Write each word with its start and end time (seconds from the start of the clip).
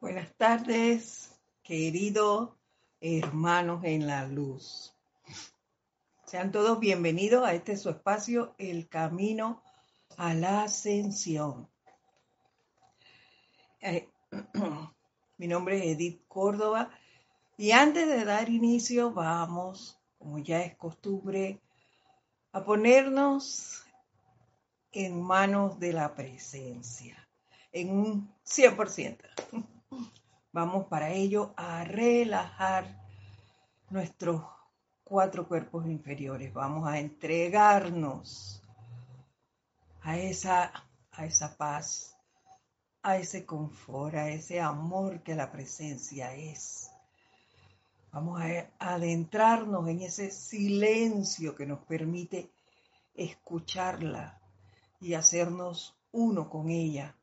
Buenas 0.00 0.34
tardes, 0.34 1.38
queridos 1.62 2.52
hermanos 3.02 3.84
en 3.84 4.06
la 4.06 4.26
luz. 4.26 4.96
Sean 6.24 6.50
todos 6.52 6.80
bienvenidos 6.80 7.46
a 7.46 7.52
este 7.52 7.76
su 7.76 7.90
espacio, 7.90 8.54
El 8.56 8.88
Camino 8.88 9.62
a 10.16 10.32
la 10.32 10.62
Ascensión. 10.62 11.68
Eh, 13.82 14.08
mi 15.36 15.46
nombre 15.46 15.76
es 15.76 15.98
Edith 15.98 16.22
Córdoba 16.28 16.90
y 17.58 17.72
antes 17.72 18.08
de 18.08 18.24
dar 18.24 18.48
inicio 18.48 19.12
vamos, 19.12 20.00
como 20.18 20.38
ya 20.38 20.62
es 20.62 20.76
costumbre, 20.76 21.60
a 22.52 22.64
ponernos 22.64 23.84
en 24.92 25.20
manos 25.20 25.78
de 25.78 25.92
la 25.92 26.14
presencia, 26.14 27.28
en 27.70 27.90
un 27.90 28.34
100%. 28.46 29.18
Vamos 30.52 30.86
para 30.86 31.10
ello 31.10 31.54
a 31.56 31.84
relajar 31.84 33.00
nuestros 33.88 34.42
cuatro 35.04 35.46
cuerpos 35.46 35.86
inferiores. 35.86 36.52
Vamos 36.52 36.88
a 36.88 36.98
entregarnos 36.98 38.60
a 40.02 40.18
esa, 40.18 40.72
a 41.12 41.24
esa 41.24 41.56
paz, 41.56 42.16
a 43.02 43.16
ese 43.16 43.46
confort, 43.46 44.16
a 44.16 44.28
ese 44.28 44.60
amor 44.60 45.22
que 45.22 45.36
la 45.36 45.52
presencia 45.52 46.34
es. 46.34 46.90
Vamos 48.10 48.40
a 48.40 48.70
adentrarnos 48.80 49.88
en 49.88 50.00
ese 50.00 50.32
silencio 50.32 51.54
que 51.54 51.64
nos 51.64 51.78
permite 51.84 52.50
escucharla 53.14 54.40
y 55.00 55.14
hacernos 55.14 55.96
uno 56.10 56.50
con 56.50 56.70
ella 56.70 57.14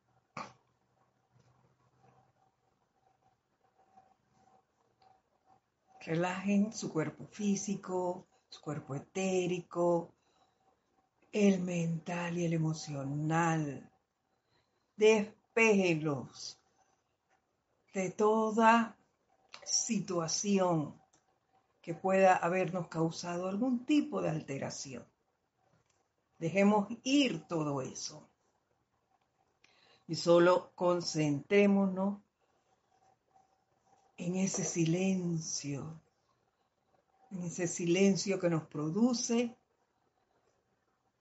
Relajen 6.08 6.72
su 6.72 6.90
cuerpo 6.90 7.26
físico, 7.26 8.26
su 8.48 8.62
cuerpo 8.62 8.94
etérico, 8.94 10.14
el 11.30 11.60
mental 11.60 12.38
y 12.38 12.46
el 12.46 12.54
emocional. 12.54 13.92
Despejenlos 14.96 16.58
de 17.92 18.10
toda 18.12 18.96
situación 19.62 20.98
que 21.82 21.92
pueda 21.92 22.36
habernos 22.36 22.88
causado 22.88 23.46
algún 23.46 23.84
tipo 23.84 24.22
de 24.22 24.30
alteración. 24.30 25.06
Dejemos 26.38 26.88
ir 27.02 27.46
todo 27.46 27.82
eso. 27.82 28.26
Y 30.06 30.14
solo 30.14 30.72
concentrémonos 30.74 32.22
en 34.18 34.34
ese 34.34 34.64
silencio, 34.64 36.00
en 37.30 37.44
ese 37.44 37.68
silencio 37.68 38.38
que 38.38 38.50
nos 38.50 38.66
produce 38.66 39.56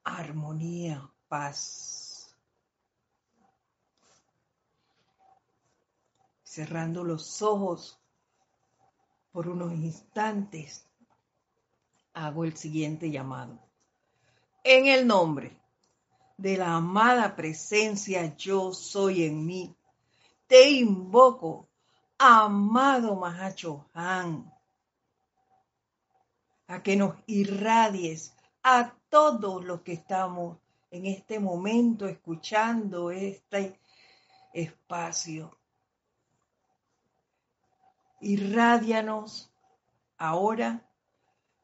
armonía, 0.03 1.07
paz. 1.27 2.35
Cerrando 6.43 7.03
los 7.03 7.41
ojos 7.43 7.99
por 9.31 9.47
unos 9.47 9.73
instantes, 9.73 10.87
hago 12.13 12.45
el 12.45 12.57
siguiente 12.57 13.11
llamado. 13.11 13.59
En 14.63 14.87
el 14.87 15.05
nombre 15.05 15.55
de 16.35 16.57
la 16.57 16.75
amada 16.75 17.35
presencia 17.35 18.35
yo 18.37 18.73
soy 18.73 19.23
en 19.23 19.45
mí, 19.45 19.75
te 20.47 20.71
invoco 20.71 21.66
amado 22.17 23.15
Mahacho 23.15 23.85
Han, 23.93 24.51
a 26.67 26.81
que 26.81 26.95
nos 26.95 27.15
irradies 27.27 28.35
a 28.63 28.93
todos 29.09 29.64
los 29.64 29.81
que 29.81 29.93
estamos 29.93 30.58
en 30.92 31.05
este 31.05 31.39
momento 31.39 32.08
escuchando 32.08 33.11
este 33.11 33.80
espacio. 34.53 35.58
Irradianos 38.19 39.52
ahora 40.17 40.83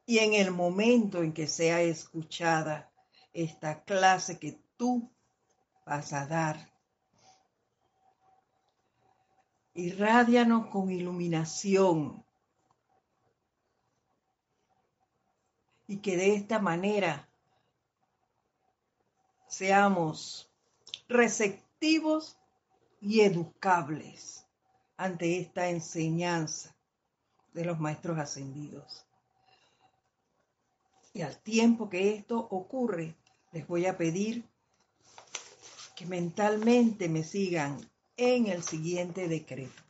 y 0.06 0.20
en 0.20 0.34
el 0.34 0.52
momento 0.52 1.24
en 1.24 1.34
que 1.34 1.48
sea 1.48 1.82
escuchada 1.82 2.92
esta 3.34 3.84
clase 3.84 4.38
que 4.38 4.60
tú 4.78 5.10
vas 5.86 6.14
a 6.14 6.28
dar 6.28 6.73
irradianos 9.74 10.68
con 10.68 10.92
iluminación. 10.92 12.24
Y 15.88 15.98
que 15.98 16.16
de 16.18 16.36
esta 16.36 16.60
manera 16.60 17.28
seamos 19.48 20.50
receptivos 21.08 22.38
y 23.02 23.22
educables 23.22 24.46
ante 24.98 25.40
esta 25.40 25.70
enseñanza 25.70 26.76
de 27.54 27.66
los 27.66 27.80
maestros 27.80 28.18
ascendidos. 28.18 29.06
Y 31.14 31.22
al 31.22 31.38
tiempo 31.38 31.90
que 31.90 32.16
esto 32.16 32.40
ocurre, 32.40 33.16
les 33.52 33.68
voy 33.68 33.86
a 33.86 33.98
pedir 33.98 34.44
que 35.96 36.06
mentalmente 36.08 37.08
me 37.08 37.24
sigan 37.24 37.80
en 38.18 38.48
el 38.48 38.64
siguiente 38.64 39.28
decreto. 39.28 39.82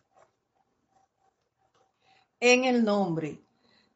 En 2.40 2.66
el 2.66 2.84
nombre 2.84 3.42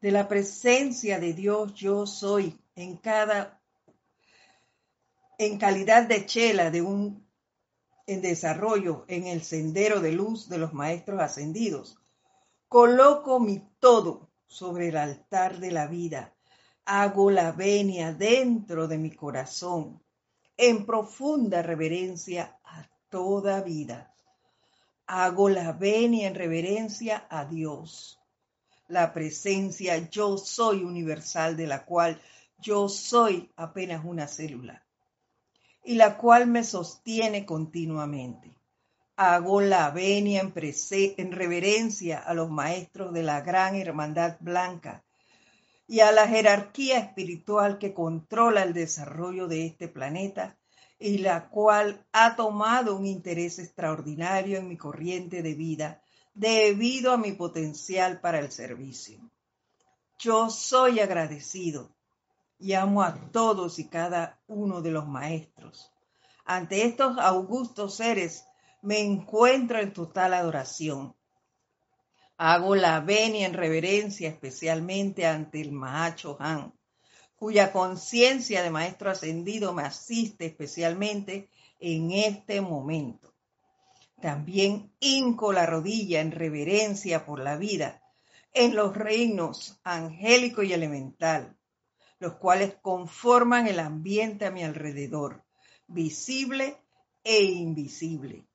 de 0.00 0.10
la 0.10 0.28
presencia 0.28 1.18
de 1.18 1.32
Dios 1.32 1.74
yo 1.74 2.06
soy 2.06 2.58
en 2.74 2.96
cada 2.96 3.60
en 5.38 5.58
calidad 5.58 6.06
de 6.06 6.26
chela 6.26 6.70
de 6.70 6.82
un 6.82 7.26
en 8.06 8.22
desarrollo 8.22 9.04
en 9.08 9.26
el 9.26 9.42
sendero 9.42 10.00
de 10.00 10.12
luz 10.12 10.48
de 10.48 10.58
los 10.58 10.72
maestros 10.72 11.20
ascendidos. 11.20 11.98
Coloco 12.68 13.38
mi 13.38 13.62
todo 13.78 14.30
sobre 14.46 14.88
el 14.88 14.96
altar 14.96 15.58
de 15.58 15.70
la 15.70 15.86
vida. 15.86 16.34
Hago 16.84 17.30
la 17.30 17.52
venia 17.52 18.12
dentro 18.14 18.88
de 18.88 18.98
mi 18.98 19.10
corazón 19.10 20.02
en 20.56 20.86
profunda 20.86 21.62
reverencia 21.62 22.58
a 22.64 22.88
toda 23.10 23.60
vida 23.60 24.14
hago 25.08 25.48
la 25.48 25.72
venia 25.72 26.28
en 26.28 26.34
reverencia 26.34 27.26
a 27.30 27.46
Dios. 27.46 28.20
La 28.88 29.12
presencia 29.14 29.96
yo 30.10 30.36
soy 30.36 30.84
universal 30.84 31.56
de 31.56 31.66
la 31.66 31.84
cual 31.84 32.20
yo 32.58 32.88
soy 32.88 33.50
apenas 33.56 34.04
una 34.04 34.28
célula 34.28 34.84
y 35.82 35.94
la 35.94 36.18
cual 36.18 36.46
me 36.46 36.62
sostiene 36.62 37.46
continuamente. 37.46 38.54
Hago 39.16 39.62
la 39.62 39.90
venia 39.90 40.42
en, 40.42 40.52
en 40.54 41.32
reverencia 41.32 42.18
a 42.18 42.34
los 42.34 42.50
maestros 42.50 43.12
de 43.14 43.22
la 43.22 43.40
gran 43.40 43.76
hermandad 43.76 44.36
blanca 44.40 45.04
y 45.86 46.00
a 46.00 46.12
la 46.12 46.28
jerarquía 46.28 46.98
espiritual 46.98 47.78
que 47.78 47.94
controla 47.94 48.62
el 48.62 48.74
desarrollo 48.74 49.48
de 49.48 49.64
este 49.64 49.88
planeta 49.88 50.58
y 50.98 51.18
la 51.18 51.48
cual 51.48 52.04
ha 52.12 52.34
tomado 52.34 52.96
un 52.96 53.06
interés 53.06 53.58
extraordinario 53.58 54.58
en 54.58 54.68
mi 54.68 54.76
corriente 54.76 55.42
de 55.42 55.54
vida 55.54 56.02
debido 56.34 57.12
a 57.12 57.16
mi 57.16 57.32
potencial 57.32 58.20
para 58.20 58.40
el 58.40 58.50
servicio. 58.50 59.18
Yo 60.18 60.50
soy 60.50 61.00
agradecido 61.00 61.94
y 62.58 62.72
amo 62.72 63.02
a 63.02 63.30
todos 63.30 63.78
y 63.78 63.88
cada 63.88 64.40
uno 64.48 64.82
de 64.82 64.90
los 64.90 65.06
maestros. 65.06 65.92
Ante 66.44 66.84
estos 66.84 67.18
augustos 67.18 67.96
seres 67.96 68.44
me 68.82 69.00
encuentro 69.00 69.78
en 69.78 69.92
total 69.92 70.34
adoración. 70.34 71.14
Hago 72.36 72.74
la 72.74 73.00
venia 73.00 73.46
en 73.46 73.54
reverencia 73.54 74.28
especialmente 74.28 75.26
ante 75.26 75.60
el 75.60 75.72
Mahacho 75.72 76.36
Han, 76.40 76.72
cuya 77.38 77.72
conciencia 77.72 78.62
de 78.62 78.70
maestro 78.70 79.10
ascendido 79.10 79.72
me 79.72 79.82
asiste 79.82 80.46
especialmente 80.46 81.48
en 81.78 82.10
este 82.10 82.60
momento. 82.60 83.32
También 84.20 84.92
hinco 84.98 85.52
la 85.52 85.64
rodilla 85.64 86.20
en 86.20 86.32
reverencia 86.32 87.24
por 87.24 87.38
la 87.38 87.56
vida 87.56 88.02
en 88.52 88.74
los 88.74 88.96
reinos 88.96 89.78
angélico 89.84 90.64
y 90.64 90.72
elemental, 90.72 91.56
los 92.18 92.34
cuales 92.34 92.74
conforman 92.82 93.68
el 93.68 93.78
ambiente 93.78 94.46
a 94.46 94.50
mi 94.50 94.64
alrededor, 94.64 95.44
visible 95.86 96.76
e 97.22 97.44
invisible, 97.44 98.48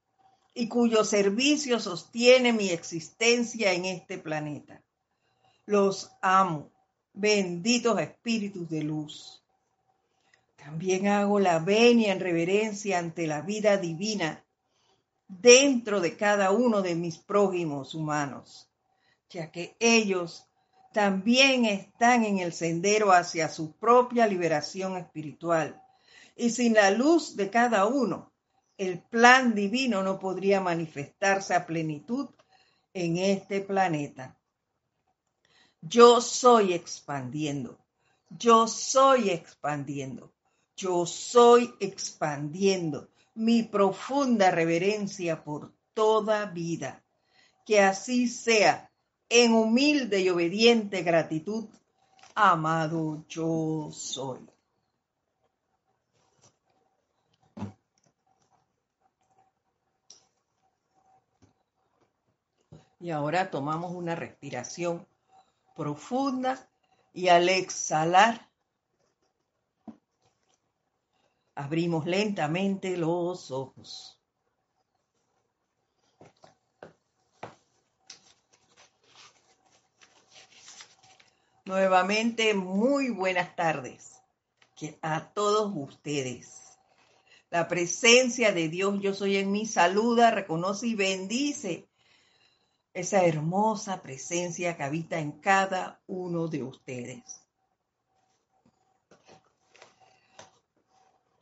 y 0.53 0.67
cuyo 0.67 1.05
servicio 1.05 1.79
sostiene 1.79 2.51
mi 2.51 2.69
existencia 2.69 3.71
en 3.71 3.85
este 3.85 4.17
planeta. 4.17 4.83
Los 5.65 6.11
amo 6.21 6.72
benditos 7.13 7.99
espíritus 7.99 8.69
de 8.69 8.83
luz. 8.83 9.43
También 10.55 11.07
hago 11.07 11.39
la 11.39 11.59
venia 11.59 12.13
en 12.13 12.19
reverencia 12.19 12.99
ante 12.99 13.27
la 13.27 13.41
vida 13.41 13.77
divina 13.77 14.43
dentro 15.27 15.99
de 15.99 16.15
cada 16.15 16.51
uno 16.51 16.81
de 16.81 16.95
mis 16.95 17.17
prójimos 17.17 17.95
humanos, 17.95 18.69
ya 19.29 19.51
que 19.51 19.75
ellos 19.79 20.47
también 20.93 21.65
están 21.65 22.23
en 22.23 22.39
el 22.39 22.53
sendero 22.53 23.11
hacia 23.11 23.49
su 23.49 23.73
propia 23.73 24.27
liberación 24.27 24.95
espiritual. 24.95 25.81
Y 26.35 26.51
sin 26.51 26.73
la 26.73 26.91
luz 26.91 27.35
de 27.35 27.49
cada 27.49 27.85
uno, 27.85 28.31
el 28.77 28.99
plan 28.99 29.53
divino 29.53 30.03
no 30.03 30.19
podría 30.19 30.61
manifestarse 30.61 31.53
a 31.53 31.65
plenitud 31.65 32.29
en 32.93 33.17
este 33.17 33.61
planeta. 33.61 34.37
Yo 35.89 36.21
soy 36.21 36.73
expandiendo, 36.73 37.77
yo 38.29 38.67
soy 38.67 39.31
expandiendo, 39.31 40.31
yo 40.77 41.05
soy 41.05 41.73
expandiendo 41.81 43.09
mi 43.35 43.63
profunda 43.63 44.49
reverencia 44.49 45.43
por 45.43 45.73
toda 45.93 46.45
vida. 46.45 47.03
Que 47.65 47.81
así 47.81 48.29
sea 48.29 48.91
en 49.27 49.53
humilde 49.53 50.21
y 50.21 50.29
obediente 50.29 51.01
gratitud, 51.01 51.65
amado 52.33 53.25
yo 53.27 53.89
soy. 53.91 54.39
Y 63.01 63.11
ahora 63.11 63.51
tomamos 63.51 63.91
una 63.91 64.15
respiración 64.15 65.05
profunda 65.75 66.69
y 67.13 67.27
al 67.29 67.49
exhalar 67.49 68.49
abrimos 71.55 72.05
lentamente 72.05 72.97
los 72.97 73.51
ojos. 73.51 74.19
Nuevamente, 81.65 82.53
muy 82.53 83.09
buenas 83.09 83.55
tardes 83.55 84.21
a 85.01 85.29
todos 85.33 85.71
ustedes. 85.75 86.77
La 87.49 87.67
presencia 87.67 88.51
de 88.51 88.67
Dios, 88.67 88.99
yo 89.01 89.13
soy 89.13 89.37
en 89.37 89.51
mí, 89.51 89.65
saluda, 89.65 90.31
reconoce 90.31 90.87
y 90.87 90.95
bendice 90.95 91.87
esa 92.93 93.25
hermosa 93.25 94.01
presencia 94.01 94.77
que 94.77 94.83
habita 94.83 95.19
en 95.19 95.31
cada 95.31 96.01
uno 96.07 96.47
de 96.47 96.63
ustedes. 96.63 97.23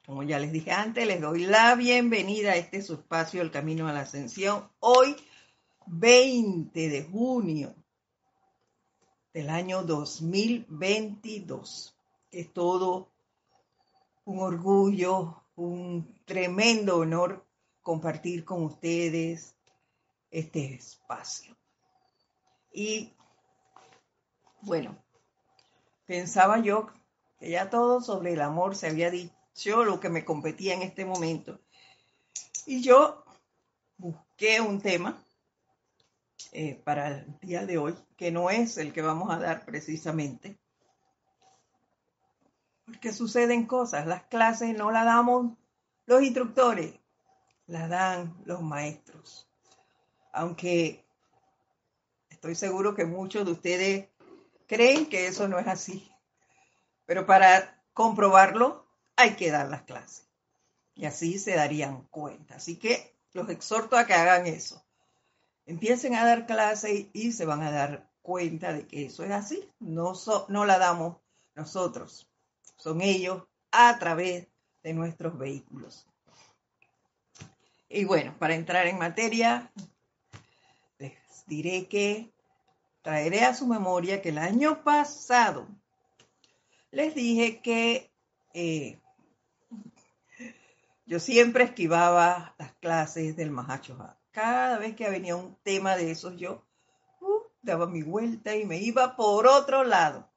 Como 0.06 0.24
ya 0.24 0.40
les 0.40 0.52
dije 0.52 0.72
antes, 0.72 1.06
les 1.06 1.22
doy 1.22 1.46
la 1.46 1.76
bienvenida 1.76 2.52
a 2.52 2.56
este 2.56 2.78
espacio, 2.78 3.42
El 3.42 3.52
Camino 3.52 3.88
a 3.88 3.94
la 3.94 4.02
Ascensión, 4.02 4.70
hoy 4.80 5.16
20 5.88 6.90
de 6.90 7.04
junio 7.04 7.76
del 9.34 9.50
año 9.50 9.84
2022. 9.84 11.96
Es 12.32 12.54
todo 12.54 13.10
un 14.26 14.40
orgullo, 14.40 15.44
un 15.56 16.22
tremendo 16.26 16.98
honor 16.98 17.46
compartir 17.82 18.46
con 18.46 18.64
ustedes 18.64 19.56
este 20.32 20.74
espacio. 20.74 21.56
Y 22.74 23.14
bueno, 24.62 24.98
pensaba 26.06 26.60
yo 26.60 26.88
que 27.38 27.52
ya 27.52 27.70
todo 27.70 28.02
sobre 28.02 28.34
el 28.34 28.42
amor 28.42 28.76
se 28.76 28.88
había 28.88 29.12
dicho 29.12 29.84
lo 29.84 30.00
que 30.00 30.10
me 30.10 30.26
competía 30.26 30.74
en 30.74 30.82
este 30.82 31.06
momento. 31.06 31.60
Y 32.66 32.82
yo 32.82 33.24
busqué 33.98 34.62
un 34.62 34.82
tema 34.82 35.24
eh, 36.52 36.82
para 36.84 37.08
el 37.10 37.40
día 37.40 37.66
de 37.66 37.78
hoy, 37.78 37.96
que 38.18 38.32
no 38.32 38.50
es 38.50 38.78
el 38.78 38.94
que 38.94 39.02
vamos 39.02 39.32
a 39.32 39.40
dar 39.40 39.66
precisamente. 39.66 40.58
Porque 42.86 43.14
suceden 43.14 43.66
cosas, 43.66 44.06
las 44.08 44.24
clases 44.24 44.76
no 44.76 44.92
las 44.92 45.06
damos 45.06 45.58
los 46.06 46.24
instructores, 46.24 46.94
las 47.68 47.90
dan 47.90 48.36
los 48.46 48.62
maestros. 48.62 49.51
Aunque 50.32 51.06
estoy 52.30 52.56
seguro 52.56 52.96
que 52.96 53.06
muchos 53.06 53.46
de 53.46 53.52
ustedes 53.52 54.10
creen 54.68 55.08
que 55.08 55.28
eso 55.28 55.48
no 55.48 55.60
es 55.60 55.68
así. 55.68 56.12
Pero 57.06 57.26
para 57.26 57.82
comprobarlo 57.94 58.88
hay 59.16 59.36
que 59.36 59.52
dar 59.52 59.70
las 59.70 59.84
clases. 59.84 60.28
Y 60.96 61.06
así 61.06 61.40
se 61.40 61.56
darían 61.56 62.04
cuenta. 62.04 62.56
Así 62.56 62.78
que 62.78 63.16
los 63.34 63.50
exhorto 63.50 63.98
a 63.98 64.06
que 64.06 64.14
hagan 64.14 64.48
eso 64.48 64.84
empiecen 65.66 66.16
a 66.16 66.26
dar 66.26 66.46
clase 66.46 67.10
y 67.14 67.32
se 67.32 67.46
van 67.46 67.62
a 67.62 67.72
dar 67.72 68.10
cuenta 68.22 68.74
de 68.74 68.86
que 68.86 69.06
eso 69.06 69.24
es 69.24 69.32
así. 69.32 69.70
No, 69.80 70.14
no 70.50 70.66
la 70.66 70.78
damos 70.78 71.18
nosotros, 71.56 72.28
son 72.78 73.02
ellos 73.02 73.44
a 73.72 73.98
través 74.00 74.48
de 74.84 74.94
nuestros 74.94 75.38
vehículos. 75.38 76.08
Y 77.90 78.06
bueno, 78.06 78.36
para 78.40 78.56
entrar 78.56 78.88
en 78.88 78.98
materia, 78.98 79.72
diré 81.52 81.90
que 81.90 82.32
traeré 83.02 83.44
a 83.44 83.54
su 83.54 83.68
memoria 83.68 84.22
que 84.22 84.30
el 84.30 84.38
año 84.38 84.86
pasado 84.86 85.68
les 86.92 87.14
dije 87.14 87.60
que 87.60 88.10
eh, 88.54 89.02
yo 91.06 91.20
siempre 91.20 91.66
esquivaba 91.66 92.56
las 92.58 92.72
clases 92.76 93.36
del 93.36 93.52
Mahacho 93.52 93.98
cada 94.32 94.78
vez 94.78 94.96
que 94.96 95.10
venía 95.10 95.36
un 95.36 95.58
tema 95.62 95.98
de 95.98 96.12
esos, 96.12 96.38
yo 96.38 96.64
uh, 97.20 97.42
daba 97.62 97.86
mi 97.86 98.02
vuelta 98.02 98.56
y 98.56 98.64
me 98.64 98.78
iba 98.78 99.18
por 99.18 99.46
otro 99.46 99.84
lado. 99.84 100.30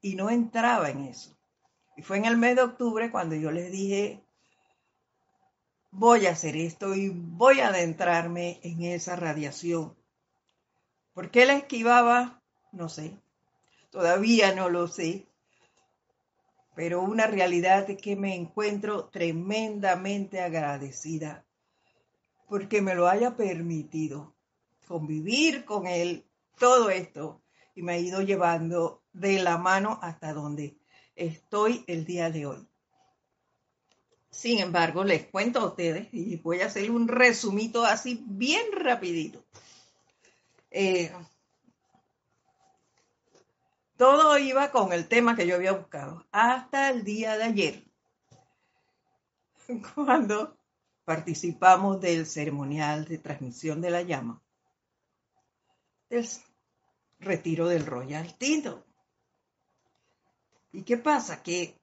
Y 0.00 0.16
no 0.16 0.28
entraba 0.28 0.90
en 0.90 1.04
eso. 1.04 1.38
Y 1.96 2.02
fue 2.02 2.16
en 2.16 2.24
el 2.24 2.36
mes 2.36 2.56
de 2.56 2.62
octubre 2.62 3.12
cuando 3.12 3.36
yo 3.36 3.52
les 3.52 3.70
dije, 3.70 4.24
voy 5.90 6.26
a 6.26 6.32
hacer 6.32 6.56
esto 6.56 6.94
y 6.94 7.10
voy 7.10 7.60
a 7.60 7.68
adentrarme 7.68 8.60
en 8.62 8.82
esa 8.82 9.16
radiación. 9.16 9.96
¿Por 11.12 11.30
qué 11.30 11.46
la 11.46 11.54
esquivaba? 11.54 12.42
No 12.72 12.88
sé. 12.88 13.18
Todavía 13.90 14.54
no 14.54 14.68
lo 14.68 14.88
sé. 14.88 15.26
Pero 16.74 17.02
una 17.02 17.26
realidad 17.26 17.90
es 17.90 18.00
que 18.00 18.14
me 18.14 18.34
encuentro 18.34 19.08
tremendamente 19.08 20.40
agradecida 20.40 21.44
porque 22.46 22.80
me 22.80 22.94
lo 22.94 23.08
haya 23.08 23.36
permitido 23.36 24.34
convivir 24.86 25.64
con 25.64 25.86
él, 25.86 26.24
todo 26.58 26.88
esto, 26.88 27.42
y 27.74 27.82
me 27.82 27.92
ha 27.92 27.98
ido 27.98 28.22
llevando 28.22 29.02
de 29.12 29.42
la 29.42 29.58
mano 29.58 29.98
hasta 30.02 30.32
donde 30.32 30.78
estoy 31.14 31.84
el 31.86 32.04
día 32.04 32.30
de 32.30 32.46
hoy. 32.46 32.68
Sin 34.30 34.58
embargo, 34.58 35.04
les 35.04 35.26
cuento 35.26 35.60
a 35.60 35.66
ustedes 35.66 36.08
y 36.12 36.36
voy 36.36 36.60
a 36.60 36.66
hacer 36.66 36.90
un 36.90 37.08
resumito 37.08 37.84
así 37.84 38.22
bien 38.26 38.66
rapidito. 38.72 39.44
Eh, 40.70 41.12
todo 43.96 44.38
iba 44.38 44.70
con 44.70 44.92
el 44.92 45.08
tema 45.08 45.34
que 45.34 45.46
yo 45.46 45.56
había 45.56 45.72
buscado 45.72 46.24
hasta 46.30 46.90
el 46.90 47.02
día 47.04 47.36
de 47.36 47.44
ayer, 47.44 47.84
cuando 49.94 50.56
participamos 51.04 52.00
del 52.00 52.26
ceremonial 52.26 53.06
de 53.06 53.18
transmisión 53.18 53.80
de 53.80 53.90
la 53.90 54.02
llama, 54.02 54.40
del 56.08 56.28
retiro 57.18 57.66
del 57.66 57.86
Royal 57.86 58.36
Tinto. 58.36 58.84
¿Y 60.70 60.82
qué 60.82 60.98
pasa? 60.98 61.42
Que, 61.42 61.80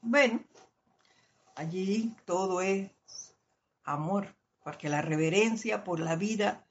bueno, 0.00 0.42
allí 1.54 2.14
todo 2.24 2.60
es 2.60 2.90
amor, 3.84 4.34
porque 4.62 4.88
la 4.88 5.02
reverencia 5.02 5.84
por 5.84 6.00
la 6.00 6.16
vida 6.16 6.64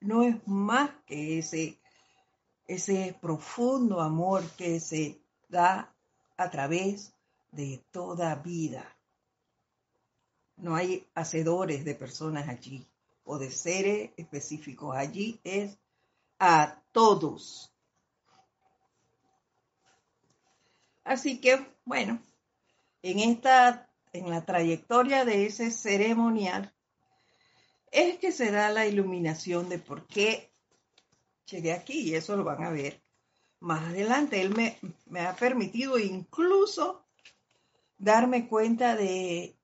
no 0.00 0.22
es 0.22 0.36
más 0.46 0.90
que 1.06 1.38
ese, 1.38 1.78
ese 2.66 3.16
profundo 3.20 4.00
amor 4.00 4.48
que 4.56 4.80
se 4.80 5.20
da 5.48 5.94
a 6.36 6.50
través 6.50 7.12
de 7.52 7.82
toda 7.90 8.34
vida. 8.36 8.96
No 10.56 10.74
hay 10.74 11.06
hacedores 11.14 11.84
de 11.84 11.94
personas 11.94 12.48
allí 12.48 12.86
o 13.24 13.38
de 13.38 13.50
seres 13.50 14.10
específicos. 14.16 14.96
Allí 14.96 15.40
es 15.44 15.78
a 16.38 16.82
todos. 16.92 17.72
Así 21.04 21.40
que, 21.40 21.66
bueno, 21.84 22.20
en 23.02 23.20
esta, 23.20 23.87
en 24.12 24.30
la 24.30 24.44
trayectoria 24.44 25.24
de 25.24 25.46
ese 25.46 25.70
ceremonial, 25.70 26.72
es 27.90 28.18
que 28.18 28.32
se 28.32 28.50
da 28.50 28.70
la 28.70 28.86
iluminación 28.86 29.68
de 29.68 29.78
por 29.78 30.06
qué 30.06 30.50
llegué 31.50 31.72
aquí 31.72 32.00
y 32.00 32.14
eso 32.14 32.36
lo 32.36 32.44
van 32.44 32.64
a 32.64 32.70
ver 32.70 33.00
más 33.60 33.82
adelante. 33.84 34.40
Él 34.40 34.54
me, 34.54 34.78
me 35.06 35.20
ha 35.20 35.34
permitido 35.34 35.98
incluso 35.98 37.04
darme 37.98 38.46
cuenta 38.46 38.94
de 38.94 39.58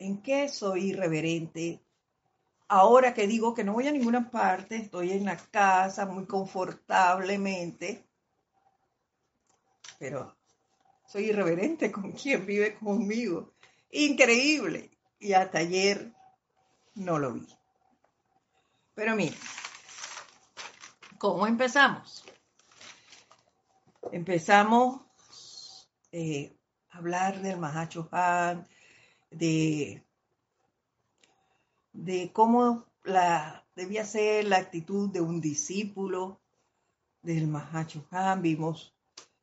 ¿En 0.00 0.22
qué 0.22 0.48
soy 0.48 0.90
irreverente? 0.90 1.80
Ahora 2.68 3.14
que 3.14 3.26
digo 3.26 3.52
que 3.52 3.64
no 3.64 3.72
voy 3.72 3.88
a 3.88 3.92
ninguna 3.92 4.30
parte, 4.30 4.76
estoy 4.76 5.10
en 5.10 5.24
la 5.24 5.36
casa 5.36 6.06
muy 6.06 6.24
confortablemente, 6.24 8.04
pero 9.98 10.36
soy 11.04 11.30
irreverente 11.30 11.90
con 11.90 12.12
quien 12.12 12.46
vive 12.46 12.76
conmigo. 12.76 13.54
Increíble. 13.90 14.90
Y 15.18 15.32
hasta 15.32 15.58
ayer 15.58 16.12
no 16.94 17.18
lo 17.18 17.32
vi. 17.32 17.46
Pero 18.94 19.14
mira, 19.14 19.36
¿cómo 21.18 21.46
empezamos? 21.46 22.24
Empezamos 24.12 25.00
eh, 26.12 26.56
a 26.90 26.98
hablar 26.98 27.40
del 27.42 27.58
Mahacho 27.58 28.08
Han, 28.12 28.66
de, 29.30 30.04
de 31.92 32.32
cómo 32.32 32.86
la, 33.04 33.66
debía 33.74 34.04
ser 34.04 34.46
la 34.46 34.56
actitud 34.56 35.10
de 35.10 35.20
un 35.20 35.40
discípulo 35.40 36.40
del 37.22 37.46
Mahacho 37.46 38.06
Han. 38.10 38.42
Vimos 38.42 38.94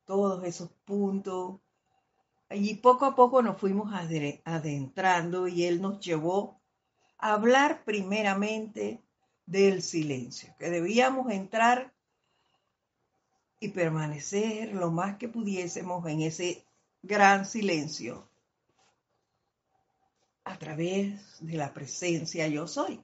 todos 0.05 0.43
esos 0.43 0.69
puntos. 0.85 1.61
Y 2.55 2.75
poco 2.75 3.05
a 3.05 3.15
poco 3.15 3.41
nos 3.41 3.59
fuimos 3.59 3.91
adentrando 4.45 5.47
y 5.47 5.65
él 5.65 5.81
nos 5.81 5.99
llevó 5.99 6.61
a 7.17 7.33
hablar 7.33 7.83
primeramente 7.83 9.03
del 9.45 9.81
silencio, 9.81 10.55
que 10.57 10.69
debíamos 10.69 11.29
entrar 11.31 11.93
y 13.59 13.69
permanecer 13.69 14.73
lo 14.73 14.89
más 14.89 15.17
que 15.17 15.27
pudiésemos 15.27 16.05
en 16.07 16.21
ese 16.21 16.65
gran 17.01 17.45
silencio 17.45 18.29
a 20.45 20.57
través 20.57 21.37
de 21.41 21.57
la 21.57 21.73
presencia 21.73 22.47
yo 22.47 22.67
soy. 22.67 23.03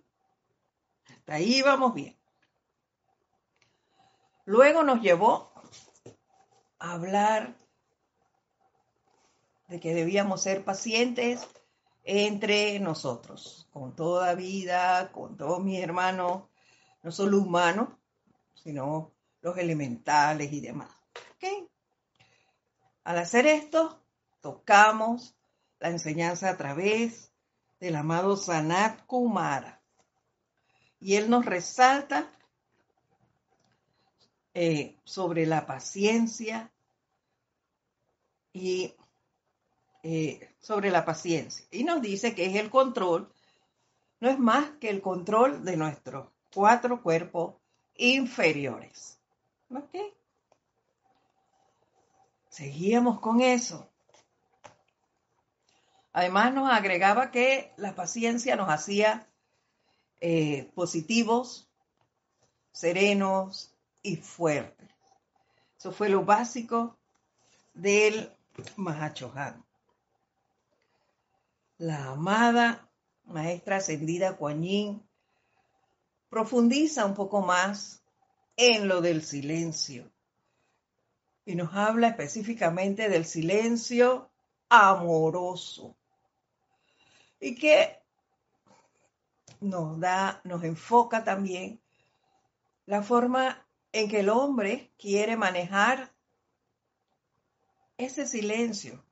Hasta 1.10 1.34
ahí 1.34 1.62
vamos 1.62 1.93
bien. 1.93 2.15
Luego 4.46 4.84
nos 4.84 5.01
llevó 5.01 5.51
a 6.79 6.93
hablar 6.93 7.61
de 9.72 9.80
que 9.80 9.94
debíamos 9.94 10.42
ser 10.42 10.66
pacientes 10.66 11.48
entre 12.04 12.78
nosotros, 12.82 13.70
con 13.72 13.96
toda 13.96 14.36
vida, 14.36 15.13
con 15.13 15.38
todos 15.38 15.63
mis 15.63 15.82
hermanos, 15.82 16.44
no 17.04 17.12
solo 17.13 17.38
humanos, 17.38 17.88
sino 18.54 19.13
los 19.42 19.58
elementales 19.58 20.51
y 20.51 20.60
demás. 20.60 20.90
Al 23.06 23.18
hacer 23.18 23.48
esto, 23.48 24.04
tocamos 24.42 25.36
la 25.80 25.90
enseñanza 25.90 26.50
a 26.50 26.58
través 26.58 27.32
del 27.80 27.96
amado 27.96 28.36
Sanat 28.36 29.06
Kumara. 29.06 29.82
Y 31.00 31.16
él 31.16 31.30
nos 31.30 31.46
resalta 31.46 32.30
eh, 34.54 34.98
sobre 35.06 35.46
la 35.46 35.66
paciencia 35.66 36.74
y 38.51 38.94
eh, 40.03 40.55
sobre 40.60 40.89
la 40.89 41.05
paciencia. 41.05 41.65
Y 41.72 41.84
nos 41.84 42.01
dice 42.01 42.34
que 42.34 42.46
es 42.46 42.55
el 42.55 42.70
control, 42.70 43.31
no 44.20 44.29
es 44.29 44.39
más 44.39 44.70
que 44.79 44.89
el 44.89 45.01
control 45.01 45.63
de 45.63 45.77
nuestros 45.77 46.27
cuatro 46.53 47.01
cuerpos 47.01 47.55
inferiores. 47.96 49.20
¿Ok? 49.70 49.96
Seguíamos 52.50 53.20
con 53.20 53.41
eso. 53.41 53.88
Además 56.13 56.53
nos 56.53 56.70
agregaba 56.70 57.31
que 57.31 57.72
la 57.77 57.96
paciencia 57.96 58.55
nos 58.55 58.70
hacía 58.70 59.27
eh, 60.20 60.70
positivos, 60.75 61.70
serenos 62.72 63.74
y 64.01 64.17
fuertes. 64.17 64.89
Eso 65.77 65.91
fue 65.91 66.10
lo 66.10 66.25
básico 66.25 66.98
del 67.74 68.31
Mahachohan. 68.75 69.63
La 71.82 72.12
amada 72.12 72.88
maestra 73.24 73.78
ascendida 73.78 74.38
Kuan 74.38 75.02
profundiza 76.30 77.08
un 77.08 77.16
poco 77.16 77.42
más 77.42 78.04
en 78.56 78.88
lo 78.88 79.02
del 79.02 79.24
silencio 79.24 80.12
y 81.44 81.56
nos 81.56 81.74
habla 81.74 82.10
específicamente 82.10 83.10
del 83.10 83.26
silencio 83.26 84.30
amoroso. 84.70 85.96
Y 87.40 87.56
que 87.56 87.98
nos 89.60 90.00
da, 90.00 90.40
nos 90.44 90.64
enfoca 90.64 91.24
también 91.24 91.82
la 92.86 93.02
forma 93.02 93.66
en 93.92 94.08
que 94.08 94.20
el 94.20 94.30
hombre 94.30 94.92
quiere 95.00 95.36
manejar 95.36 96.14
ese 97.98 98.28
silencio, 98.28 99.04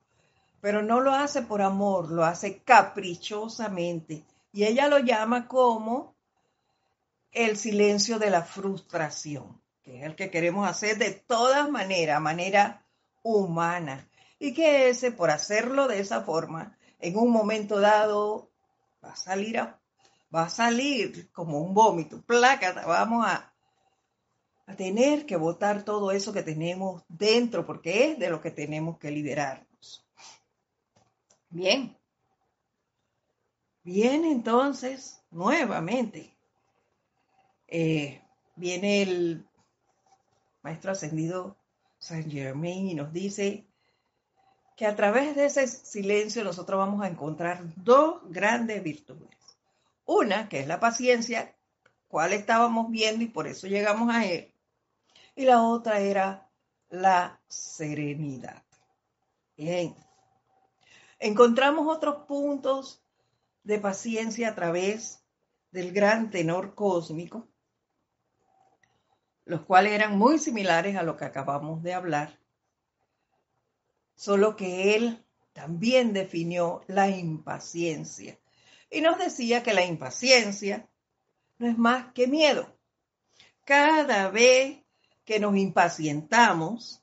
pero 0.60 0.82
no 0.82 1.00
lo 1.00 1.14
hace 1.14 1.42
por 1.42 1.62
amor, 1.62 2.10
lo 2.10 2.24
hace 2.24 2.58
caprichosamente. 2.62 4.24
Y 4.52 4.64
ella 4.64 4.88
lo 4.88 4.98
llama 4.98 5.48
como 5.48 6.14
el 7.32 7.56
silencio 7.56 8.18
de 8.18 8.30
la 8.30 8.42
frustración, 8.42 9.60
que 9.82 10.00
es 10.00 10.04
el 10.04 10.16
que 10.16 10.30
queremos 10.30 10.68
hacer 10.68 10.98
de 10.98 11.12
todas 11.12 11.70
maneras, 11.70 12.20
manera 12.20 12.84
humana. 13.22 14.08
Y 14.38 14.52
que 14.52 14.88
ese, 14.88 15.12
por 15.12 15.30
hacerlo 15.30 15.86
de 15.86 16.00
esa 16.00 16.22
forma, 16.22 16.76
en 16.98 17.16
un 17.16 17.30
momento 17.30 17.80
dado 17.80 18.50
va 19.04 19.12
a 19.12 19.16
salir, 19.16 19.56
va 20.34 20.42
a 20.42 20.50
salir 20.50 21.30
como 21.32 21.60
un 21.60 21.72
vómito, 21.72 22.20
placa, 22.22 22.72
vamos 22.86 23.26
a, 23.26 23.52
a 24.66 24.76
tener 24.76 25.26
que 25.26 25.36
botar 25.36 25.84
todo 25.84 26.10
eso 26.10 26.32
que 26.32 26.42
tenemos 26.42 27.02
dentro, 27.08 27.64
porque 27.64 28.10
es 28.10 28.18
de 28.18 28.30
lo 28.30 28.40
que 28.40 28.50
tenemos 28.50 28.98
que 28.98 29.10
liberarnos. 29.10 29.69
Bien. 31.50 31.96
Bien, 33.82 34.24
entonces, 34.24 35.20
nuevamente, 35.30 36.36
eh, 37.66 38.22
viene 38.54 39.02
el 39.02 39.46
maestro 40.62 40.92
ascendido 40.92 41.56
Saint 41.98 42.30
Germain 42.30 42.88
y 42.88 42.94
nos 42.94 43.12
dice 43.12 43.66
que 44.76 44.86
a 44.86 44.94
través 44.94 45.34
de 45.34 45.46
ese 45.46 45.66
silencio 45.66 46.44
nosotros 46.44 46.78
vamos 46.78 47.02
a 47.02 47.08
encontrar 47.08 47.62
dos 47.76 48.22
grandes 48.30 48.82
virtudes. 48.82 49.28
Una, 50.04 50.48
que 50.48 50.60
es 50.60 50.66
la 50.66 50.78
paciencia, 50.78 51.54
cual 52.08 52.32
estábamos 52.32 52.90
viendo 52.90 53.24
y 53.24 53.28
por 53.28 53.46
eso 53.46 53.66
llegamos 53.66 54.14
a 54.14 54.24
él. 54.24 54.54
Y 55.34 55.44
la 55.44 55.62
otra 55.62 56.00
era 56.00 56.48
la 56.90 57.40
serenidad. 57.48 58.62
Bien. 59.56 59.94
Encontramos 61.20 61.86
otros 61.86 62.26
puntos 62.26 63.02
de 63.62 63.78
paciencia 63.78 64.48
a 64.48 64.54
través 64.54 65.22
del 65.70 65.92
gran 65.92 66.30
tenor 66.30 66.74
cósmico 66.74 67.46
los 69.50 69.62
cuales 69.62 69.92
eran 69.92 70.16
muy 70.16 70.38
similares 70.38 70.96
a 70.96 71.02
lo 71.02 71.16
que 71.16 71.24
acabamos 71.24 71.82
de 71.82 71.92
hablar, 71.92 72.38
solo 74.14 74.54
que 74.54 74.94
él 74.94 75.24
también 75.52 76.12
definió 76.12 76.82
la 76.86 77.08
impaciencia 77.08 78.38
y 78.90 79.00
nos 79.00 79.18
decía 79.18 79.62
que 79.62 79.74
la 79.74 79.84
impaciencia 79.84 80.88
no 81.58 81.68
es 81.68 81.76
más 81.76 82.12
que 82.12 82.28
miedo. 82.28 82.72
Cada 83.64 84.30
vez 84.30 84.78
que 85.24 85.40
nos 85.40 85.56
impacientamos 85.56 87.02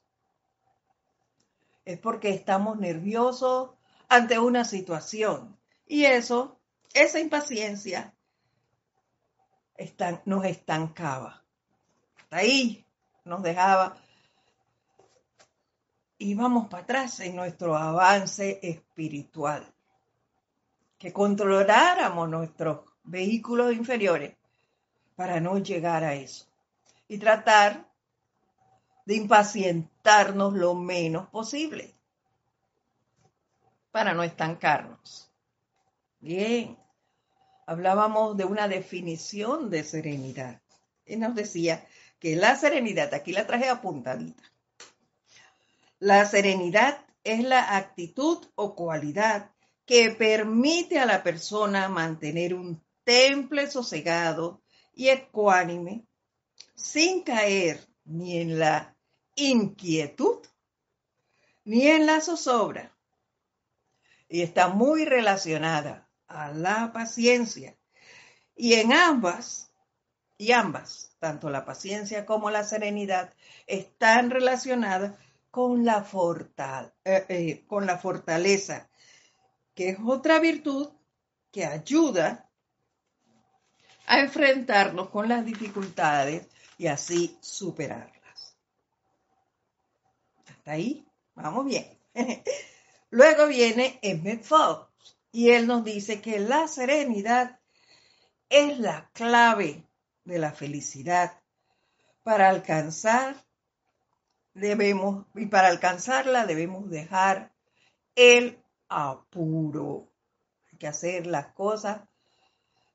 es 1.84 2.00
porque 2.00 2.30
estamos 2.30 2.78
nerviosos 2.78 3.72
ante 4.10 4.40
una 4.40 4.66
situación 4.66 5.58
y 5.86 6.06
eso, 6.06 6.60
esa 6.94 7.20
impaciencia 7.20 8.14
nos 10.26 10.46
estancaba 10.46 11.44
ahí 12.32 12.86
nos 13.26 13.44
dejaba. 13.44 13.98
Y 16.18 16.34
vamos 16.34 16.68
para 16.68 16.84
atrás 16.84 17.20
en 17.20 17.36
nuestro 17.36 17.78
avance 17.78 18.60
espiritual. 18.64 19.72
Que 20.98 21.14
controláramos 21.14 22.28
nuestros 22.28 22.80
vehículos 23.04 23.74
inferiores 23.74 24.36
para 25.16 25.40
no 25.40 25.60
llegar 25.60 26.04
a 26.04 26.16
eso. 26.16 26.48
Y 27.08 27.20
tratar 27.20 27.88
de 29.06 29.16
impacientarnos 29.16 30.54
lo 30.54 30.74
menos 30.74 31.30
posible 31.30 31.94
para 33.98 34.14
no 34.14 34.22
estancarnos. 34.22 35.34
Bien, 36.20 36.78
hablábamos 37.66 38.38
de 38.38 38.46
una 38.46 38.68
definición 38.68 39.72
de 39.72 39.84
serenidad. 39.84 40.62
Y 41.04 41.16
nos 41.16 41.34
decía 41.34 41.84
que 42.20 42.36
la 42.36 42.56
serenidad, 42.58 43.12
aquí 43.16 43.32
la 43.32 43.48
traje 43.48 43.68
apuntadita. 43.68 44.44
La 45.98 46.28
serenidad 46.28 47.08
es 47.24 47.44
la 47.44 47.76
actitud 47.76 48.46
o 48.54 48.76
cualidad 48.76 49.50
que 49.88 50.12
permite 50.12 51.00
a 51.00 51.08
la 51.08 51.24
persona 51.24 51.90
mantener 51.90 52.54
un 52.54 52.86
temple 53.04 53.66
sosegado 53.66 54.62
y 54.94 55.10
ecuánime 55.10 56.06
sin 56.76 57.24
caer 57.24 57.84
ni 58.06 58.38
en 58.38 58.60
la 58.60 58.96
inquietud 59.34 60.46
ni 61.66 61.88
en 61.88 62.06
la 62.06 62.22
zozobra. 62.22 62.96
Y 64.30 64.42
está 64.42 64.68
muy 64.68 65.06
relacionada 65.06 66.10
a 66.28 66.52
la 66.52 66.92
paciencia. 66.92 67.78
Y 68.56 68.74
en 68.74 68.92
ambas, 68.92 69.72
y 70.38 70.52
ambas, 70.52 71.16
tanto 71.20 71.50
la 71.50 71.66
paciencia 71.66 72.26
como 72.26 72.50
la 72.50 72.64
serenidad, 72.64 73.34
están 73.66 74.30
relacionadas 74.30 75.18
con 75.52 75.86
la, 75.86 76.06
eh, 77.06 77.26
eh, 77.30 77.66
con 77.68 77.86
la 77.86 77.98
fortaleza, 77.98 78.90
que 79.74 79.90
es 79.90 79.98
otra 80.06 80.40
virtud 80.40 80.90
que 81.52 81.66
ayuda 81.66 82.50
a 84.06 84.20
enfrentarnos 84.20 85.10
con 85.10 85.28
las 85.28 85.46
dificultades 85.46 86.48
y 86.78 86.88
así 86.88 87.38
superarlas. 87.42 88.58
Hasta 90.48 90.72
ahí, 90.72 91.06
vamos 91.36 91.66
bien. 91.66 91.98
Luego 93.10 93.48
viene 93.48 94.00
Emmett 94.02 94.44
Fox 94.44 94.88
y 95.32 95.52
él 95.52 95.68
nos 95.68 95.84
dice 95.84 96.22
que 96.22 96.40
la 96.40 96.68
serenidad 96.68 97.60
es 98.50 98.80
la 98.80 99.10
clave 99.14 99.86
de 100.26 100.40
la 100.40 100.52
felicidad. 100.52 101.40
Para 102.24 102.50
alcanzar 102.50 103.46
debemos 104.54 105.26
y 105.36 105.46
para 105.46 105.70
alcanzarla 105.70 106.46
debemos 106.46 106.90
dejar 106.90 107.54
el 108.16 108.62
apuro. 108.90 110.12
Hay 110.72 110.78
que 110.78 110.88
hacer 110.88 111.28
las 111.28 111.48
cosas 111.54 112.02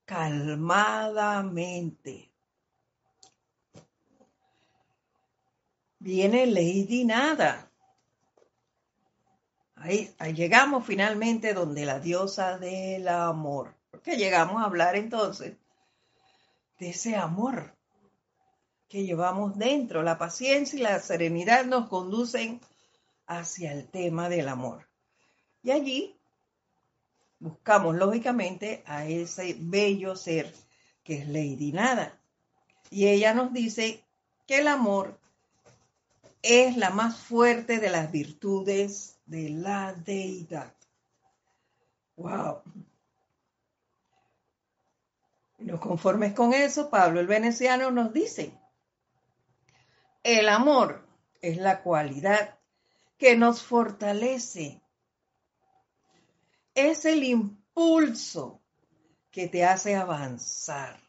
calmadamente. 0.04 2.31
Viene 5.99 6.47
Lady 6.47 7.04
Nada. 7.04 7.72
Ahí, 9.83 10.15
llegamos 10.37 10.87
finalmente 10.87 11.55
donde 11.55 11.85
la 11.85 11.99
diosa 11.99 12.57
del 12.57 13.09
amor. 13.09 13.75
Porque 13.91 14.17
llegamos 14.17 14.62
a 14.62 14.67
hablar 14.67 14.95
entonces 14.95 15.57
de 16.79 16.91
ese 16.91 17.17
amor 17.17 17.75
que 18.89 19.03
llevamos 19.03 19.59
dentro. 19.59 20.05
La 20.05 20.19
paciencia 20.19 20.79
y 20.79 20.83
la 20.83 21.01
serenidad 21.01 21.65
nos 21.65 21.89
conducen 21.89 22.61
hacia 23.27 23.73
el 23.73 23.89
tema 23.89 24.29
del 24.29 24.49
amor. 24.49 24.87
Y 25.65 25.73
allí 25.73 26.17
buscamos 27.41 27.97
lógicamente 27.97 28.85
a 28.87 29.05
ese 29.07 29.57
bello 29.59 30.15
ser 30.15 30.55
que 31.03 31.19
es 31.19 31.27
Lady 31.27 31.73
Nada. 31.73 32.17
Y 32.89 33.09
ella 33.09 33.35
nos 33.35 33.53
dice 33.53 34.05
que 34.47 34.59
el 34.59 34.69
amor 34.69 35.19
es 36.41 36.77
la 36.77 36.91
más 36.91 37.17
fuerte 37.17 37.81
de 37.81 37.91
las 37.91 38.12
virtudes 38.12 39.12
de 39.26 39.50
la 39.50 39.93
deidad. 39.95 40.75
¡Wow! 42.17 42.62
No 45.59 45.79
conformes 45.79 46.35
con 46.35 46.52
eso, 46.52 46.91
Pablo 46.91 47.21
el 47.21 47.26
Veneciano 47.26 47.91
nos 47.91 48.12
dice, 48.12 48.59
el 50.23 50.49
amor 50.49 51.07
es 51.41 51.57
la 51.57 51.83
cualidad 51.83 52.59
que 53.17 53.37
nos 53.37 53.62
fortalece 53.62 54.83
es 56.75 57.05
el 57.05 57.23
impulso 57.25 58.61
que 59.31 59.49
te 59.49 59.64
hace 59.64 59.95
avanzar. 59.95 61.00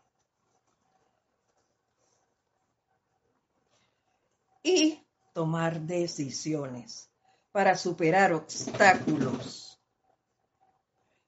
Y 4.62 5.04
tomar 5.34 5.82
decisiones 5.82 7.13
para 7.54 7.78
superar 7.78 8.34
obstáculos. 8.34 9.82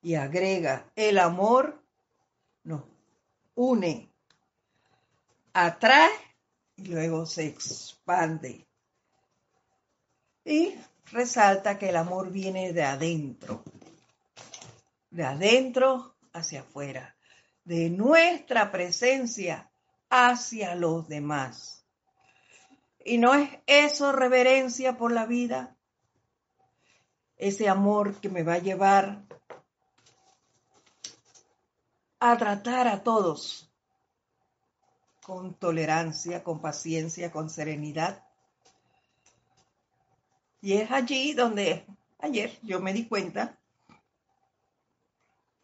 Y 0.01 0.15
agrega, 0.15 0.91
el 0.97 1.17
amor 1.17 1.81
nos 2.63 2.83
une, 3.55 4.11
atrae 5.53 6.11
y 6.75 6.87
luego 6.87 7.25
se 7.25 7.47
expande. 7.47 8.67
Y 10.43 10.75
resalta 11.13 11.79
que 11.79 11.87
el 11.87 11.95
amor 11.95 12.29
viene 12.29 12.73
de 12.73 12.83
adentro 12.83 13.63
de 15.15 15.23
adentro 15.23 16.17
hacia 16.33 16.59
afuera, 16.59 17.15
de 17.63 17.89
nuestra 17.89 18.69
presencia 18.69 19.71
hacia 20.09 20.75
los 20.75 21.07
demás. 21.07 21.85
¿Y 23.05 23.17
no 23.17 23.33
es 23.33 23.49
eso 23.65 24.11
reverencia 24.11 24.97
por 24.97 25.13
la 25.13 25.25
vida? 25.25 25.74
Ese 27.37 27.67
amor 27.67 28.15
que 28.15 28.29
me 28.29 28.43
va 28.43 28.53
a 28.53 28.59
llevar 28.59 29.23
a 32.19 32.37
tratar 32.37 32.87
a 32.87 33.03
todos 33.03 33.69
con 35.25 35.53
tolerancia, 35.55 36.43
con 36.43 36.59
paciencia, 36.59 37.31
con 37.31 37.49
serenidad. 37.49 38.23
Y 40.61 40.73
es 40.73 40.91
allí 40.91 41.33
donde 41.33 41.85
ayer 42.19 42.57
yo 42.61 42.79
me 42.79 42.93
di 42.93 43.07
cuenta 43.07 43.57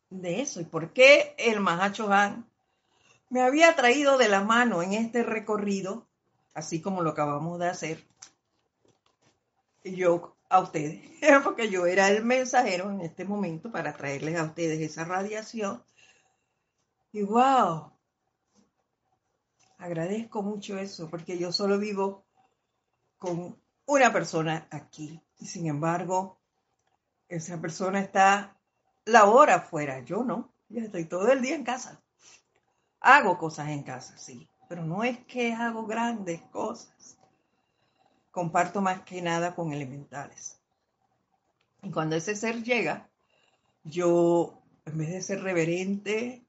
de 0.10 0.41
eso 0.41 0.60
y 0.60 0.65
por 0.65 0.91
qué 0.93 1.36
el 1.38 1.60
Mahacho 1.62 2.12
Han 2.12 2.45
me 3.29 3.41
había 3.41 3.75
traído 3.75 4.17
de 4.17 4.27
la 4.27 4.41
mano 4.41 4.84
en 4.84 4.93
este 4.93 5.23
recorrido, 5.23 6.05
así 6.53 6.81
como 6.81 7.01
lo 7.01 7.12
acabamos 7.12 7.60
de 7.60 7.69
hacer, 7.69 8.05
y 9.86 9.95
yo 9.95 10.36
a 10.52 10.60
ustedes, 10.60 11.02
porque 11.44 11.70
yo 11.70 11.86
era 11.86 12.10
el 12.10 12.24
mensajero 12.24 12.92
en 12.92 13.02
este 13.02 13.24
momento 13.24 13.72
para 13.72 13.94
traerles 13.94 14.38
a 14.38 14.44
ustedes 14.44 14.82
esa 14.82 15.06
radiación. 15.06 15.82
Y 17.14 17.24
wow, 17.24 17.92
agradezco 19.78 20.44
mucho 20.44 20.78
eso, 20.78 21.10
porque 21.10 21.38
yo 21.38 21.52
solo 21.54 21.80
vivo 21.80 22.26
con 23.18 23.58
una 23.86 24.12
persona 24.12 24.68
aquí. 24.72 25.22
Y 25.40 25.46
sin 25.46 25.68
embargo, 25.68 26.40
esa 27.30 27.60
persona 27.60 28.02
está 28.02 28.58
la 29.06 29.26
hora 29.26 29.56
afuera, 29.56 30.02
yo 30.02 30.24
no, 30.24 30.54
yo 30.68 30.82
estoy 30.82 31.06
todo 31.06 31.32
el 31.32 31.42
día 31.42 31.56
en 31.56 31.64
casa. 31.64 32.02
Hago 33.00 33.38
cosas 33.38 33.70
en 33.70 33.84
casa, 33.84 34.18
sí, 34.18 34.50
pero 34.68 34.84
no 34.84 35.04
es 35.04 35.18
que 35.26 35.54
hago 35.54 35.86
grandes 35.88 36.42
cosas. 36.52 37.18
Comparto 38.32 38.82
más 38.82 39.02
que 39.02 39.22
nada 39.22 39.54
con 39.54 39.74
elementales. 39.74 40.60
Y 41.84 41.91
cuando 41.91 42.15
ese 42.15 42.36
ser 42.36 42.63
llega, 42.63 43.10
yo, 43.84 44.62
en 44.86 44.98
vez 44.98 45.10
de 45.10 45.22
ser 45.22 45.44
reverente 45.44 46.46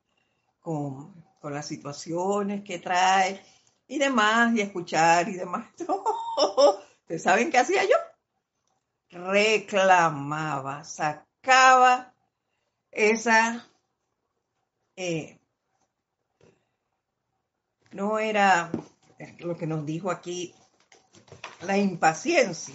con, 0.61 1.12
con 1.40 1.53
las 1.53 1.66
situaciones 1.66 2.62
que 2.62 2.79
trae 2.79 3.42
y 3.88 3.99
demás, 3.99 4.55
y 4.55 4.61
escuchar 4.61 5.29
y 5.29 5.35
demás, 5.35 5.66
¿ustedes 7.03 7.23
saben 7.23 7.51
qué 7.51 7.59
hacía 7.59 7.85
yo? 7.85 7.97
Reclamaba, 9.11 10.85
sacaba 10.85 12.14
esa 12.92 13.66
eh, 14.97 15.38
no 17.92 18.18
era 18.18 18.71
lo 19.38 19.57
que 19.57 19.66
nos 19.66 19.87
dijo 19.87 20.11
aquí 20.11 20.55
la 21.62 21.76
impaciencia. 21.76 22.74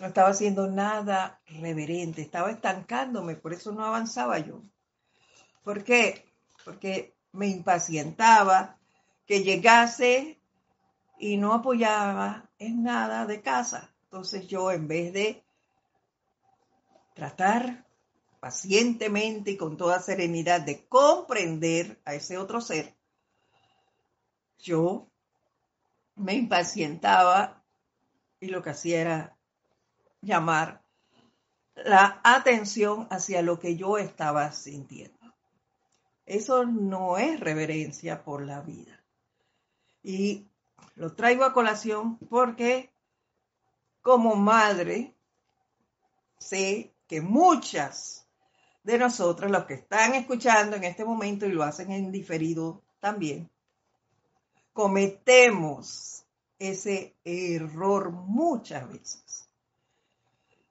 No 0.00 0.06
estaba 0.06 0.28
haciendo 0.28 0.68
nada 0.68 1.40
reverente, 1.46 2.22
estaba 2.22 2.50
estancándome, 2.50 3.34
por 3.34 3.52
eso 3.52 3.72
no 3.72 3.84
avanzaba 3.84 4.38
yo. 4.38 4.62
¿Por 5.64 5.82
qué? 5.82 6.24
Porque 6.64 7.16
me 7.32 7.48
impacientaba 7.48 8.78
que 9.26 9.42
llegase 9.42 10.40
y 11.18 11.36
no 11.36 11.52
apoyaba 11.52 12.48
en 12.58 12.82
nada 12.84 13.26
de 13.26 13.42
casa. 13.42 13.92
Entonces 14.04 14.46
yo 14.46 14.70
en 14.70 14.88
vez 14.88 15.12
de 15.12 15.44
tratar 17.14 17.84
pacientemente 18.40 19.50
y 19.50 19.56
con 19.56 19.76
toda 19.76 20.00
serenidad 20.00 20.60
de 20.60 20.86
comprender 20.86 22.00
a 22.04 22.14
ese 22.14 22.38
otro 22.38 22.60
ser, 22.60 22.94
yo 24.58 25.07
me 26.18 26.34
impacientaba 26.34 27.62
y 28.40 28.48
lo 28.48 28.62
que 28.62 28.70
hacía 28.70 29.00
era 29.00 29.36
llamar 30.20 30.82
la 31.74 32.20
atención 32.24 33.06
hacia 33.10 33.42
lo 33.42 33.58
que 33.58 33.76
yo 33.76 33.98
estaba 33.98 34.50
sintiendo. 34.52 35.16
Eso 36.26 36.64
no 36.64 37.18
es 37.18 37.40
reverencia 37.40 38.22
por 38.22 38.44
la 38.44 38.60
vida. 38.60 39.02
Y 40.02 40.46
lo 40.94 41.14
traigo 41.14 41.44
a 41.44 41.52
colación 41.52 42.18
porque 42.18 42.92
como 44.02 44.36
madre 44.36 45.14
sé 46.38 46.92
que 47.06 47.20
muchas 47.20 48.26
de 48.82 48.98
nosotros, 48.98 49.50
los 49.50 49.64
que 49.64 49.74
están 49.74 50.14
escuchando 50.14 50.76
en 50.76 50.84
este 50.84 51.04
momento 51.04 51.46
y 51.46 51.52
lo 51.52 51.62
hacen 51.62 51.92
en 51.92 52.10
diferido 52.10 52.82
también, 53.00 53.50
cometemos 54.78 56.24
ese 56.56 57.16
error 57.24 58.12
muchas 58.12 58.88
veces 58.88 59.48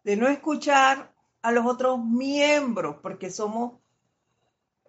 de 0.02 0.16
no 0.16 0.30
escuchar 0.30 1.14
a 1.42 1.52
los 1.52 1.66
otros 1.66 2.00
miembros 2.02 2.96
porque 3.02 3.30
somos 3.30 3.74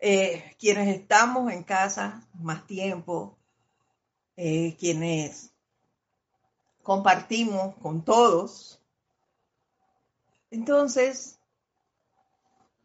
eh, 0.00 0.54
quienes 0.56 0.96
estamos 0.96 1.50
en 1.52 1.64
casa 1.64 2.28
más 2.34 2.64
tiempo, 2.68 3.36
eh, 4.36 4.76
quienes 4.78 5.52
compartimos 6.84 7.74
con 7.78 8.04
todos. 8.04 8.80
Entonces, 10.52 11.40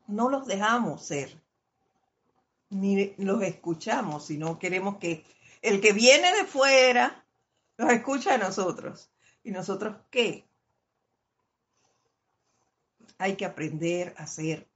no 0.07 0.29
los 0.29 0.47
dejamos 0.47 1.05
ser, 1.05 1.39
ni 2.71 3.13
los 3.19 3.43
escuchamos, 3.43 4.25
sino 4.25 4.57
queremos 4.57 4.97
que 4.97 5.23
el 5.63 5.81
que 5.81 5.93
viene 5.93 6.31
de 6.33 6.45
fuera 6.45 7.25
nos 7.77 7.91
escucha 7.91 8.35
a 8.35 8.37
nosotros. 8.37 9.09
¿Y 9.43 9.51
nosotros 9.51 9.95
qué? 10.11 10.45
Hay 13.17 13.35
que 13.35 13.45
aprender 13.45 14.13
a 14.17 14.27
ser 14.27 14.67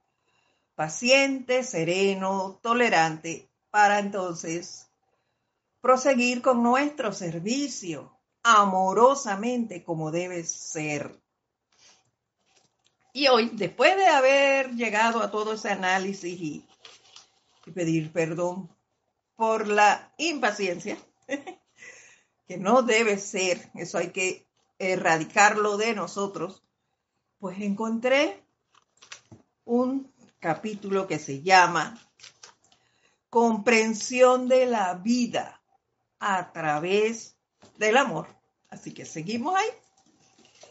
paciente, 0.74 1.62
sereno, 1.62 2.58
tolerante, 2.62 3.48
para 3.70 3.98
entonces 3.98 4.88
proseguir 5.80 6.40
con 6.40 6.62
nuestro 6.62 7.12
servicio 7.12 8.18
amorosamente 8.42 9.84
como 9.84 10.10
debe 10.10 10.42
ser. 10.44 11.20
Y 13.12 13.28
hoy, 13.28 13.50
después 13.52 13.96
de 13.96 14.06
haber 14.06 14.70
llegado 14.74 15.20
a 15.22 15.30
todo 15.30 15.52
ese 15.52 15.70
análisis 15.70 16.40
y, 16.40 16.64
pedir 17.74 18.10
perdón 18.10 18.70
por 19.38 19.68
la 19.68 20.12
impaciencia, 20.18 20.98
que 22.48 22.56
no 22.56 22.82
debe 22.82 23.18
ser, 23.18 23.70
eso 23.74 23.96
hay 23.96 24.10
que 24.10 24.44
erradicarlo 24.80 25.76
de 25.76 25.94
nosotros, 25.94 26.64
pues 27.38 27.60
encontré 27.60 28.42
un 29.64 30.12
capítulo 30.40 31.06
que 31.06 31.20
se 31.20 31.40
llama 31.40 31.96
Comprensión 33.30 34.48
de 34.48 34.66
la 34.66 34.94
vida 34.94 35.62
a 36.18 36.50
través 36.50 37.36
del 37.76 37.96
amor. 37.96 38.26
Así 38.68 38.92
que 38.92 39.06
seguimos 39.06 39.54
ahí. 39.54 39.68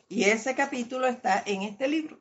Y 0.09 0.25
ese 0.25 0.55
capítulo 0.55 1.07
está 1.07 1.41
en 1.45 1.61
este 1.61 1.87
libro. 1.87 2.19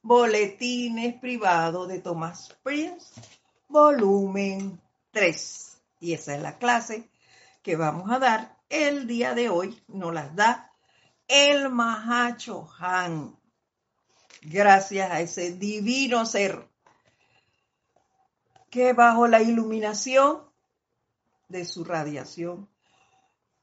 Boletines 0.00 1.20
privados 1.20 1.88
de 1.88 2.00
Thomas 2.00 2.56
Prince, 2.62 3.12
volumen 3.72 4.80
3. 5.10 5.78
Y 6.00 6.12
esa 6.12 6.36
es 6.36 6.42
la 6.42 6.58
clase 6.58 7.08
que 7.62 7.76
vamos 7.76 8.10
a 8.10 8.18
dar 8.18 8.56
el 8.68 9.06
día 9.06 9.34
de 9.34 9.48
hoy. 9.48 9.82
Nos 9.88 10.14
las 10.14 10.36
da 10.36 10.70
el 11.26 11.70
Mahacho 11.70 12.68
Han 12.78 13.36
gracias 14.42 15.10
a 15.10 15.20
ese 15.20 15.52
divino 15.52 16.26
ser 16.26 16.68
que 18.70 18.92
bajo 18.92 19.26
la 19.28 19.40
iluminación 19.42 20.42
de 21.48 21.64
su 21.64 21.84
radiación 21.84 22.68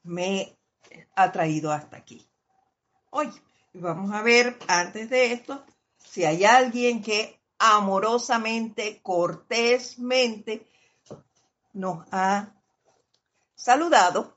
me 0.02 0.56
ha 1.14 1.32
traído 1.32 1.72
hasta 1.72 1.96
aquí. 1.96 2.26
Hoy 3.10 3.30
vamos 3.74 4.12
a 4.12 4.22
ver 4.22 4.56
antes 4.68 5.10
de 5.10 5.32
esto 5.32 5.64
si 5.98 6.24
hay 6.24 6.44
alguien 6.44 7.02
que 7.02 7.39
amorosamente, 7.60 8.98
cortésmente 9.02 10.66
nos 11.72 12.04
ha 12.10 12.52
saludado 13.54 14.36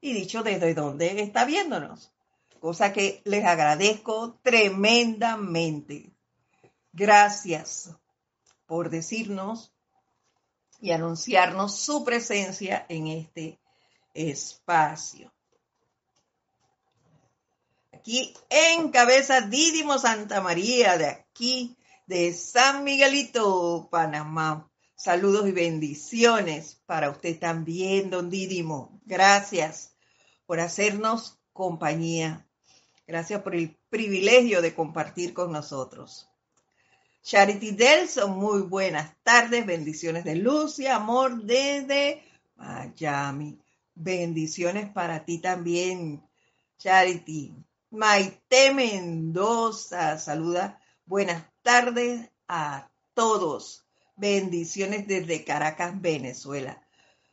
y 0.00 0.12
dicho 0.12 0.44
desde 0.44 0.74
dónde 0.74 1.20
está 1.20 1.44
viéndonos 1.44 2.14
cosa 2.64 2.94
que 2.94 3.20
les 3.26 3.44
agradezco 3.44 4.38
tremendamente. 4.42 6.14
Gracias 6.94 7.90
por 8.64 8.88
decirnos 8.88 9.70
y 10.80 10.92
anunciarnos 10.92 11.76
su 11.76 12.04
presencia 12.04 12.86
en 12.88 13.08
este 13.08 13.60
espacio. 14.14 15.30
Aquí 17.92 18.34
en 18.48 18.88
cabeza 18.88 19.42
Dídimo 19.42 19.98
Santa 19.98 20.40
María, 20.40 20.96
de 20.96 21.08
aquí, 21.08 21.76
de 22.06 22.32
San 22.32 22.84
Miguelito, 22.84 23.88
Panamá. 23.90 24.70
Saludos 24.96 25.48
y 25.48 25.52
bendiciones 25.52 26.80
para 26.86 27.10
usted 27.10 27.38
también, 27.38 28.10
don 28.10 28.30
Dídimo. 28.30 29.00
Gracias 29.04 29.96
por 30.46 30.60
hacernos 30.60 31.38
compañía 31.52 32.44
Gracias 33.06 33.42
por 33.42 33.54
el 33.54 33.76
privilegio 33.90 34.62
de 34.62 34.74
compartir 34.74 35.34
con 35.34 35.52
nosotros. 35.52 36.26
Charity 37.22 37.72
Delson, 37.72 38.38
muy 38.38 38.62
buenas 38.62 39.14
tardes, 39.22 39.66
bendiciones 39.66 40.24
de 40.24 40.36
luz 40.36 40.78
y 40.78 40.86
amor 40.86 41.42
desde 41.42 42.22
Miami. 42.56 43.58
Bendiciones 43.94 44.90
para 44.90 45.24
ti 45.26 45.38
también, 45.38 46.22
Charity. 46.78 47.54
Maite 47.90 48.72
Mendoza, 48.72 50.18
saluda. 50.18 50.80
Buenas 51.06 51.44
tardes 51.62 52.30
a 52.48 52.88
todos. 53.12 53.84
Bendiciones 54.16 55.06
desde 55.06 55.44
Caracas, 55.44 56.00
Venezuela. 56.00 56.82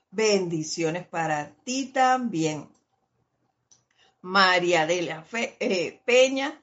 Bendiciones 0.10 1.08
para 1.08 1.56
ti 1.64 1.86
también. 1.86 2.70
María 4.22 4.86
de 4.86 5.02
la 5.04 5.26
eh, 5.32 6.02
Peña 6.04 6.62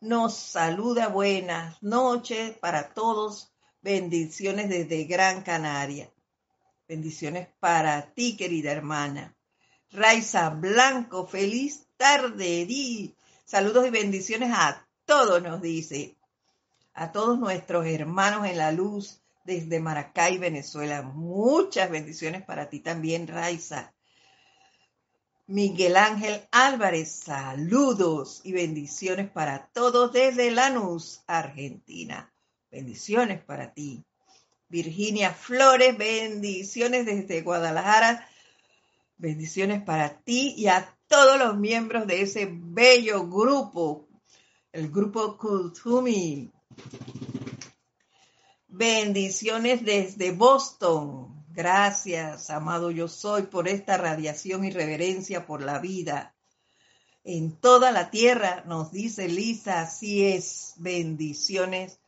nos 0.00 0.34
saluda. 0.38 1.08
Buenas 1.08 1.82
noches 1.82 2.56
para 2.56 2.94
todos. 2.94 3.52
Bendiciones 3.82 4.70
desde 4.70 5.04
Gran 5.04 5.42
Canaria. 5.42 6.10
Bendiciones 6.88 7.48
para 7.60 8.14
ti, 8.14 8.38
querida 8.38 8.72
hermana. 8.72 9.36
Raiza 9.90 10.48
Blanco, 10.48 11.26
feliz 11.26 11.86
tarde. 11.98 12.64
Di. 12.64 13.14
Saludos 13.44 13.86
y 13.86 13.90
bendiciones 13.90 14.50
a 14.54 14.88
todos, 15.04 15.42
nos 15.42 15.60
dice. 15.60 16.17
A 17.00 17.12
todos 17.12 17.38
nuestros 17.38 17.86
hermanos 17.86 18.44
en 18.48 18.58
la 18.58 18.72
luz 18.72 19.20
desde 19.44 19.78
Maracay, 19.78 20.36
Venezuela. 20.36 21.02
Muchas 21.02 21.88
bendiciones 21.92 22.42
para 22.42 22.68
ti 22.68 22.80
también, 22.80 23.28
Raiza. 23.28 23.94
Miguel 25.46 25.96
Ángel 25.96 26.48
Álvarez, 26.50 27.12
saludos 27.12 28.40
y 28.42 28.50
bendiciones 28.50 29.30
para 29.30 29.68
todos 29.68 30.12
desde 30.12 30.50
Lanús, 30.50 31.22
Argentina. 31.28 32.32
Bendiciones 32.68 33.44
para 33.44 33.72
ti. 33.72 34.04
Virginia 34.68 35.30
Flores, 35.30 35.96
bendiciones 35.96 37.06
desde 37.06 37.42
Guadalajara. 37.42 38.28
Bendiciones 39.18 39.84
para 39.84 40.18
ti 40.18 40.52
y 40.56 40.66
a 40.66 40.98
todos 41.06 41.38
los 41.38 41.56
miembros 41.56 42.08
de 42.08 42.22
ese 42.22 42.48
bello 42.50 43.28
grupo, 43.28 44.08
el 44.72 44.90
grupo 44.90 45.38
Kultumi. 45.38 46.50
Bendiciones 48.68 49.84
desde 49.84 50.32
Boston, 50.32 51.38
Gracias, 51.58 52.50
amado 52.50 52.92
yo 52.92 53.08
soy, 53.08 53.42
por 53.42 53.66
esta 53.66 53.96
radiación 53.96 54.64
y 54.64 54.70
reverencia 54.70 55.44
por 55.44 55.60
la 55.60 55.80
vida. 55.80 56.36
En 57.24 57.50
toda 57.50 57.90
la 57.90 58.12
tierra, 58.12 58.62
nos 58.64 58.92
dice 58.92 59.26
Lisa, 59.26 59.80
así 59.80 60.24
es. 60.24 60.74
Bendiciones 60.76 61.98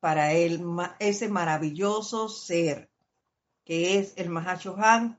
para 0.00 0.34
él, 0.34 0.62
ese 0.98 1.30
maravilloso 1.30 2.28
ser 2.28 2.90
que 3.64 3.98
es 3.98 4.12
el 4.16 4.30
Han 4.36 5.18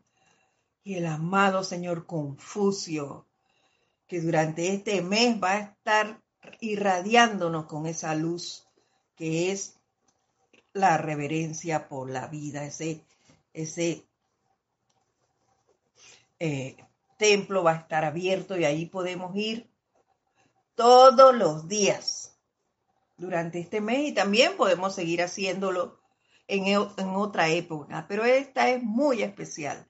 y 0.84 0.98
el 0.98 1.08
amado 1.08 1.64
Señor 1.64 2.06
Confucio, 2.06 3.26
que 4.06 4.22
durante 4.22 4.76
este 4.76 5.02
mes 5.02 5.42
va 5.42 5.52
a 5.54 5.60
estar 5.62 6.22
irradiándonos 6.60 7.66
con 7.66 7.88
esa 7.88 8.14
luz 8.14 8.65
que 9.16 9.52
es 9.52 9.80
la 10.74 10.98
reverencia 10.98 11.88
por 11.88 12.10
la 12.10 12.28
vida, 12.28 12.66
ese 12.66 13.06
ese 13.56 14.06
eh, 16.40 16.76
templo 17.18 17.64
va 17.64 17.72
a 17.72 17.78
estar 17.78 18.04
abierto 18.04 18.58
y 18.58 18.66
ahí 18.66 18.86
podemos 18.86 19.36
ir 19.36 19.70
todos 20.76 21.34
los 21.34 21.68
días 21.68 22.38
durante 23.18 23.60
este 23.60 23.80
mes 23.80 24.10
y 24.10 24.12
también 24.14 24.58
podemos 24.58 24.94
seguir 24.94 25.22
haciéndolo 25.22 26.00
en, 26.48 26.68
en 26.68 27.10
otra 27.16 27.48
época, 27.48 28.06
pero 28.10 28.26
esta 28.26 28.70
es 28.70 28.84
muy 28.84 29.24
especial 29.24 29.88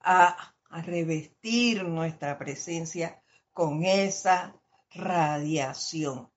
a, 0.00 0.54
a 0.68 0.82
revestir 0.82 1.84
nuestra 1.84 2.38
presencia 2.38 3.22
con 3.52 3.84
esa 3.84 4.54
radiación. 4.90 6.31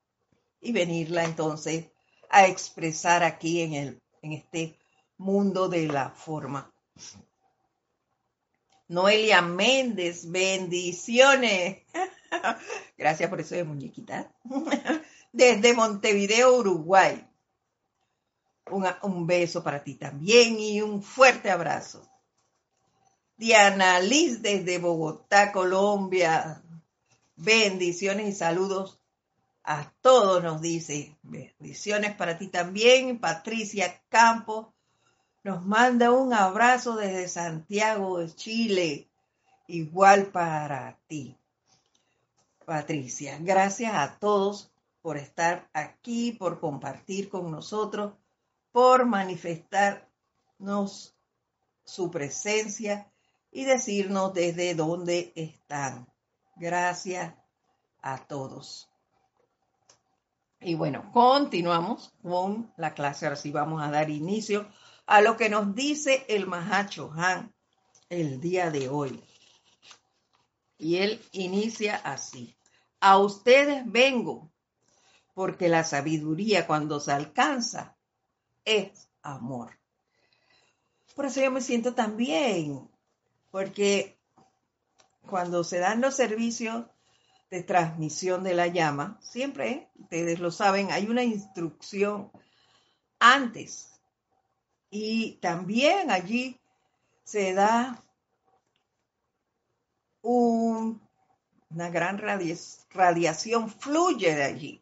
Y 0.66 0.72
venirla 0.72 1.24
entonces 1.24 1.86
a 2.30 2.48
expresar 2.48 3.24
aquí 3.24 3.62
en, 3.62 3.74
el, 3.76 4.02
en 4.24 4.34
este 4.34 4.80
mundo 5.18 5.70
de 5.70 5.88
la 5.88 6.10
forma. 6.10 6.74
Noelia 8.88 9.44
Méndez, 9.44 10.30
bendiciones. 10.30 11.84
Gracias 12.98 13.30
por 13.30 13.42
eso 13.42 13.54
de 13.54 13.64
muñequita. 13.64 14.36
Desde 15.32 15.74
Montevideo, 15.74 16.58
Uruguay. 16.58 17.28
un 19.04 19.28
beso 19.28 19.64
para 19.64 19.84
ti 19.84 19.96
también 19.96 20.60
y 20.60 20.82
un 20.82 21.04
fuerte 21.04 21.52
abrazo. 21.52 22.10
Diana 23.38 24.00
Liz 24.00 24.42
desde 24.42 24.80
Bogotá, 24.80 25.52
Colombia. 25.52 26.64
Bendiciones 27.36 28.30
y 28.30 28.32
saludos 28.32 29.05
a 29.66 29.92
todos, 30.02 30.44
nos 30.44 30.62
dice. 30.62 31.16
Bendiciones 31.24 32.16
para 32.16 32.38
ti 32.38 32.48
también. 32.48 33.20
Patricia 33.20 34.02
Campos 34.10 34.68
nos 35.44 35.66
manda 35.66 36.12
un 36.12 36.34
abrazo 36.34 36.96
desde 36.96 37.28
Santiago 37.28 38.20
de 38.20 38.34
Chile. 38.34 39.10
Igual 39.68 40.28
para 40.28 40.98
ti. 41.08 41.36
Patricia, 42.66 43.38
gracias 43.42 43.94
a 43.94 44.18
todos 44.20 44.72
por 45.02 45.18
estar 45.18 45.70
aquí, 45.74 46.32
por 46.32 46.60
compartir 46.60 47.30
con 47.30 47.52
nosotros, 47.52 48.14
por 48.72 49.06
manifestarnos 49.06 51.16
su 51.84 52.12
presencia 52.12 53.12
y 53.52 53.66
decirnos 53.66 54.34
desde 54.34 54.74
dónde 54.74 55.32
están. 55.36 56.08
Gracias 56.56 57.34
a 58.02 58.26
todos. 58.26 58.90
Y 60.68 60.74
bueno, 60.74 61.12
continuamos 61.14 62.12
con 62.24 62.74
la 62.76 62.96
clase. 62.96 63.28
Ahora 63.28 63.36
sí 63.36 63.52
vamos 63.52 63.84
a 63.84 63.92
dar 63.92 64.10
inicio 64.10 64.68
a 65.06 65.22
lo 65.22 65.38
que 65.38 65.48
nos 65.48 65.76
dice 65.76 66.26
el 66.28 66.48
Mahacho 66.48 67.12
Han 67.16 67.54
el 68.10 68.42
día 68.42 68.72
de 68.72 68.90
hoy. 68.90 69.24
Y 70.80 70.96
él 70.96 71.22
inicia 71.34 71.98
así. 71.98 72.58
A 73.00 73.20
ustedes 73.20 73.84
vengo, 73.86 74.52
porque 75.36 75.70
la 75.70 75.84
sabiduría 75.84 76.66
cuando 76.66 77.00
se 77.00 77.12
alcanza 77.12 77.96
es 78.64 79.08
amor. 79.22 79.78
Por 81.16 81.28
eso 81.28 81.42
yo 81.42 81.52
me 81.52 81.62
siento 81.62 81.94
tan 81.94 82.18
bien 82.18 82.90
porque 83.52 84.20
cuando 85.30 85.64
se 85.64 85.78
dan 85.78 86.02
los 86.02 86.16
servicios 86.16 86.86
de 87.50 87.64
transmisión 87.64 88.44
de 88.44 88.54
la 88.54 88.68
llama, 88.68 89.20
siempre, 89.22 89.90
ustedes 90.00 90.40
lo 90.40 90.52
saben, 90.52 90.92
hay 90.92 91.08
una 91.08 91.24
instrucción 91.24 92.32
antes 93.20 94.00
y 94.90 95.34
también 95.42 96.12
allí 96.12 96.60
se 97.24 97.54
da 97.54 98.04
una 100.22 101.00
gran 101.90 102.18
radiación, 102.18 103.70
fluye 103.70 104.36
de 104.36 104.44
allí. 104.44 104.82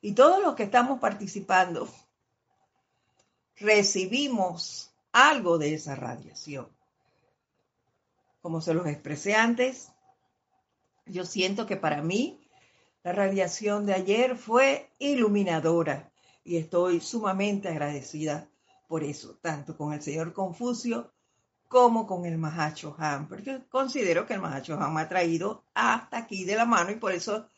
Y 0.00 0.12
todos 0.12 0.42
los 0.42 0.54
que 0.54 0.64
estamos 0.64 1.00
participando 1.00 1.88
recibimos 3.56 4.92
algo 5.12 5.58
de 5.58 5.74
esa 5.74 5.94
radiación 5.94 6.76
como 8.46 8.60
se 8.60 8.74
los 8.74 8.86
expresé 8.86 9.34
antes, 9.34 9.90
yo 11.06 11.24
siento 11.24 11.66
que 11.66 11.76
para 11.76 12.02
mí 12.02 12.40
la 13.02 13.12
radiación 13.12 13.86
de 13.86 13.94
ayer 13.94 14.36
fue 14.36 14.90
iluminadora 14.98 16.10
y 16.44 16.56
estoy 16.56 17.00
sumamente 17.00 17.68
agradecida 17.68 18.48
por 18.88 19.02
eso, 19.02 19.38
tanto 19.40 19.76
con 19.76 19.92
el 19.92 20.02
señor 20.02 20.32
Confucio 20.32 21.12
como 21.68 22.06
con 22.06 22.24
el 22.24 22.38
Mahacho 22.38 22.94
Han, 22.98 23.28
porque 23.28 23.64
considero 23.68 24.26
que 24.26 24.34
el 24.34 24.40
Mahacho 24.40 24.74
Han 24.74 24.94
me 24.94 25.00
ha 25.00 25.08
traído 25.08 25.64
hasta 25.74 26.18
aquí 26.18 26.44
de 26.44 26.56
la 26.56 26.64
mano 26.64 26.90
y 26.92 26.96
por 26.96 27.12
eso 27.12 27.48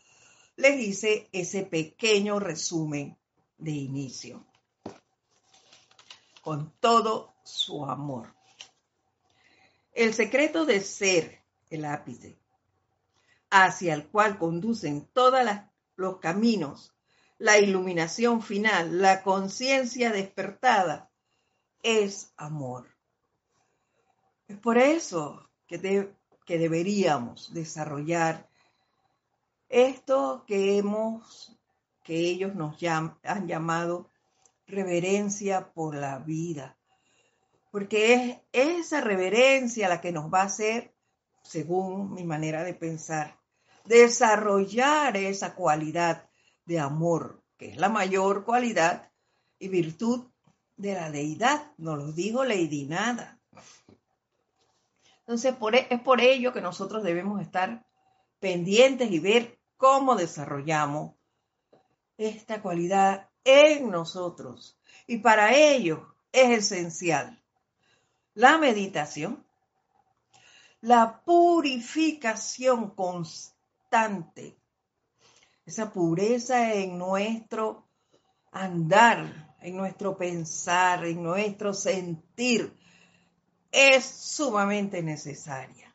les 0.56 0.80
hice 0.80 1.28
ese 1.32 1.62
pequeño 1.62 2.38
resumen 2.40 3.16
de 3.58 3.70
inicio. 3.70 4.44
Con 6.42 6.72
todo 6.80 7.34
su 7.44 7.84
amor. 7.84 8.34
El 9.92 10.14
secreto 10.14 10.64
de 10.64 10.80
ser 10.80 11.40
el 11.70 11.84
ápice, 11.84 12.38
hacia 13.50 13.94
el 13.94 14.06
cual 14.08 14.38
conducen 14.38 15.08
todos 15.12 15.40
los 15.96 16.18
caminos, 16.18 16.94
la 17.38 17.58
iluminación 17.58 18.42
final, 18.42 19.00
la 19.00 19.22
conciencia 19.22 20.10
despertada, 20.10 21.10
es 21.82 22.32
amor. 22.36 22.96
Es 24.48 24.58
por 24.58 24.78
eso 24.78 25.48
que, 25.66 26.12
que 26.44 26.58
deberíamos 26.58 27.52
desarrollar 27.54 28.48
esto 29.68 30.44
que 30.46 30.78
hemos, 30.78 31.56
que 32.02 32.16
ellos 32.18 32.54
nos 32.54 32.82
han 32.82 33.46
llamado 33.46 34.10
reverencia 34.66 35.72
por 35.72 35.94
la 35.94 36.18
vida 36.18 36.78
porque 37.70 38.42
es 38.52 38.80
esa 38.86 39.00
reverencia 39.00 39.88
la 39.88 40.00
que 40.00 40.12
nos 40.12 40.32
va 40.32 40.42
a 40.42 40.46
hacer, 40.46 40.94
según 41.42 42.12
mi 42.14 42.24
manera 42.24 42.64
de 42.64 42.74
pensar, 42.74 43.37
desarrollar 43.88 45.16
esa 45.16 45.54
cualidad 45.54 46.28
de 46.64 46.78
amor, 46.78 47.42
que 47.56 47.70
es 47.70 47.76
la 47.76 47.88
mayor 47.88 48.44
cualidad 48.44 49.10
y 49.58 49.68
virtud 49.68 50.26
de 50.76 50.94
la 50.94 51.10
deidad, 51.10 51.72
nos 51.78 51.98
lo 51.98 52.12
dijo 52.12 52.44
Lady 52.44 52.84
Nada. 52.84 53.40
Entonces, 55.20 55.54
e, 55.72 55.86
es 55.90 56.00
por 56.00 56.20
ello 56.20 56.52
que 56.52 56.60
nosotros 56.60 57.02
debemos 57.02 57.40
estar 57.40 57.84
pendientes 58.38 59.10
y 59.10 59.18
ver 59.18 59.58
cómo 59.76 60.14
desarrollamos 60.14 61.14
esta 62.16 62.62
cualidad 62.62 63.28
en 63.44 63.90
nosotros. 63.90 64.78
Y 65.06 65.18
para 65.18 65.54
ello 65.54 66.14
es 66.32 66.72
esencial 66.72 67.38
la 68.38 68.56
meditación, 68.56 69.44
la 70.80 71.22
purificación 71.24 72.90
constante, 72.90 73.57
esa 75.64 75.92
pureza 75.92 76.74
en 76.74 76.98
nuestro 76.98 77.86
andar, 78.52 79.56
en 79.60 79.76
nuestro 79.76 80.16
pensar, 80.16 81.04
en 81.04 81.22
nuestro 81.22 81.74
sentir, 81.74 82.74
es 83.70 84.04
sumamente 84.04 85.02
necesaria 85.02 85.94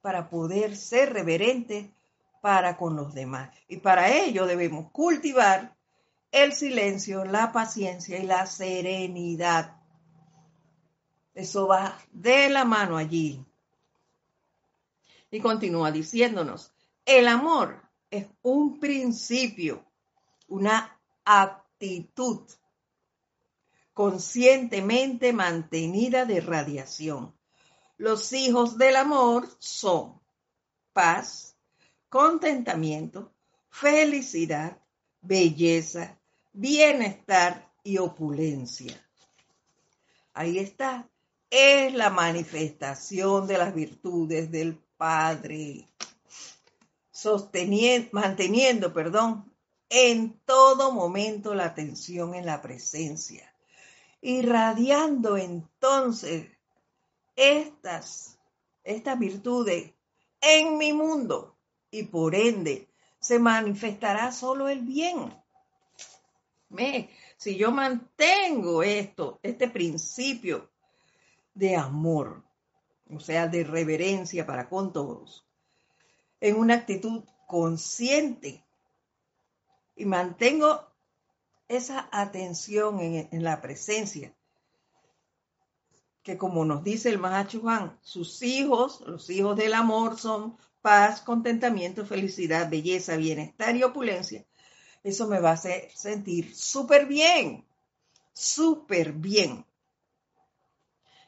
para 0.00 0.30
poder 0.30 0.76
ser 0.76 1.12
reverente 1.12 1.92
para 2.40 2.76
con 2.76 2.96
los 2.96 3.12
demás. 3.12 3.50
Y 3.68 3.78
para 3.78 4.12
ello 4.12 4.46
debemos 4.46 4.90
cultivar 4.92 5.76
el 6.30 6.52
silencio, 6.52 7.24
la 7.24 7.52
paciencia 7.52 8.18
y 8.18 8.26
la 8.26 8.46
serenidad 8.46 9.76
eso 11.36 11.66
va 11.66 11.98
de 12.12 12.48
la 12.48 12.64
mano 12.64 12.96
allí. 12.96 13.44
Y 15.30 15.38
continúa 15.40 15.92
diciéndonos, 15.92 16.72
el 17.06 17.28
amor 17.28 17.82
es 18.10 18.26
un 18.42 18.78
principio, 18.78 19.84
una 20.48 21.00
actitud 21.24 22.42
conscientemente 23.94 25.32
mantenida 25.32 26.26
de 26.26 26.40
radiación. 26.40 27.34
Los 27.96 28.34
hijos 28.34 28.76
del 28.76 28.96
amor 28.96 29.48
son 29.58 30.20
paz, 30.92 31.56
contentamiento, 32.10 33.32
felicidad, 33.70 34.78
belleza, 35.22 36.18
bienestar 36.52 37.72
y 37.82 37.96
opulencia. 37.98 39.00
Ahí 40.34 40.58
está 40.58 41.08
es 41.50 41.94
la 41.94 42.10
manifestación 42.10 43.46
de 43.46 43.58
las 43.58 43.74
virtudes 43.74 44.50
del 44.50 44.76
Padre, 44.96 45.86
sosteniendo, 47.16 48.10
manteniendo, 48.12 48.92
perdón, 48.92 49.50
en 49.88 50.38
todo 50.44 50.92
momento 50.92 51.54
la 51.54 51.64
atención 51.64 52.34
en 52.34 52.44
la 52.44 52.60
presencia, 52.60 53.54
irradiando 54.20 55.38
entonces 55.38 56.46
estas, 57.34 58.38
estas 58.84 59.18
virtudes 59.18 59.94
en 60.42 60.76
mi 60.76 60.92
mundo 60.92 61.56
y 61.90 62.02
por 62.02 62.34
ende 62.34 62.86
se 63.18 63.38
manifestará 63.38 64.30
solo 64.30 64.68
el 64.68 64.82
bien. 64.82 65.32
si 67.38 67.56
yo 67.56 67.70
mantengo 67.70 68.82
esto, 68.82 69.40
este 69.42 69.70
principio 69.70 70.70
de 71.54 71.76
amor, 71.76 72.44
o 73.10 73.20
sea, 73.20 73.48
de 73.48 73.64
reverencia 73.64 74.44
para 74.44 74.68
con 74.68 74.92
todos, 74.92 75.45
en 76.48 76.56
una 76.56 76.74
actitud 76.74 77.24
consciente. 77.46 78.64
Y 79.96 80.04
mantengo 80.04 80.86
esa 81.68 82.08
atención 82.12 83.00
en, 83.00 83.42
la 83.42 83.60
presencia, 83.60 84.34
que 86.22 86.36
como 86.36 86.64
nos 86.64 86.84
dice 86.84 87.08
el 87.08 87.18
Mahacho 87.18 87.60
Juan, 87.60 87.98
sus 88.02 88.42
hijos, 88.42 89.00
los 89.06 89.28
hijos 89.30 89.56
del 89.56 89.74
amor 89.74 90.18
son 90.18 90.56
paz, 90.82 91.20
contentamiento, 91.20 92.06
felicidad, 92.06 92.70
belleza, 92.70 93.16
bienestar 93.16 93.74
y 93.74 93.82
opulencia, 93.82 94.44
eso 95.02 95.26
me 95.26 95.40
va 95.40 95.50
a 95.50 95.54
hacer 95.54 95.90
sentir 95.94 96.54
súper 96.54 97.06
bien, 97.06 97.66
súper 98.32 99.12
bien. 99.12 99.64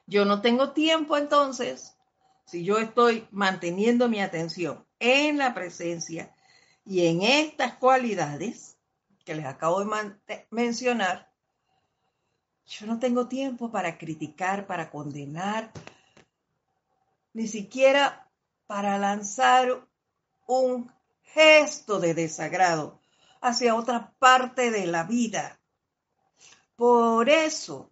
Yo 0.06 0.24
no 0.24 0.40
tengo 0.40 0.72
tiempo 0.72 1.16
entonces, 1.16 1.96
si 2.44 2.64
yo 2.64 2.78
estoy 2.78 3.26
manteniendo 3.30 4.08
mi 4.08 4.20
atención 4.20 4.87
en 5.00 5.38
la 5.38 5.54
presencia 5.54 6.34
y 6.84 7.06
en 7.06 7.22
estas 7.22 7.74
cualidades 7.74 8.76
que 9.24 9.34
les 9.34 9.44
acabo 9.44 9.84
de 9.84 10.46
mencionar, 10.50 11.30
yo 12.66 12.86
no 12.86 12.98
tengo 12.98 13.28
tiempo 13.28 13.70
para 13.70 13.98
criticar, 13.98 14.66
para 14.66 14.90
condenar, 14.90 15.72
ni 17.32 17.46
siquiera 17.46 18.30
para 18.66 18.98
lanzar 18.98 19.86
un 20.46 20.90
gesto 21.22 22.00
de 22.00 22.14
desagrado 22.14 22.98
hacia 23.40 23.74
otra 23.74 24.12
parte 24.18 24.70
de 24.70 24.86
la 24.86 25.04
vida. 25.04 25.58
Por 26.76 27.28
eso, 27.28 27.90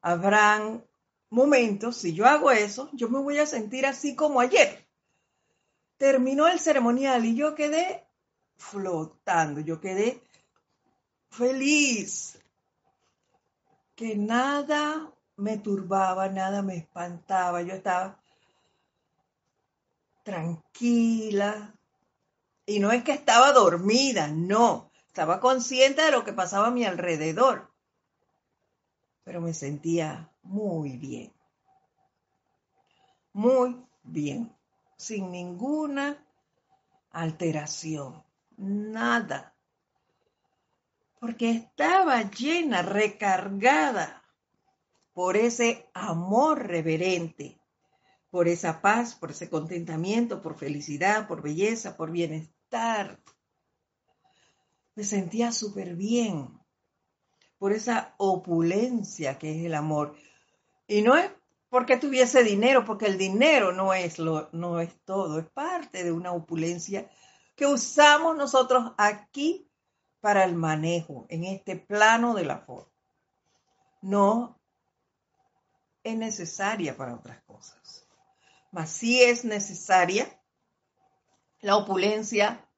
habrán 0.00 0.84
momentos, 1.30 1.96
si 1.96 2.14
yo 2.14 2.26
hago 2.26 2.50
eso, 2.50 2.88
yo 2.92 3.08
me 3.08 3.18
voy 3.18 3.38
a 3.38 3.46
sentir 3.46 3.86
así 3.86 4.14
como 4.14 4.40
ayer. 4.40 4.83
Terminó 6.04 6.48
el 6.48 6.60
ceremonial 6.60 7.24
y 7.24 7.34
yo 7.34 7.54
quedé 7.54 8.04
flotando, 8.58 9.60
yo 9.60 9.80
quedé 9.80 10.22
feliz, 11.30 12.38
que 13.96 14.14
nada 14.14 15.10
me 15.36 15.56
turbaba, 15.56 16.28
nada 16.28 16.60
me 16.60 16.76
espantaba, 16.76 17.62
yo 17.62 17.72
estaba 17.72 18.22
tranquila. 20.24 21.74
Y 22.66 22.80
no 22.80 22.92
es 22.92 23.02
que 23.02 23.12
estaba 23.12 23.52
dormida, 23.52 24.28
no, 24.28 24.90
estaba 25.06 25.40
consciente 25.40 26.02
de 26.02 26.10
lo 26.10 26.22
que 26.22 26.34
pasaba 26.34 26.66
a 26.66 26.70
mi 26.70 26.84
alrededor. 26.84 27.72
Pero 29.24 29.40
me 29.40 29.54
sentía 29.54 30.30
muy 30.42 30.98
bien. 30.98 31.32
Muy 33.32 33.82
bien, 34.02 34.54
sin 34.96 35.30
ninguna 35.30 36.26
alteración, 37.10 38.24
nada. 38.56 39.54
Porque 41.20 41.50
estaba 41.50 42.22
llena, 42.30 42.82
recargada 42.82 44.22
por 45.12 45.36
ese 45.36 45.88
amor 45.94 46.66
reverente 46.66 47.60
por 48.34 48.48
esa 48.48 48.82
paz, 48.82 49.14
por 49.14 49.30
ese 49.30 49.48
contentamiento, 49.48 50.42
por 50.42 50.58
felicidad, 50.58 51.28
por 51.28 51.40
belleza, 51.40 51.96
por 51.96 52.10
bienestar. 52.10 53.22
Me 54.96 55.04
sentía 55.04 55.52
súper 55.52 55.94
bien 55.94 56.48
por 57.58 57.72
esa 57.72 58.16
opulencia 58.18 59.38
que 59.38 59.52
es 59.56 59.64
el 59.64 59.74
amor. 59.74 60.16
Y 60.88 61.02
no 61.02 61.16
es 61.16 61.30
porque 61.74 61.96
tuviese 61.96 62.44
dinero, 62.44 62.84
porque 62.84 63.06
el 63.06 63.18
dinero 63.18 63.72
no 63.72 63.92
es, 63.94 64.20
lo, 64.20 64.48
no 64.52 64.78
es 64.78 64.94
todo, 65.04 65.40
es 65.40 65.46
parte 65.46 66.04
de 66.04 66.12
una 66.12 66.30
opulencia 66.30 67.10
que 67.56 67.66
usamos 67.66 68.36
nosotros 68.36 68.92
aquí 68.96 69.68
para 70.20 70.44
el 70.44 70.54
manejo, 70.54 71.26
en 71.28 71.42
este 71.42 71.74
plano 71.74 72.34
de 72.34 72.44
la 72.44 72.58
forma. 72.58 72.92
No 74.02 74.60
es 76.04 76.16
necesaria 76.16 76.96
para 76.96 77.16
otras 77.16 77.42
cosas 77.42 78.04
mas 78.74 78.90
sí 78.90 79.22
es 79.22 79.44
necesaria 79.44 80.26
la 81.60 81.76
opulencia 81.76 82.68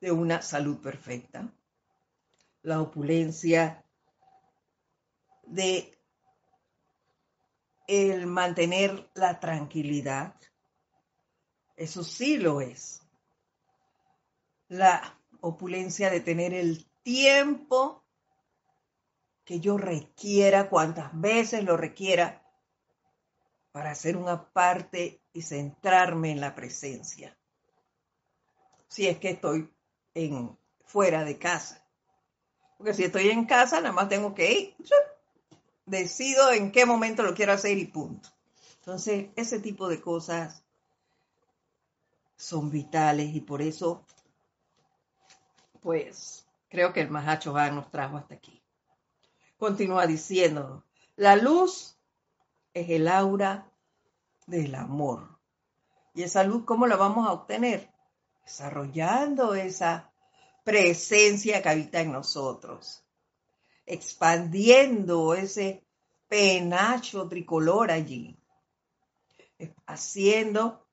de 0.00 0.12
una 0.12 0.40
salud 0.40 0.80
perfecta, 0.80 1.52
la 2.62 2.80
opulencia 2.80 3.84
de 5.42 5.93
el 7.86 8.26
mantener 8.26 9.10
la 9.14 9.40
tranquilidad. 9.40 10.34
Eso 11.76 12.04
sí 12.04 12.36
lo 12.36 12.60
es. 12.60 13.02
La 14.68 15.18
opulencia 15.40 16.10
de 16.10 16.20
tener 16.20 16.54
el 16.54 16.86
tiempo 17.02 18.04
que 19.44 19.60
yo 19.60 19.76
requiera, 19.76 20.68
cuantas 20.70 21.10
veces 21.12 21.64
lo 21.64 21.76
requiera, 21.76 22.42
para 23.72 23.90
hacer 23.90 24.16
una 24.16 24.52
parte 24.52 25.20
y 25.32 25.42
centrarme 25.42 26.30
en 26.30 26.40
la 26.40 26.54
presencia. 26.54 27.36
Si 28.88 29.06
es 29.06 29.18
que 29.18 29.30
estoy 29.30 29.68
en, 30.14 30.56
fuera 30.84 31.24
de 31.24 31.38
casa. 31.38 31.84
Porque 32.78 32.94
si 32.94 33.04
estoy 33.04 33.30
en 33.30 33.44
casa, 33.44 33.80
nada 33.80 33.92
más 33.92 34.08
tengo 34.08 34.34
que 34.34 34.52
ir. 34.52 34.76
Decido 35.86 36.50
en 36.52 36.72
qué 36.72 36.86
momento 36.86 37.22
lo 37.22 37.34
quiero 37.34 37.52
hacer 37.52 37.78
y 37.78 37.86
punto. 37.86 38.28
Entonces, 38.80 39.28
ese 39.36 39.60
tipo 39.60 39.88
de 39.88 40.00
cosas 40.00 40.62
son 42.36 42.70
vitales 42.70 43.34
y 43.34 43.40
por 43.40 43.62
eso, 43.62 44.04
pues, 45.80 46.46
creo 46.68 46.92
que 46.92 47.00
el 47.00 47.10
Mahacho 47.10 47.52
nos 47.70 47.90
trajo 47.90 48.16
hasta 48.16 48.34
aquí. 48.34 48.62
Continúa 49.58 50.06
diciendo, 50.06 50.84
la 51.16 51.36
luz 51.36 51.96
es 52.74 52.90
el 52.90 53.08
aura 53.08 53.70
del 54.46 54.74
amor. 54.74 55.38
¿Y 56.14 56.22
esa 56.22 56.44
luz 56.44 56.64
cómo 56.64 56.86
la 56.86 56.96
vamos 56.96 57.26
a 57.26 57.32
obtener? 57.32 57.90
Desarrollando 58.44 59.54
esa 59.54 60.12
presencia 60.64 61.62
que 61.62 61.68
habita 61.68 62.00
en 62.00 62.12
nosotros, 62.12 63.03
expandiendo 63.86 65.34
ese 65.34 65.84
penacho 66.28 67.28
tricolor 67.28 67.90
allí, 67.90 68.36
haciendo 69.86 70.86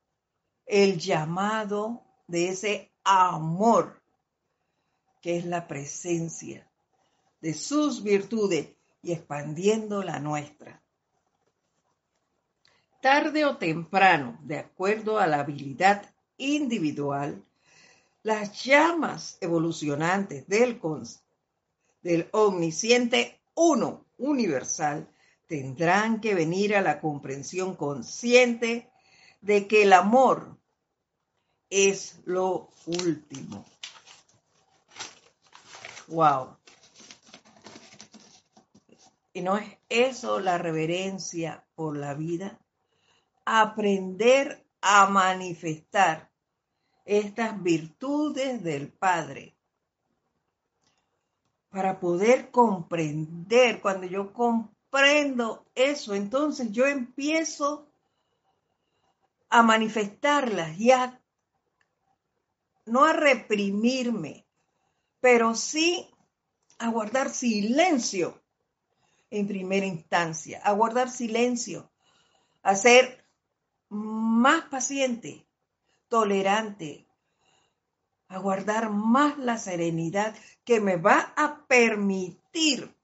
el 0.65 0.99
llamado 0.99 2.04
de 2.27 2.49
ese 2.49 2.91
amor 3.04 4.01
que 5.21 5.38
es 5.38 5.45
la 5.45 5.67
presencia 5.67 6.67
de 7.41 7.54
sus 7.54 8.04
virtudes 8.04 8.69
y 9.01 9.12
expandiendo 9.12 10.04
la 10.04 10.19
nuestra. 10.19 10.82
Tarde 13.01 13.45
o 13.45 13.58
temprano, 13.58 14.39
de 14.43 14.60
acuerdo 14.60 15.17
a 15.17 15.25
la 15.25 15.39
habilidad 15.39 16.13
individual, 16.38 17.43
las 18.23 18.63
llamas 18.63 19.38
evolucionantes 19.41 20.47
del, 20.47 20.80
del 22.01 22.29
omnisciente 22.31 23.41
uno 23.55 24.05
universal 24.17 25.07
tendrán 25.47 26.21
que 26.21 26.33
venir 26.33 26.75
a 26.75 26.81
la 26.81 26.99
comprensión 26.99 27.75
consciente 27.75 28.91
de 29.41 29.67
que 29.67 29.83
el 29.83 29.93
amor 29.93 30.57
es 31.69 32.19
lo 32.25 32.69
último. 32.85 33.65
Wow. 36.07 36.57
¿Y 39.33 39.41
no 39.41 39.57
es 39.57 39.77
eso 39.89 40.39
la 40.39 40.57
reverencia 40.57 41.65
por 41.75 41.97
la 41.97 42.13
vida? 42.13 42.61
aprender 43.45 44.65
a 44.81 45.07
manifestar 45.07 46.31
estas 47.05 47.61
virtudes 47.61 48.63
del 48.63 48.91
Padre. 48.91 49.57
Para 51.72 51.99
poder 51.99 52.51
comprender, 52.51 53.82
cuando 53.82 54.05
yo 54.05 54.34
comprendo 54.34 55.65
eso, 55.74 56.13
entonces 56.13 56.72
yo 56.72 56.86
empiezo 56.86 57.88
a 59.49 59.63
manifestarlas 59.63 60.80
y 60.80 60.91
a 60.91 61.22
no 62.86 63.05
a 63.05 63.13
reprimirme, 63.13 64.45
pero 65.19 65.55
sí 65.55 66.09
a 66.78 66.89
guardar 66.89 67.30
silencio 67.30 68.41
en 69.30 69.47
primera 69.47 69.86
instancia, 69.86 70.61
a 70.63 70.74
guardar 70.74 71.09
silencio, 71.09 71.89
a 72.63 72.76
ser 72.76 73.26
más 73.89 74.63
paciente, 74.65 75.47
tolerante, 76.09 77.07
a 78.32 78.39
guardar 78.39 78.89
más 78.89 79.38
la 79.38 79.57
serenidad 79.57 80.34
que 80.63 80.79
me 80.79 80.95
va 80.95 81.34
a 81.36 81.65
permitir 81.67 82.95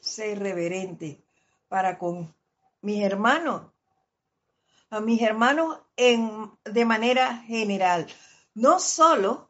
ser 0.00 0.40
reverente 0.40 1.24
para 1.68 1.96
con 1.96 2.34
mis 2.80 3.04
hermanos, 3.04 3.70
a 4.90 5.00
mis 5.00 5.22
hermanos 5.22 5.78
en, 5.96 6.50
de 6.64 6.84
manera 6.84 7.36
general, 7.44 8.08
no 8.54 8.80
solo 8.80 9.48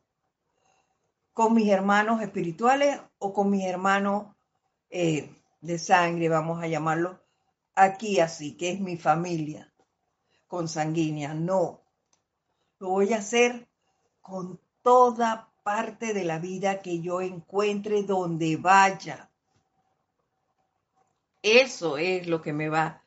con 1.32 1.54
mis 1.54 1.70
hermanos 1.70 2.20
espirituales 2.20 3.00
o 3.18 3.32
con 3.32 3.48
mis 3.48 3.64
hermanos 3.64 4.26
eh, 4.90 5.34
de 5.62 5.78
sangre, 5.78 6.28
vamos 6.28 6.62
a 6.62 6.66
llamarlo 6.66 7.18
aquí 7.74 8.20
así, 8.20 8.58
que 8.58 8.72
es 8.72 8.80
mi 8.80 8.98
familia 8.98 9.72
consanguínea. 10.48 11.32
No, 11.32 11.80
lo 12.78 12.90
voy 12.90 13.14
a 13.14 13.18
hacer 13.18 13.66
con 14.20 14.60
toda 14.82 15.48
parte 15.62 16.12
de 16.12 16.24
la 16.24 16.38
vida 16.38 16.82
que 16.82 17.00
yo 17.00 17.20
encuentre 17.20 18.02
donde 18.02 18.56
vaya. 18.56 19.30
Eso 21.42 21.98
es 21.98 22.26
lo 22.26 22.40
que 22.42 22.52
me 22.52 22.68
va 22.68 23.02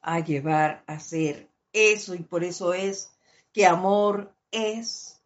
a 0.00 0.20
llevar 0.20 0.84
a 0.86 0.94
hacer 0.94 1.48
eso 1.72 2.14
y 2.14 2.22
por 2.22 2.44
eso 2.44 2.72
es 2.72 3.10
que 3.52 3.66
amor 3.66 4.34
es 4.50 5.20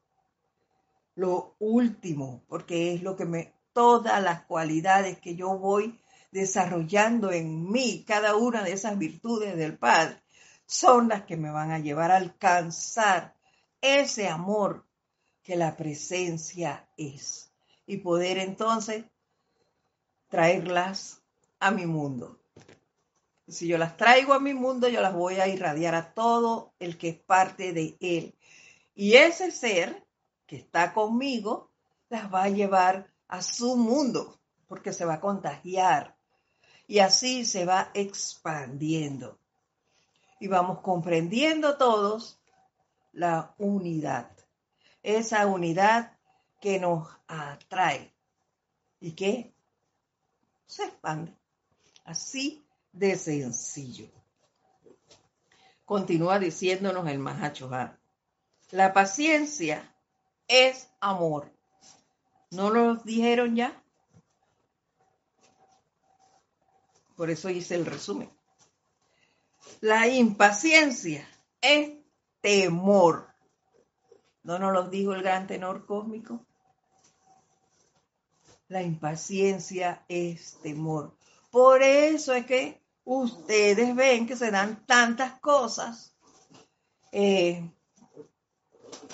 lo 1.14 1.56
último, 1.58 2.42
porque 2.48 2.94
es 2.94 3.02
lo 3.02 3.16
que 3.16 3.24
me, 3.24 3.52
todas 3.72 4.22
las 4.22 4.42
cualidades 4.42 5.18
que 5.18 5.34
yo 5.34 5.58
voy 5.58 5.98
desarrollando 6.30 7.32
en 7.32 7.70
mí, 7.70 8.04
cada 8.06 8.36
una 8.36 8.62
de 8.62 8.72
esas 8.72 8.98
virtudes 8.98 9.56
del 9.56 9.76
Padre, 9.76 10.22
son 10.66 11.08
las 11.08 11.22
que 11.22 11.36
me 11.36 11.50
van 11.50 11.70
a 11.70 11.78
llevar 11.78 12.10
a 12.10 12.16
alcanzar 12.16 13.34
ese 13.80 14.28
amor 14.28 14.87
que 15.48 15.56
la 15.56 15.78
presencia 15.78 16.86
es 16.98 17.50
y 17.86 17.96
poder 17.96 18.36
entonces 18.36 19.06
traerlas 20.28 21.22
a 21.58 21.70
mi 21.70 21.86
mundo. 21.86 22.38
Si 23.46 23.66
yo 23.66 23.78
las 23.78 23.96
traigo 23.96 24.34
a 24.34 24.40
mi 24.40 24.52
mundo, 24.52 24.90
yo 24.90 25.00
las 25.00 25.14
voy 25.14 25.36
a 25.36 25.48
irradiar 25.48 25.94
a 25.94 26.12
todo 26.12 26.74
el 26.78 26.98
que 26.98 27.08
es 27.08 27.18
parte 27.18 27.72
de 27.72 27.96
él. 28.00 28.34
Y 28.94 29.14
ese 29.14 29.50
ser 29.50 30.04
que 30.46 30.56
está 30.56 30.92
conmigo 30.92 31.70
las 32.10 32.30
va 32.30 32.42
a 32.42 32.50
llevar 32.50 33.10
a 33.26 33.40
su 33.40 33.74
mundo, 33.78 34.38
porque 34.66 34.92
se 34.92 35.06
va 35.06 35.14
a 35.14 35.20
contagiar. 35.20 36.14
Y 36.86 36.98
así 36.98 37.46
se 37.46 37.64
va 37.64 37.90
expandiendo. 37.94 39.38
Y 40.40 40.48
vamos 40.48 40.80
comprendiendo 40.80 41.78
todos 41.78 42.38
la 43.12 43.54
unidad. 43.56 44.37
Esa 45.02 45.46
unidad 45.46 46.16
que 46.60 46.78
nos 46.80 47.08
atrae 47.26 48.12
y 49.00 49.12
que 49.12 49.52
se 50.66 50.84
expande. 50.84 51.32
Así 52.04 52.64
de 52.92 53.16
sencillo. 53.16 54.08
Continúa 55.84 56.38
diciéndonos 56.38 57.06
el 57.08 57.18
Mahachohan. 57.18 57.98
La 58.70 58.92
paciencia 58.92 59.94
es 60.46 60.88
amor. 61.00 61.50
¿No 62.50 62.70
lo 62.70 62.96
dijeron 62.96 63.56
ya? 63.56 63.82
Por 67.16 67.30
eso 67.30 67.48
hice 67.50 67.74
el 67.74 67.86
resumen. 67.86 68.30
La 69.80 70.06
impaciencia 70.08 71.28
es 71.60 71.92
temor. 72.40 73.27
¿No 74.42 74.58
nos 74.58 74.72
lo 74.72 74.88
dijo 74.88 75.14
el 75.14 75.22
gran 75.22 75.46
tenor 75.46 75.86
cósmico? 75.86 76.44
La 78.68 78.82
impaciencia 78.82 80.04
es 80.08 80.58
temor. 80.62 81.16
Por 81.50 81.82
eso 81.82 82.34
es 82.34 82.46
que 82.46 82.80
ustedes 83.04 83.94
ven 83.96 84.26
que 84.26 84.36
se 84.36 84.50
dan 84.50 84.84
tantas 84.86 85.40
cosas. 85.40 86.14
Eh, 87.10 87.70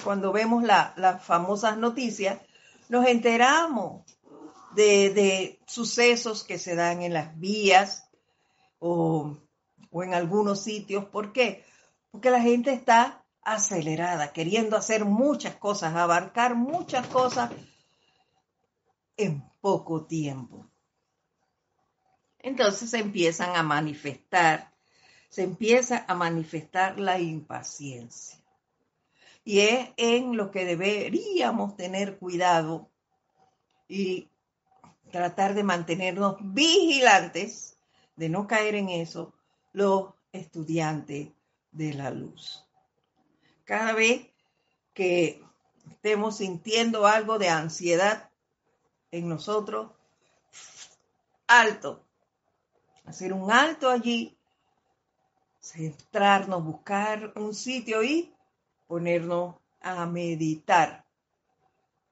cuando 0.03 0.33
vemos 0.33 0.65
las 0.65 1.25
famosas 1.25 1.79
noticias, 1.79 2.41
nos 2.89 3.07
enteramos 3.07 4.05
de, 4.75 5.61
sucesos 5.67 6.45
que 6.45 6.59
se 6.59 6.75
dan 6.75 7.03
en 7.03 7.15
las 7.15 7.39
vías 7.39 8.09
o, 8.79 9.37
o 9.91 10.03
en 10.03 10.15
algunos 10.15 10.63
sitios. 10.63 11.05
¿Por 11.07 11.33
qué? 11.33 11.65
Porque 12.11 12.31
la 12.31 12.41
gente 12.41 12.73
está 12.73 13.24
acelerada, 13.45 14.33
queriendo 14.33 14.77
hacer 14.77 15.05
muchas 15.05 15.57
cosas, 15.57 15.95
abarcar 15.95 16.55
muchas 16.55 17.07
cosas 17.07 17.51
en 19.17 19.43
poco 19.61 20.05
tiempo 20.05 20.67
entonces 22.45 22.91
se 22.91 22.99
empiezan 22.99 23.57
a 23.57 23.63
manifestar, 23.63 24.71
se 25.31 25.43
empieza 25.43 26.05
a 26.07 26.15
manifestar 26.15 27.01
la 27.01 27.19
impaciencia. 27.19 28.39
Y 29.45 29.61
es 29.61 29.89
en 29.97 30.37
lo 30.37 30.51
que 30.51 30.67
deberíamos 30.67 31.75
tener 31.75 32.19
cuidado 32.19 32.91
y 33.89 34.29
tratar 35.11 35.55
de 35.55 35.63
mantenernos 35.65 36.37
vigilantes, 36.41 37.79
de 38.15 38.29
no 38.29 38.47
caer 38.47 38.75
en 38.75 38.91
eso, 38.91 39.33
los 39.73 40.13
estudiantes 40.31 41.31
de 41.73 41.95
la 41.95 42.11
luz. 42.11 42.64
Cada 43.65 43.95
vez 43.95 44.27
que 44.93 45.43
estemos 45.91 46.37
sintiendo 46.37 47.07
algo 47.07 47.39
de 47.39 47.49
ansiedad 47.49 48.31
en 49.11 49.29
nosotros, 49.29 49.91
alto, 51.47 52.05
hacer 53.07 53.33
un 53.33 53.51
alto 53.51 53.89
allí, 53.89 54.37
centrarnos, 55.61 56.63
buscar 56.63 57.33
un 57.37 57.55
sitio 57.55 58.03
y 58.03 58.35
ponernos 58.87 59.57
a 59.81 60.05
meditar 60.07 61.05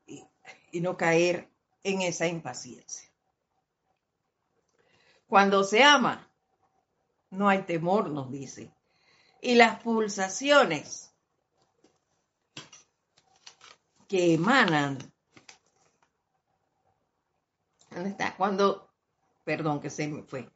y, 0.06 0.24
y 0.70 0.80
no 0.80 0.96
caer 0.96 1.48
en 1.82 2.02
esa 2.02 2.26
impaciencia. 2.26 3.10
Cuando 5.26 5.64
se 5.64 5.82
ama, 5.82 6.28
no 7.30 7.48
hay 7.48 7.62
temor, 7.62 8.10
nos 8.10 8.30
dice. 8.30 8.70
Y 9.40 9.54
las 9.54 9.82
pulsaciones 9.82 11.11
que 14.12 14.34
emanan. 14.34 14.98
¿Dónde 17.90 18.10
está? 18.10 18.36
Cuando, 18.36 18.90
perdón 19.42 19.80
que 19.80 19.88
se 19.88 20.06
me 20.06 20.22
fue. 20.22 20.50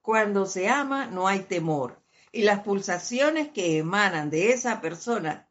Cuando 0.00 0.46
se 0.46 0.68
ama 0.68 1.06
no 1.06 1.26
hay 1.26 1.40
temor 1.40 2.00
y 2.30 2.42
las 2.42 2.60
pulsaciones 2.60 3.48
que 3.48 3.78
emanan 3.78 4.30
de 4.30 4.52
esa 4.52 4.80
persona 4.80 5.48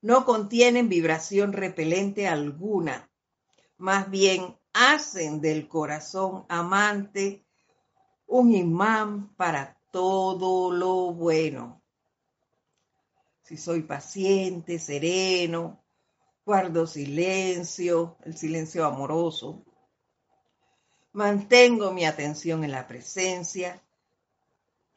no 0.00 0.24
contienen 0.24 0.88
vibración 0.88 1.52
repelente 1.52 2.26
alguna. 2.26 3.10
Más 3.76 4.08
bien 4.08 4.56
hacen 4.72 5.42
del 5.42 5.68
corazón 5.68 6.46
amante 6.48 7.44
un 8.26 8.50
imán 8.54 9.28
para 9.36 9.78
todo 9.90 10.72
lo 10.72 11.12
bueno. 11.12 11.82
Si 13.42 13.58
soy 13.58 13.82
paciente, 13.82 14.78
sereno, 14.78 15.83
guardo 16.44 16.86
silencio, 16.86 18.16
el 18.24 18.36
silencio 18.36 18.84
amoroso, 18.84 19.64
mantengo 21.12 21.92
mi 21.92 22.04
atención 22.04 22.64
en 22.64 22.72
la 22.72 22.86
presencia, 22.86 23.82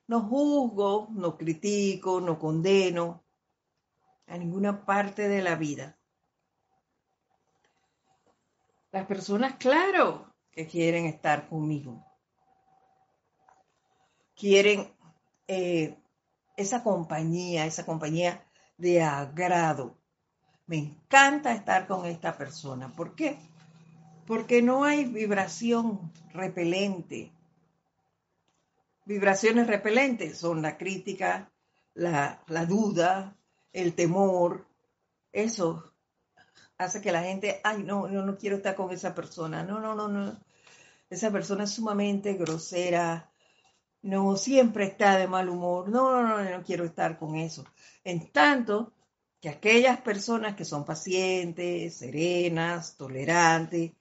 no 0.08 0.22
juzgo, 0.22 1.08
no 1.12 1.38
critico, 1.38 2.22
no 2.22 2.39
condeno 2.39 3.24
a 4.28 4.38
ninguna 4.38 4.86
parte 4.86 5.28
de 5.28 5.41
la 5.41 5.56
vida. 5.56 5.98
Las 8.91 9.06
personas, 9.06 9.56
claro, 9.56 10.34
que 10.52 10.66
quieren 10.66 11.06
estar 11.06 11.48
conmigo. 11.50 12.04
Quieren 14.36 14.93
eh, 15.48 15.98
esa 16.56 16.84
compañía, 16.84 17.66
esa 17.66 17.86
compañía 17.86 18.45
de 18.78 19.02
agrado. 19.02 19.97
Me 20.68 20.78
encanta 20.78 21.53
estar 21.53 21.88
con 21.88 22.05
esta 22.05 22.38
persona. 22.38 22.93
¿Por 22.95 23.15
qué? 23.15 23.38
Porque 24.26 24.61
no 24.61 24.84
hay 24.84 25.05
vibración 25.05 26.11
repelente, 26.34 27.32
Vibraciones 29.07 29.68
repelentes 29.68 30.38
son 30.38 30.61
la 30.61 30.78
crítica, 30.78 31.49
la, 31.93 32.41
duda, 32.68 33.38
el 33.72 33.95
temor. 33.95 34.68
Eso 35.32 35.93
hace 36.78 36.99
que 36.99 37.13
la 37.13 37.24
gente, 37.24 37.61
ay, 37.63 37.84
no, 37.84 38.09
no, 38.09 38.26
no 38.26 38.38
quiero 38.38 38.57
estar 38.57 38.76
con 38.76 38.91
esa 38.91 39.15
persona. 39.15 39.63
No, 39.63 39.80
no, 39.80 39.95
no, 39.95 40.09
no. 40.09 40.38
Esa 41.09 41.32
persona 41.32 41.63
es 41.63 41.72
sumamente 41.72 42.34
grosera. 42.34 43.32
No, 44.01 44.36
siempre 44.36 44.84
está 44.84 45.18
de 45.18 45.30
mal 45.30 45.47
humor. 45.47 45.88
No, 45.88 46.22
no, 46.22 46.43
no, 46.43 46.57
no 46.57 46.63
quiero 46.65 46.84
estar 46.84 47.18
con 47.18 47.38
eso. 47.38 47.63
En 48.03 48.30
tanto 48.34 48.91
que 49.39 49.49
aquellas 49.49 50.01
personas 50.01 50.55
que 50.55 50.65
son 50.65 50.85
pacientes, 50.85 51.95
serenas, 51.95 52.95
tolerantes, 52.97 53.91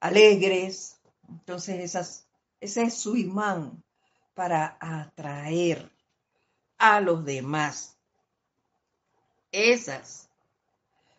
alegres, 0.00 1.00
entonces 1.28 1.94
ese 2.60 2.82
es 2.82 2.94
su 2.94 3.16
imán 3.16 3.82
para 4.34 4.78
atraer 4.80 5.90
a 6.78 7.00
los 7.00 7.24
demás. 7.24 7.98
Esas, 9.52 10.30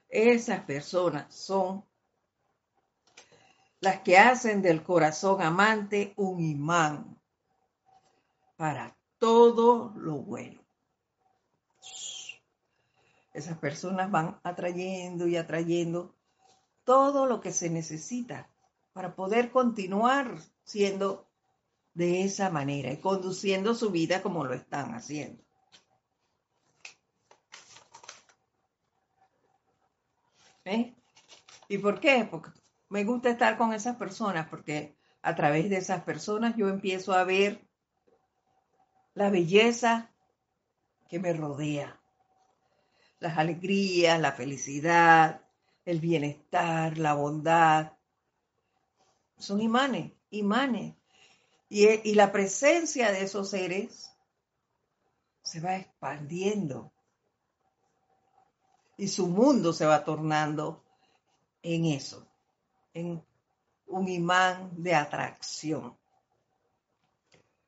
esas 0.09 0.63
personas 0.63 1.33
son 1.33 1.85
las 3.79 4.01
que 4.01 4.17
hacen 4.17 4.61
del 4.61 4.83
corazón 4.83 5.41
amante 5.41 6.13
un 6.15 6.39
imán 6.39 7.19
para 8.55 8.95
todo 9.17 9.91
lo 9.95 10.17
bueno. 10.17 10.61
Esas 13.33 13.57
personas 13.57 14.11
van 14.11 14.39
atrayendo 14.43 15.27
y 15.27 15.37
atrayendo 15.37 16.15
todo 16.83 17.25
lo 17.25 17.39
que 17.39 17.51
se 17.51 17.69
necesita 17.69 18.49
para 18.93 19.15
poder 19.15 19.51
continuar 19.51 20.37
siendo 20.63 21.29
de 21.93 22.23
esa 22.23 22.49
manera 22.49 22.91
y 22.91 22.97
conduciendo 22.97 23.75
su 23.75 23.91
vida 23.91 24.21
como 24.21 24.43
lo 24.43 24.53
están 24.53 24.93
haciendo. 24.93 25.43
¿Eh? 30.65 30.93
¿Y 31.69 31.77
por 31.77 31.99
qué? 31.99 32.27
Porque 32.29 32.51
me 32.89 33.03
gusta 33.03 33.29
estar 33.29 33.57
con 33.57 33.73
esas 33.73 33.95
personas, 33.95 34.47
porque 34.49 34.95
a 35.21 35.35
través 35.35 35.69
de 35.69 35.77
esas 35.77 36.03
personas 36.03 36.55
yo 36.55 36.67
empiezo 36.69 37.13
a 37.13 37.23
ver 37.23 37.65
la 39.13 39.29
belleza 39.29 40.11
que 41.07 41.19
me 41.19 41.33
rodea, 41.33 42.00
las 43.21 43.37
alegrías, 43.37 44.19
la 44.19 44.33
felicidad, 44.33 45.41
el 45.85 46.01
bienestar, 46.01 46.97
la 46.97 47.13
bondad. 47.13 47.93
Son 49.37 49.61
imanes, 49.61 50.11
imanes. 50.31 50.95
Y, 51.69 51.87
y 51.87 52.15
la 52.15 52.31
presencia 52.33 53.11
de 53.11 53.23
esos 53.23 53.51
seres 53.51 54.11
se 55.43 55.61
va 55.61 55.77
expandiendo 55.77 56.91
y 58.97 59.07
su 59.07 59.27
mundo 59.27 59.71
se 59.71 59.85
va 59.85 60.03
tornando 60.03 60.83
en 61.63 61.85
eso, 61.85 62.27
en 62.93 63.23
un 63.87 64.07
imán 64.07 64.71
de 64.77 64.95
atracción. 64.95 65.95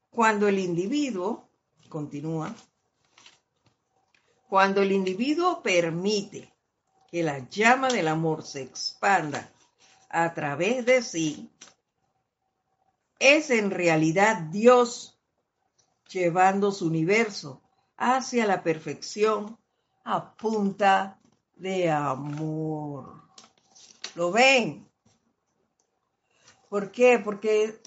Cuando 0.09 0.47
el 0.47 0.59
individuo, 0.59 1.47
continúa, 1.89 2.55
cuando 4.53 4.83
el 4.83 4.91
individuo 4.91 5.63
permite 5.63 6.53
que 7.09 7.23
la 7.23 7.39
llama 7.49 7.87
del 7.87 8.07
amor 8.07 8.43
se 8.43 8.61
expanda 8.61 9.51
a 10.09 10.31
través 10.35 10.85
de 10.85 11.01
sí, 11.01 11.49
es 13.17 13.49
en 13.49 13.71
realidad 13.71 14.43
Dios 14.51 15.19
llevando 16.07 16.71
su 16.71 16.85
universo 16.85 17.63
hacia 17.97 18.45
la 18.45 18.61
perfección 18.61 19.57
a 20.03 20.35
punta 20.35 21.19
de 21.55 21.89
amor. 21.89 23.23
¿Lo 24.13 24.31
ven? 24.31 24.87
¿Por 26.69 26.91
qué? 26.91 27.17
Porque, 27.17 27.81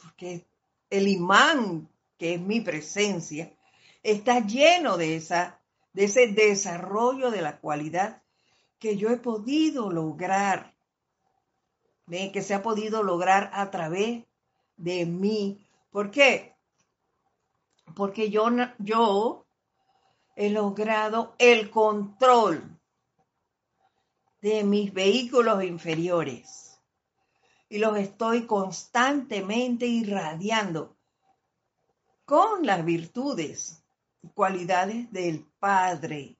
porque 0.00 0.46
el 0.90 1.08
imán, 1.08 1.88
que 2.16 2.34
es 2.34 2.40
mi 2.40 2.60
presencia, 2.60 3.52
está 4.04 4.40
lleno 4.46 4.96
de, 4.96 5.16
esa, 5.16 5.60
de 5.92 6.04
ese 6.04 6.28
desarrollo 6.28 7.30
de 7.30 7.42
la 7.42 7.58
cualidad 7.58 8.22
que 8.78 8.96
yo 8.96 9.08
he 9.08 9.16
podido 9.16 9.90
lograr, 9.90 10.76
que 12.06 12.42
se 12.42 12.54
ha 12.54 12.62
podido 12.62 13.02
lograr 13.02 13.50
a 13.54 13.70
través 13.70 14.24
de 14.76 15.06
mí. 15.06 15.66
¿Por 15.90 16.10
qué? 16.10 16.54
Porque 17.96 18.28
yo, 18.28 18.48
yo 18.78 19.46
he 20.36 20.50
logrado 20.50 21.34
el 21.38 21.70
control 21.70 22.78
de 24.42 24.64
mis 24.64 24.92
vehículos 24.92 25.64
inferiores 25.64 26.78
y 27.70 27.78
los 27.78 27.96
estoy 27.96 28.46
constantemente 28.46 29.86
irradiando 29.86 30.98
con 32.26 32.66
las 32.66 32.84
virtudes 32.84 33.83
cualidades 34.28 35.10
del 35.12 35.44
Padre. 35.58 36.36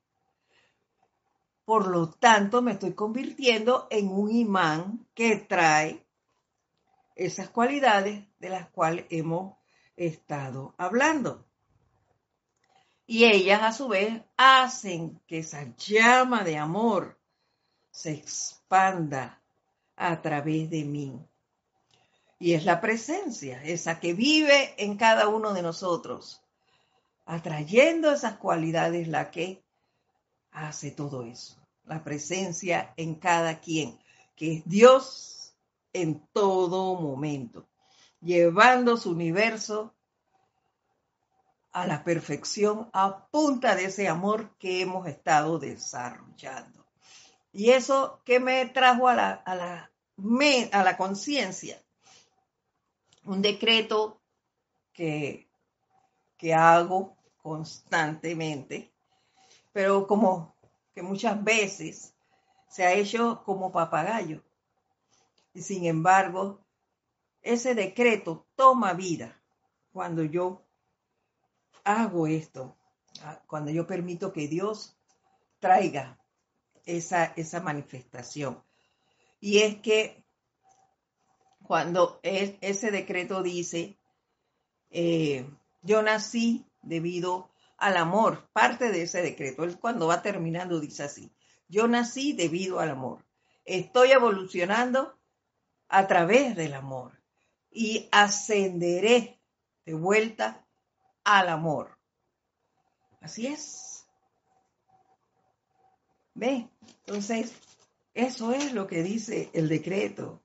Por 1.65 1.87
lo 1.87 2.11
tanto, 2.11 2.61
me 2.63 2.73
estoy 2.73 2.93
convirtiendo 2.93 3.87
en 3.91 4.09
un 4.09 4.31
imán 4.31 5.07
que 5.15 5.37
trae 5.37 6.05
esas 7.15 7.49
cualidades 7.49 8.25
de 8.39 8.49
las 8.51 8.69
cuales 8.71 9.07
hemos 9.11 9.57
estado 9.97 10.75
hablando. 10.77 11.47
Y 13.07 13.25
ellas 13.25 13.63
a 13.63 13.73
su 13.73 13.89
vez 13.89 14.23
hacen 14.37 15.21
que 15.27 15.39
esa 15.39 15.75
llama 15.77 16.43
de 16.43 16.57
amor 16.57 17.19
se 17.91 18.13
expanda 18.13 19.43
a 19.97 20.21
través 20.21 20.71
de 20.71 20.85
mí. 20.85 21.19
Y 22.39 22.55
es 22.55 22.65
la 22.65 22.81
presencia, 22.81 23.63
esa 23.63 24.01
que 24.01 24.13
vive 24.13 24.75
en 24.83 24.97
cada 24.97 25.29
uno 25.29 25.55
de 25.55 25.63
nosotros, 25.63 26.44
atrayendo 27.25 28.13
esas 28.13 28.37
cualidades 28.37 29.09
la 29.09 29.31
que 29.31 29.65
hace 30.51 30.91
todo 30.91 31.25
eso. 31.25 31.57
La 31.85 32.03
presencia 32.03 32.93
en 32.97 33.17
cada 33.17 33.61
quien, 33.61 33.99
que 34.37 34.55
es 34.55 34.63
Dios 34.65 35.55
en 35.93 36.27
todo 36.33 37.01
momento, 37.01 37.69
llevando 38.21 38.97
su 38.97 39.11
universo 39.11 39.95
a 41.73 41.87
la 41.87 42.05
perfección 42.05 42.89
a 42.93 43.27
punta 43.27 43.75
de 43.75 43.87
ese 43.87 44.09
amor 44.09 44.57
que 44.59 44.81
hemos 44.81 45.07
estado 45.09 45.59
desarrollando. 45.59 46.87
Y 47.53 47.71
eso 47.71 48.21
que 48.25 48.41
me 48.41 48.67
trajo 48.67 49.09
a 49.09 49.15
la, 49.15 49.33
a 49.33 49.55
la, 49.55 49.91
a 50.73 50.85
la 50.85 50.97
conciencia, 50.97 51.81
un 53.25 53.43
decreto 53.43 54.21
que, 54.93 55.49
que 56.45 56.53
hago 56.53 57.17
constantemente, 57.43 58.93
pero 59.73 60.07
como 60.07 60.55
que 60.95 61.01
muchas 61.01 61.43
veces 61.43 62.15
se 62.69 62.85
ha 62.85 62.93
hecho 62.93 63.43
como 63.47 63.73
papagayo. 63.73 64.45
Y 65.55 65.63
sin 65.63 65.87
embargo, 65.87 66.61
ese 67.41 67.75
decreto 67.75 68.47
toma 68.57 68.93
vida 68.93 69.41
cuando 69.91 70.23
yo 70.23 70.63
hago 71.83 72.27
esto, 72.27 72.77
ah, 73.23 73.41
cuando 73.47 73.71
yo 73.71 73.87
permito 73.87 74.31
que 74.31 74.47
Dios 74.47 74.99
traiga 75.61 76.21
esa, 76.85 77.25
esa 77.37 77.63
manifestación. 77.63 78.63
Y 79.41 79.61
es 79.61 79.81
que 79.81 80.23
cuando 81.63 82.21
ese 82.23 82.91
decreto 82.91 83.43
dice, 83.43 83.97
eh, 84.91 85.49
yo 85.85 86.03
nací 86.03 86.67
debido 86.83 87.51
al 87.77 87.97
amor, 87.99 88.49
parte 88.53 88.91
de 88.91 89.03
ese 89.03 89.21
decreto, 89.23 89.65
él 89.65 89.79
cuando 89.79 90.07
va 90.07 90.23
terminando 90.23 90.81
dice 90.81 91.05
así, 91.05 91.33
yo 91.69 91.87
nací 91.87 92.33
debido 92.33 92.81
al 92.81 92.91
amor, 92.91 93.25
estoy 93.65 94.13
evolucionando 94.13 95.19
a 95.89 96.07
través 96.07 96.57
del 96.57 96.75
amor 96.75 97.23
y 97.71 98.09
ascenderé 98.11 99.39
de 99.85 99.95
vuelta 99.95 100.67
al 101.23 101.49
amor. 101.49 101.99
Así 103.21 103.47
es. 103.47 104.07
¿Ve? 106.35 106.69
Entonces, 107.07 107.53
eso 108.15 108.53
es 108.53 108.73
lo 108.73 108.87
que 108.87 109.03
dice 109.03 109.51
el 109.53 109.69
decreto. 109.69 110.43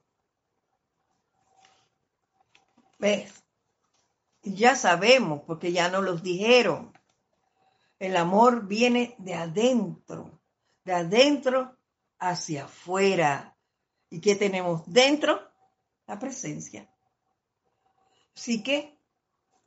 ¿Ves? 2.98 3.44
Ya 4.44 4.76
sabemos, 4.76 5.42
porque 5.46 5.72
ya 5.72 5.90
nos 5.90 6.04
los 6.04 6.24
dijeron. 6.24 6.94
El 8.00 8.16
amor 8.16 8.68
viene 8.68 9.16
de 9.18 9.34
adentro, 9.34 10.40
de 10.86 10.94
adentro 10.94 11.76
hacia 12.18 12.66
afuera. 12.66 13.58
¿Y 14.10 14.22
qué 14.22 14.36
tenemos 14.36 14.84
dentro? 14.86 15.42
La 16.08 16.18
presencia. 16.18 16.90
Así 18.36 18.64
que 18.64 18.98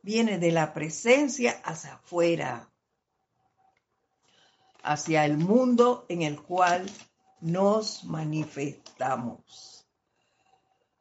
viene 0.03 0.39
de 0.39 0.51
la 0.51 0.73
presencia 0.73 1.61
hacia 1.65 1.95
afuera, 1.95 2.71
hacia 4.83 5.25
el 5.27 5.37
mundo 5.37 6.07
en 6.09 6.23
el 6.23 6.43
cual 6.43 6.91
nos 7.41 8.05
manifestamos. 8.05 9.87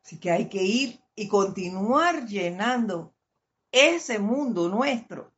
Así 0.03 0.19
que 0.19 0.31
hay 0.31 0.49
que 0.49 0.63
ir 0.63 1.01
y 1.15 1.27
continuar 1.27 2.25
llenando 2.27 3.13
ese 3.71 4.19
mundo 4.19 4.69
nuestro 4.69 5.31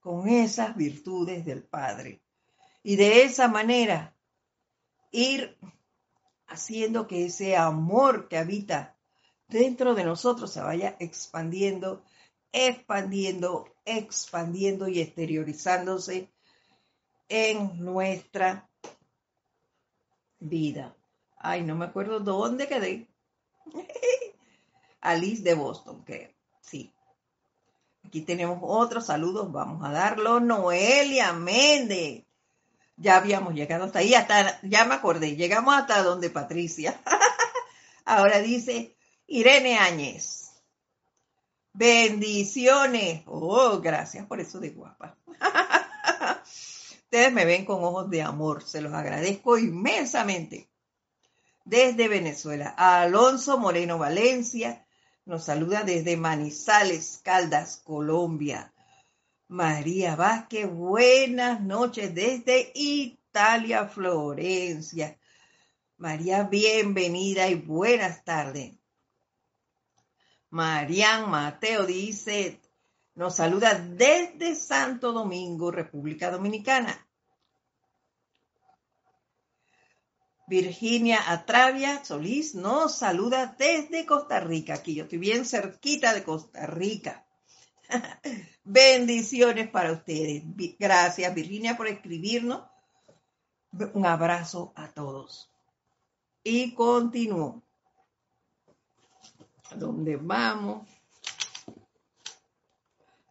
con 0.00 0.28
esas 0.28 0.76
virtudes 0.76 1.44
del 1.44 1.62
Padre. 1.62 2.22
Y 2.82 2.96
de 2.96 3.22
esa 3.22 3.48
manera 3.48 4.14
ir 5.10 5.56
haciendo 6.46 7.06
que 7.06 7.26
ese 7.26 7.56
amor 7.56 8.28
que 8.28 8.36
habita 8.36 8.96
dentro 9.48 9.94
de 9.94 10.04
nosotros 10.04 10.52
se 10.52 10.60
vaya 10.60 10.96
expandiendo 11.00 12.02
expandiendo, 12.54 13.74
expandiendo 13.84 14.86
y 14.88 15.00
exteriorizándose 15.00 16.32
en 17.28 17.84
nuestra 17.84 18.70
vida. 20.38 20.96
Ay, 21.36 21.64
no 21.64 21.74
me 21.74 21.86
acuerdo 21.86 22.20
dónde 22.20 22.68
quedé. 22.68 23.08
Alice 25.00 25.42
de 25.42 25.54
Boston, 25.54 26.04
que 26.04 26.36
sí. 26.60 26.93
Aquí 28.14 28.22
tenemos 28.22 28.60
otros 28.62 29.06
saludos, 29.06 29.50
vamos 29.50 29.84
a 29.84 29.90
darlo. 29.90 30.38
Noelia 30.38 31.32
Méndez. 31.32 32.22
Ya 32.96 33.16
habíamos 33.16 33.54
llegado 33.54 33.86
hasta 33.86 33.98
ahí, 33.98 34.14
hasta, 34.14 34.60
ya 34.62 34.84
me 34.84 34.94
acordé, 34.94 35.34
llegamos 35.34 35.74
hasta 35.74 36.00
donde 36.04 36.30
Patricia. 36.30 37.00
Ahora 38.04 38.38
dice 38.38 38.96
Irene 39.26 39.78
Áñez. 39.78 40.52
Bendiciones. 41.72 43.24
Oh, 43.26 43.80
gracias 43.80 44.24
por 44.26 44.38
eso 44.38 44.60
de 44.60 44.70
guapa. 44.70 45.18
Ustedes 46.44 47.32
me 47.32 47.44
ven 47.44 47.64
con 47.64 47.82
ojos 47.82 48.08
de 48.10 48.22
amor, 48.22 48.62
se 48.62 48.80
los 48.80 48.92
agradezco 48.92 49.58
inmensamente. 49.58 50.70
Desde 51.64 52.06
Venezuela, 52.06 52.76
Alonso 52.78 53.58
Moreno 53.58 53.98
Valencia 53.98 54.83
nos 55.26 55.44
saluda 55.44 55.82
desde 55.82 56.16
Manizales, 56.16 57.20
Caldas, 57.22 57.80
Colombia. 57.82 58.72
María 59.48 60.16
Vázquez, 60.16 60.70
buenas 60.70 61.60
noches 61.60 62.14
desde 62.14 62.72
Italia, 62.74 63.86
Florencia. 63.86 65.18
María, 65.96 66.44
bienvenida 66.44 67.48
y 67.48 67.54
buenas 67.54 68.24
tardes. 68.24 68.74
Marian 70.50 71.30
Mateo 71.30 71.84
dice, 71.84 72.60
nos 73.14 73.36
saluda 73.36 73.74
desde 73.74 74.54
Santo 74.54 75.12
Domingo, 75.12 75.70
República 75.70 76.30
Dominicana. 76.30 77.03
Virginia 80.46 81.32
Atravia 81.32 82.04
Solís 82.04 82.54
nos 82.54 82.98
saluda 82.98 83.54
desde 83.58 84.04
Costa 84.04 84.40
Rica. 84.40 84.74
Aquí 84.74 84.94
yo 84.94 85.04
estoy 85.04 85.18
bien 85.18 85.44
cerquita 85.44 86.12
de 86.12 86.22
Costa 86.22 86.66
Rica. 86.66 87.26
Bendiciones 88.64 89.68
para 89.68 89.92
ustedes. 89.92 90.42
Gracias 90.78 91.34
Virginia 91.34 91.76
por 91.76 91.88
escribirnos. 91.88 92.62
Un 93.94 94.06
abrazo 94.06 94.72
a 94.76 94.88
todos. 94.88 95.50
Y 96.42 96.74
continúo 96.74 97.62
dónde 99.74 100.16
vamos? 100.16 100.86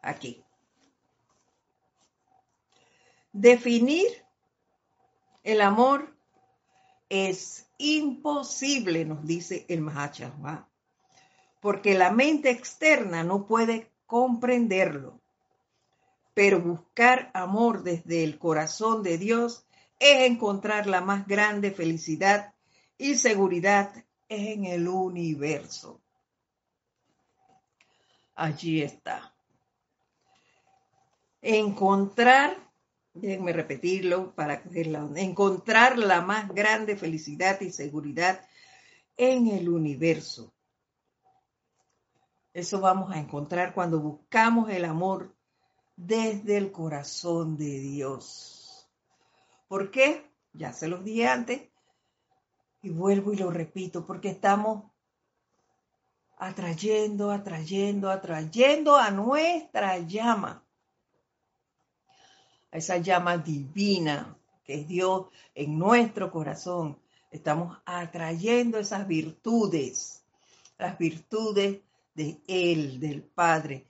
Aquí. 0.02 0.44
Definir 3.32 4.08
el 5.44 5.62
amor 5.62 6.13
es 7.14 7.68
imposible, 7.78 9.06
nos 9.06 9.26
dice 9.26 9.66
el 9.70 9.82
Mahachahua, 9.82 10.68
porque 11.62 11.98
la 11.98 12.12
mente 12.12 12.50
externa 12.50 13.24
no 13.24 13.46
puede 13.46 13.92
comprenderlo. 14.06 15.20
Pero 16.34 16.60
buscar 16.60 17.30
amor 17.34 17.84
desde 17.84 18.24
el 18.24 18.40
corazón 18.40 19.04
de 19.04 19.18
Dios 19.18 19.66
es 20.00 20.30
encontrar 20.30 20.88
la 20.88 21.02
más 21.02 21.28
grande 21.28 21.72
felicidad 21.72 22.54
y 22.98 23.16
seguridad 23.16 24.04
en 24.30 24.66
el 24.66 24.88
universo 24.88 26.04
allí 28.36 28.82
está. 28.82 29.34
Encontrar, 31.42 32.58
déjenme 33.14 33.54
repetirlo 33.54 34.34
para 34.36 34.64
encontrar 35.16 35.98
la 35.98 36.22
más 36.22 36.50
grande 36.54 36.96
felicidad 36.98 37.62
y 37.62 37.72
seguridad 37.72 38.46
en 39.18 39.48
el 39.48 39.70
universo. 39.70 40.54
Eso 42.54 42.82
vamos 42.82 43.12
a 43.12 43.20
encontrar 43.20 43.74
cuando 43.74 44.00
buscamos 44.00 44.70
el 44.70 44.86
amor 44.86 45.36
desde 45.96 46.58
el 46.58 46.72
corazón 46.72 47.58
de 47.58 47.80
Dios. 47.80 48.90
¿Por 49.68 49.92
qué? 49.92 50.30
Ya 50.54 50.72
se 50.72 50.88
los 50.88 51.04
dije 51.04 51.28
antes 51.28 51.70
y 52.82 52.90
vuelvo 52.90 53.34
y 53.34 53.38
lo 53.38 53.50
repito, 53.50 54.06
porque 54.06 54.30
estamos 54.30 54.92
atrayendo, 56.38 57.32
atrayendo, 57.32 58.12
atrayendo 58.12 58.98
a 58.98 59.10
nuestra 59.10 59.98
llama, 60.00 60.63
esa 62.74 62.98
llama 62.98 63.38
divina 63.38 64.38
que 64.64 64.76
es 64.76 64.88
Dios 64.88 65.28
en 65.54 65.78
nuestro 65.78 66.32
corazón. 66.32 67.00
Estamos 67.32 67.78
atrayendo 67.86 68.80
esas 68.80 69.08
virtudes, 69.08 70.24
las 70.78 70.98
virtudes 70.98 71.82
de 72.14 72.42
Él, 72.48 73.00
del 73.00 73.24
Padre. 73.24 73.86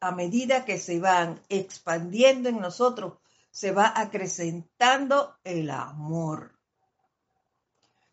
A 0.00 0.12
medida 0.12 0.64
que 0.64 0.78
se 0.78 1.00
van 1.00 1.40
expandiendo 1.48 2.48
en 2.48 2.60
nosotros, 2.60 3.14
se 3.50 3.72
va 3.72 3.92
acrecentando 3.96 5.36
el 5.42 5.70
amor. 5.70 6.52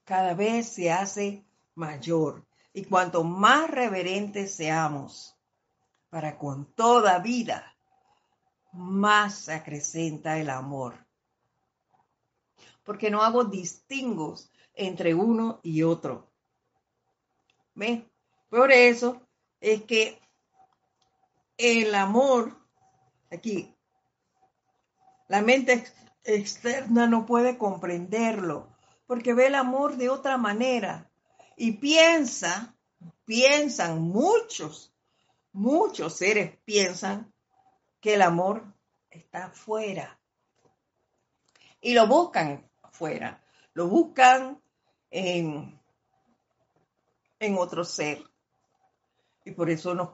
Cada 0.04 0.34
vez 0.34 0.68
se 0.70 0.92
hace 0.92 1.46
mayor. 1.76 2.46
Y 2.74 2.86
cuanto 2.86 3.24
más 3.24 3.70
reverentes 3.70 4.56
seamos 4.56 5.36
para 6.10 6.38
con 6.38 6.66
toda 6.74 7.20
vida, 7.20 7.75
más 8.76 9.36
se 9.40 9.54
acrecenta 9.54 10.38
el 10.38 10.50
amor. 10.50 10.94
Porque 12.84 13.10
no 13.10 13.24
hago 13.24 13.46
distingos 13.46 14.52
entre 14.74 15.14
uno 15.14 15.60
y 15.64 15.84
otro. 15.84 16.30
¿Ven? 17.74 18.10
Por 18.50 18.72
eso 18.72 19.22
es 19.60 19.84
que 19.84 20.20
el 21.58 21.96
amor, 21.96 22.56
aquí, 23.32 23.74
la 25.28 25.42
mente 25.42 25.86
externa 26.24 27.08
no 27.08 27.26
puede 27.26 27.58
comprenderlo, 27.58 28.68
porque 29.08 29.34
ve 29.34 29.48
el 29.48 29.56
amor 29.56 29.98
de 29.98 30.10
otra 30.10 30.38
manera. 30.38 31.10
Y 31.58 31.74
piensa, 31.74 32.76
piensan 33.24 34.02
muchos, 34.02 34.94
muchos 35.54 36.18
seres 36.18 36.58
piensan 36.66 37.34
que 38.06 38.14
el 38.14 38.22
amor 38.22 38.64
está 39.10 39.46
afuera. 39.46 40.20
Y 41.82 41.96
lo 41.96 42.06
buscan 42.06 42.70
afuera, 42.84 43.44
lo 43.74 43.88
buscan 43.88 44.62
en, 45.10 45.82
en 47.40 47.58
otro 47.58 47.84
ser. 47.84 48.22
Y 49.44 49.54
por 49.54 49.72
eso 49.72 49.96
nos, 49.96 50.10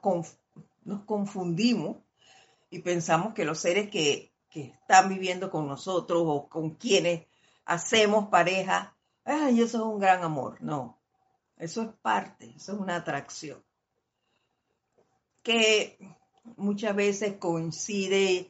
nos 0.86 1.04
confundimos 1.04 1.98
y 2.70 2.80
pensamos 2.80 3.34
que 3.34 3.44
los 3.44 3.60
seres 3.60 3.90
que, 3.90 4.32
que 4.50 4.68
están 4.68 5.10
viviendo 5.10 5.52
con 5.52 5.68
nosotros 5.68 6.24
o 6.26 6.48
con 6.48 6.76
quienes 6.76 7.28
hacemos 7.66 8.30
pareja, 8.30 8.96
ay, 9.26 9.60
eso 9.60 9.80
es 9.80 9.84
un 9.84 10.00
gran 10.00 10.24
amor. 10.24 10.62
No, 10.62 10.98
eso 11.58 11.82
es 11.82 11.90
parte, 12.02 12.54
eso 12.56 12.72
es 12.72 12.80
una 12.80 12.96
atracción 12.96 13.62
que 15.44 15.98
muchas 16.58 16.96
veces 16.96 17.38
coincide 17.38 18.50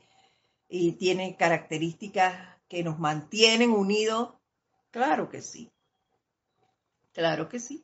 y 0.70 0.94
tiene 0.94 1.36
características 1.36 2.58
que 2.68 2.84
nos 2.84 3.00
mantienen 3.00 3.72
unidos. 3.72 4.34
Claro 4.92 5.30
que 5.30 5.42
sí. 5.42 5.72
Claro 7.14 7.50
que 7.50 7.60
sí. 7.60 7.84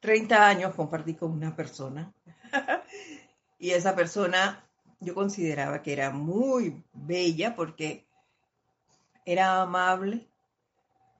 30 0.00 0.46
años 0.48 0.74
compartí 0.74 1.14
con 1.14 1.30
una 1.32 1.54
persona 1.54 2.12
y 3.58 3.70
esa 3.70 3.94
persona 3.94 4.64
yo 4.98 5.14
consideraba 5.14 5.82
que 5.82 5.92
era 5.92 6.10
muy 6.10 6.82
bella 6.92 7.54
porque 7.54 8.06
era 9.24 9.62
amable, 9.62 10.26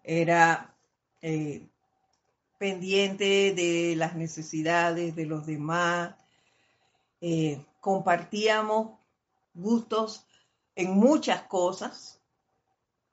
era 0.02 0.74
eh, 1.22 1.66
pendiente 2.58 3.54
de 3.54 3.94
las 3.96 4.16
necesidades 4.16 5.14
de 5.14 5.26
los 5.26 5.46
demás, 5.46 6.14
eh, 7.20 7.64
compartíamos 7.80 8.98
gustos 9.54 10.26
en 10.74 10.92
muchas 10.92 11.42
cosas. 11.42 12.20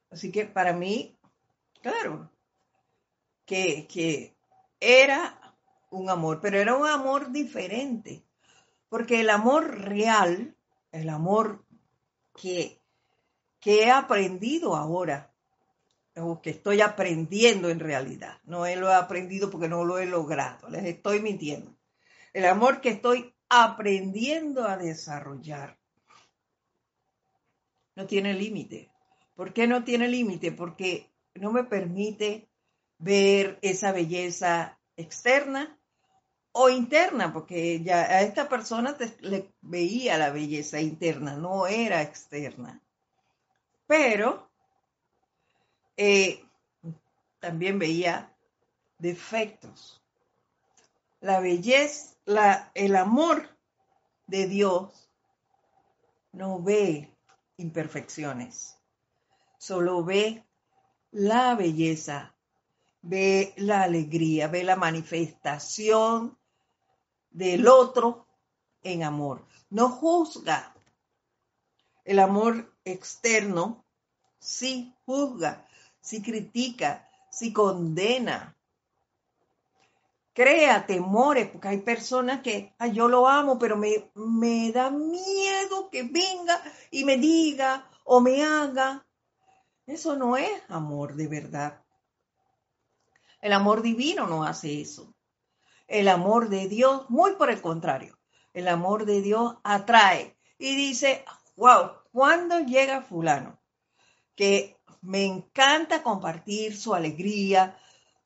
Así 0.10 0.32
que 0.32 0.46
para 0.46 0.74
mí, 0.74 1.18
claro, 1.82 2.30
que, 3.46 3.88
que 3.88 4.36
era 4.80 5.56
un 5.90 6.10
amor, 6.10 6.40
pero 6.42 6.58
era 6.58 6.76
un 6.76 6.88
amor 6.88 7.32
diferente, 7.32 8.24
porque 8.90 9.22
el 9.22 9.30
amor 9.30 9.80
real, 9.80 10.56
el 10.92 11.10
amor 11.10 11.66
que, 12.36 12.82
que 13.60 13.84
he 13.84 13.92
aprendido 13.92 14.76
ahora, 14.76 15.34
o 16.20 16.42
que 16.42 16.50
estoy 16.50 16.82
aprendiendo 16.82 17.70
en 17.70 17.80
realidad. 17.80 18.40
No 18.44 18.60
lo 18.60 18.90
he 18.90 18.94
aprendido 18.94 19.52
porque 19.52 19.68
no 19.68 19.86
lo 19.86 20.00
he 20.00 20.06
logrado, 20.06 20.70
les 20.70 20.86
estoy 20.86 21.22
mintiendo. 21.22 21.76
El 22.34 22.46
amor 22.46 22.82
que 22.82 22.90
estoy 22.90 23.36
aprendiendo 23.50 24.66
a 24.66 24.78
desarrollar 24.78 25.78
no 27.98 28.06
tiene 28.06 28.34
límite. 28.34 28.92
¿Por 29.36 29.54
qué 29.54 29.66
no 29.66 29.84
tiene 29.84 30.08
límite? 30.08 30.52
Porque 30.52 31.10
no 31.34 31.52
me 31.52 31.64
permite 31.64 32.48
ver 33.00 33.58
esa 33.64 33.92
belleza 33.92 34.80
externa 34.96 35.78
o 36.52 36.70
interna, 36.70 37.34
porque 37.34 37.82
ya 37.82 38.02
a 38.02 38.22
esta 38.22 38.50
persona 38.50 38.96
le 39.22 39.52
veía 39.62 40.18
la 40.18 40.32
belleza 40.32 40.80
interna, 40.80 41.36
no 41.36 41.66
era 41.68 42.04
externa. 42.04 42.82
Pero 43.88 44.48
eh, 45.96 46.44
también 47.40 47.80
veía 47.80 48.32
defectos. 49.00 50.04
La 51.20 51.40
belleza, 51.40 52.16
la, 52.26 52.72
el 52.74 52.96
amor 52.96 53.50
de 54.28 54.48
Dios 54.48 55.10
no 56.32 56.62
ve 56.62 57.12
imperfecciones, 57.58 58.78
solo 59.58 60.04
ve 60.04 60.46
la 61.12 61.56
belleza, 61.56 62.36
ve 63.02 63.54
la 63.58 63.84
alegría, 63.84 64.48
ve 64.48 64.64
la 64.64 64.76
manifestación 64.76 66.38
del 67.30 67.68
otro 67.68 68.28
en 68.84 69.04
amor. 69.04 69.46
No 69.70 69.90
juzga. 69.90 70.74
El 72.04 72.20
amor 72.20 72.74
externo 72.84 73.86
sí 74.40 74.94
juzga, 75.06 75.68
sí 76.02 76.22
critica, 76.22 77.10
sí 77.32 77.54
condena. 77.54 78.57
Crea 80.38 80.86
temores, 80.86 81.50
porque 81.50 81.68
hay 81.68 81.80
personas 81.80 82.42
que, 82.42 82.72
ay, 82.78 82.92
yo 82.92 83.08
lo 83.08 83.28
amo, 83.28 83.58
pero 83.58 83.76
me, 83.76 84.12
me 84.14 84.72
da 84.72 84.92
miedo 84.92 85.90
que 85.90 86.04
venga 86.04 86.62
y 86.92 87.06
me 87.06 87.18
diga 87.18 87.90
o 88.04 88.22
me 88.22 88.44
haga. 88.44 89.04
Eso 89.88 90.16
no 90.16 90.38
es 90.38 90.52
amor 90.70 91.16
de 91.16 91.28
verdad. 91.28 91.84
El 93.42 93.52
amor 93.52 93.82
divino 93.82 94.28
no 94.28 94.44
hace 94.44 94.80
eso. 94.80 95.12
El 95.88 96.08
amor 96.08 96.50
de 96.50 96.68
Dios, 96.68 97.10
muy 97.10 97.32
por 97.32 97.50
el 97.50 97.60
contrario, 97.60 98.20
el 98.54 98.68
amor 98.68 99.08
de 99.08 99.24
Dios 99.24 99.56
atrae 99.64 100.38
y 100.60 100.76
dice, 100.76 101.26
wow, 101.56 101.94
¿cuándo 102.12 102.60
llega 102.60 103.02
fulano? 103.02 103.60
Que 104.36 104.78
me 105.02 105.26
encanta 105.26 106.04
compartir 106.04 106.78
su 106.78 106.94
alegría, 106.94 107.76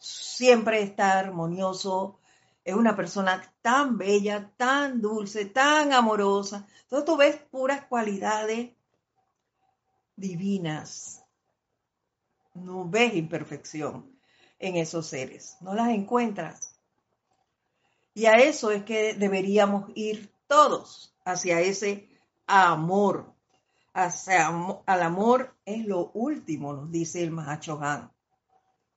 siempre 0.01 0.81
está 0.81 1.19
armonioso, 1.19 2.19
es 2.65 2.73
una 2.75 2.95
persona 2.95 3.53
tan 3.61 3.97
bella, 3.97 4.51
tan 4.57 4.99
dulce, 4.99 5.45
tan 5.45 5.93
amorosa. 5.93 6.67
Entonces 6.83 7.05
tú 7.05 7.17
ves 7.17 7.37
puras 7.51 7.85
cualidades 7.85 8.71
divinas. 10.15 11.23
No 12.55 12.89
ves 12.89 13.15
imperfección 13.15 14.11
en 14.59 14.75
esos 14.75 15.07
seres, 15.07 15.57
no 15.61 15.73
las 15.73 15.89
encuentras. 15.89 16.75
Y 18.13 18.25
a 18.25 18.37
eso 18.37 18.71
es 18.71 18.83
que 18.83 19.13
deberíamos 19.13 19.89
ir 19.95 20.33
todos, 20.47 21.15
hacia 21.23 21.61
ese 21.61 22.09
amor. 22.47 23.33
Hacia, 23.93 24.47
al 24.85 25.03
amor 25.03 25.55
es 25.65 25.85
lo 25.85 26.11
último, 26.13 26.73
nos 26.73 26.91
dice 26.91 27.23
el 27.23 27.31
Mahacho 27.31 27.77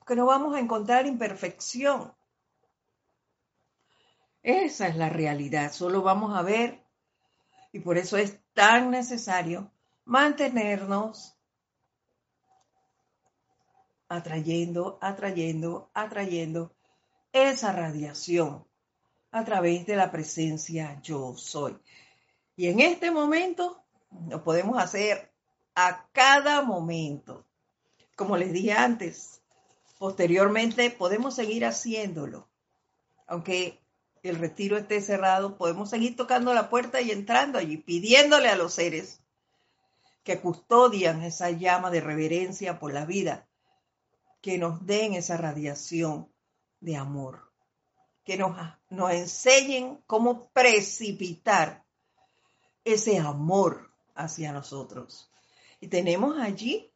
Porque 0.05 0.17
no 0.17 0.27
vamos 0.27 0.55
a 0.55 0.61
encontrar 0.61 1.07
imperfección. 1.07 2.15
Esa 4.43 4.89
es 4.89 4.97
la 4.97 5.09
realidad, 5.09 5.73
solo 5.73 6.03
vamos 6.03 6.37
a 6.37 6.43
ver, 6.43 6.85
y 7.73 7.81
por 7.81 7.97
eso 7.97 8.19
es 8.19 8.39
tan 8.53 8.91
necesario 8.91 9.73
mantenernos 10.05 11.35
atrayendo, 14.11 14.99
atrayendo, 15.01 15.91
atrayendo 15.95 16.77
esa 17.33 17.73
radiación 17.73 18.67
a 19.31 19.43
través 19.43 19.87
de 19.87 19.97
la 19.97 20.13
presencia 20.13 21.01
yo 21.03 21.35
soy. 21.39 21.79
Y 22.57 22.67
en 22.67 22.81
este 22.81 23.11
momento 23.11 23.83
lo 24.29 24.45
podemos 24.45 24.77
hacer 24.77 25.33
a 25.75 26.07
cada 26.13 26.61
momento. 26.61 27.47
Como 28.15 28.37
les 28.37 28.53
dije 28.53 28.73
antes, 28.73 29.41
posteriormente 29.99 30.91
podemos 30.91 31.35
seguir 31.35 31.65
haciéndolo. 31.65 32.49
Aunque 33.27 33.81
el 34.23 34.39
retiro 34.39 34.77
esté 34.77 35.01
cerrado, 35.01 35.57
podemos 35.57 35.91
seguir 35.91 36.17
tocando 36.17 36.55
la 36.55 36.71
puerta 36.71 37.01
y 37.01 37.11
entrando 37.11 37.59
allí, 37.59 37.77
pidiéndole 37.77 38.49
a 38.49 38.57
los 38.57 38.75
seres 38.75 39.21
que 40.23 40.41
custodian 40.41 41.23
esa 41.23 41.51
llama 41.51 41.91
de 41.91 42.01
reverencia 42.01 42.79
por 42.79 42.93
la 42.93 43.05
vida 43.05 43.47
que 44.45 44.59
nos 44.59 44.85
den 44.85 45.15
esa 45.15 45.39
radiación 45.39 46.31
de 46.81 46.97
amor, 46.97 47.51
que 48.25 48.37
nos, 48.37 48.55
nos 48.91 49.11
enseñen 49.13 50.03
cómo 50.07 50.51
precipitar 50.51 51.83
ese 52.85 53.19
amor 53.19 53.91
hacia 54.15 54.53
nosotros. 54.53 55.31
Y 55.81 55.89
tenemos 55.89 56.39
allí 56.39 56.93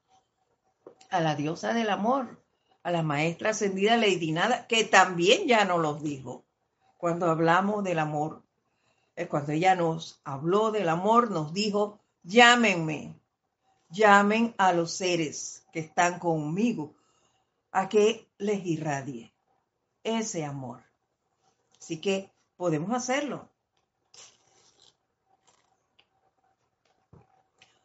a 1.08 1.20
la 1.20 1.36
diosa 1.36 1.72
del 1.72 1.88
amor, 1.88 2.44
a 2.82 2.90
la 2.90 3.02
maestra 3.02 3.50
ascendida 3.50 3.96
Lady 3.96 4.32
Nada, 4.32 4.66
que 4.66 4.84
también 4.84 5.46
ya 5.46 5.64
nos 5.64 5.80
los 5.80 6.02
dijo 6.02 6.44
cuando 6.98 7.30
hablamos 7.30 7.84
del 7.84 7.98
amor. 8.00 8.42
Cuando 9.30 9.52
ella 9.52 9.74
nos 9.74 10.20
habló 10.22 10.70
del 10.70 10.88
amor, 10.88 11.30
nos 11.30 11.52
dijo, 11.52 11.98
llámenme, 12.22 13.18
llamen 13.88 14.54
a 14.58 14.72
los 14.72 14.92
seres 14.92 15.64
que 15.72 15.80
están 15.80 16.20
conmigo, 16.20 16.94
a 17.72 17.88
que 17.88 18.28
les 18.38 18.64
irradie 18.64 19.32
ese 20.04 20.44
amor. 20.44 20.82
Así 21.80 22.00
que 22.00 22.30
podemos 22.56 22.92
hacerlo. 22.92 23.48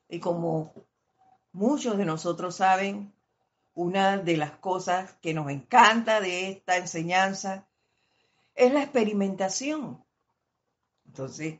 Y 0.07 0.19
como 0.19 0.73
muchos 1.51 1.97
de 1.97 2.05
nosotros 2.05 2.57
saben, 2.57 3.11
una 3.73 4.17
de 4.17 4.37
las 4.37 4.51
cosas 4.51 5.13
que 5.21 5.33
nos 5.33 5.49
encanta 5.49 6.21
de 6.21 6.49
esta 6.49 6.77
enseñanza 6.77 7.67
es 8.55 8.71
la 8.71 8.83
experimentación. 8.83 10.03
Entonces, 11.05 11.59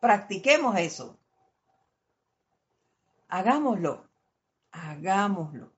practiquemos 0.00 0.78
eso. 0.78 1.16
Hagámoslo, 3.28 4.08
hagámoslo 4.72 5.70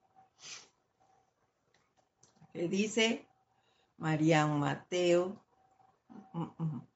que 2.53 2.69
dice 2.69 3.27
Marian 3.99 4.61
Mateo. 4.61 5.43
Mm, 6.33 6.43
mm. 6.59 6.87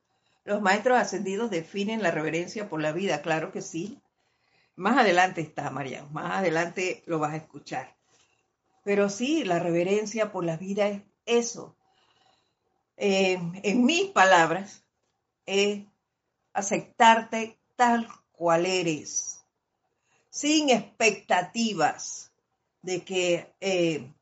Los 0.45 0.62
maestros 0.62 0.99
ascendidos 0.99 1.51
definen 1.51 2.03
la 2.03 2.11
reverencia 2.11 2.69
por 2.69 2.81
la 2.81 2.93
vida, 2.93 3.23
claro 3.23 3.51
que 3.51 3.62
sí. 3.62 4.01
Más 4.77 4.99
adelante 4.99 5.41
está, 5.41 5.70
Marian, 5.70 6.12
más 6.12 6.39
adelante 6.39 7.03
lo 7.07 7.18
vas 7.18 7.33
a 7.33 7.37
escuchar. 7.37 7.97
Pero 8.85 9.09
sí, 9.09 9.43
la 9.45 9.59
reverencia 9.59 10.31
por 10.31 10.45
la 10.45 10.57
vida 10.57 10.87
es 10.89 11.03
eso. 11.24 11.77
Eh, 12.97 13.39
en 13.62 13.85
mis 13.85 14.11
palabras, 14.11 14.85
es 15.47 15.85
aceptarte 16.53 17.59
tal 17.77 18.09
cual 18.33 18.66
eres, 18.66 19.45
sin 20.31 20.70
expectativas 20.70 22.33
de 22.83 23.03
que 23.03 23.55
eh, 23.61 24.12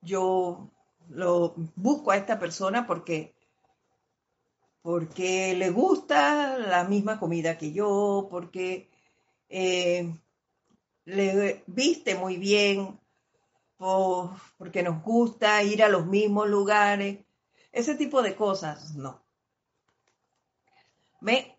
yo 0.00 0.70
lo 1.08 1.54
busco 1.76 2.10
a 2.10 2.16
esta 2.16 2.38
persona 2.38 2.86
porque 2.86 3.34
porque 4.82 5.54
le 5.54 5.70
gusta 5.70 6.56
la 6.56 6.84
misma 6.84 7.18
comida 7.18 7.58
que 7.58 7.72
yo, 7.72 8.28
porque 8.30 8.88
eh, 9.50 10.10
le 11.04 11.62
viste 11.66 12.14
muy 12.14 12.38
bien, 12.38 12.98
porque 14.58 14.82
nos 14.82 15.02
gusta 15.02 15.62
ir 15.62 15.82
a 15.82 15.88
los 15.88 16.06
mismos 16.06 16.48
lugares, 16.48 17.18
ese 17.72 17.94
tipo 17.94 18.22
de 18.22 18.34
cosas, 18.34 18.94
no. 18.94 19.22
Me, 21.20 21.56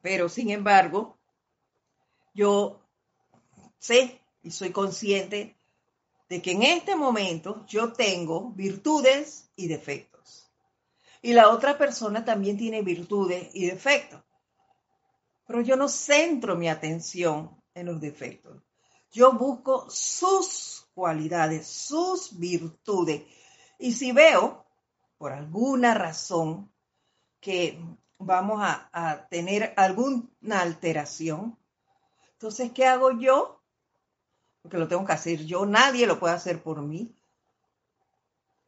pero 0.00 0.28
sin 0.28 0.50
embargo, 0.50 1.16
yo 2.34 2.80
sé 3.78 4.20
y 4.42 4.50
soy 4.50 4.70
consciente 4.70 5.56
de 6.28 6.40
que 6.40 6.52
en 6.52 6.62
este 6.62 6.96
momento 6.96 7.64
yo 7.66 7.92
tengo 7.92 8.50
virtudes 8.52 9.50
y 9.56 9.68
defectos. 9.68 10.50
Y 11.20 11.34
la 11.34 11.50
otra 11.50 11.78
persona 11.78 12.24
también 12.24 12.56
tiene 12.56 12.82
virtudes 12.82 13.48
y 13.52 13.66
defectos. 13.66 14.20
Pero 15.52 15.64
yo 15.64 15.76
no 15.76 15.86
centro 15.86 16.56
mi 16.56 16.70
atención 16.70 17.54
en 17.74 17.84
los 17.84 18.00
defectos. 18.00 18.62
Yo 19.10 19.34
busco 19.34 19.84
sus 19.90 20.88
cualidades, 20.94 21.66
sus 21.66 22.38
virtudes. 22.38 23.24
Y 23.78 23.92
si 23.92 24.12
veo, 24.12 24.64
por 25.18 25.32
alguna 25.32 25.92
razón, 25.92 26.72
que 27.38 27.78
vamos 28.16 28.62
a, 28.62 29.26
tener 29.28 29.74
alguna 29.76 30.30
alteración, 30.62 31.58
entonces, 32.32 32.72
¿qué 32.72 32.86
hago 32.86 33.10
yo? 33.20 33.60
porque 34.62 34.78
lo 34.78 34.88
tengo 34.88 35.04
que 35.04 35.12
hacer 35.12 35.44
yo, 35.44 35.66
nadie 35.66 36.06
lo 36.06 36.18
puede 36.18 36.32
hacer 36.32 36.62
por 36.62 36.80
mí. 36.80 37.14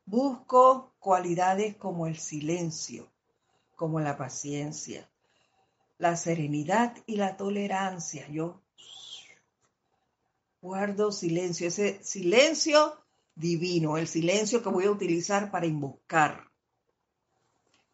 Busco 0.04 0.92
cualidades 0.98 1.76
como 1.76 2.06
el 2.06 2.18
silencio, 2.18 3.10
como 3.74 4.00
la 4.00 4.18
paciencia, 4.18 5.08
la 5.98 6.16
serenidad 6.16 6.96
y 7.06 7.16
la 7.16 7.36
tolerancia. 7.36 8.28
Yo 8.28 8.62
guardo 10.60 11.12
silencio, 11.12 11.68
ese 11.68 12.02
silencio 12.02 12.98
divino, 13.34 13.98
el 13.98 14.08
silencio 14.08 14.62
que 14.62 14.68
voy 14.68 14.86
a 14.86 14.90
utilizar 14.90 15.50
para 15.50 15.66
invocar, 15.66 16.50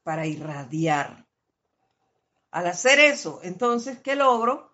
para 0.02 0.26
irradiar. 0.26 1.26
Al 2.50 2.66
hacer 2.66 3.00
eso, 3.00 3.40
entonces, 3.42 3.98
¿qué 4.00 4.16
logro? 4.16 4.72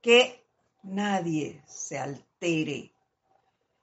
Que 0.00 0.44
nadie 0.82 1.62
se 1.66 1.98
altere, 1.98 2.92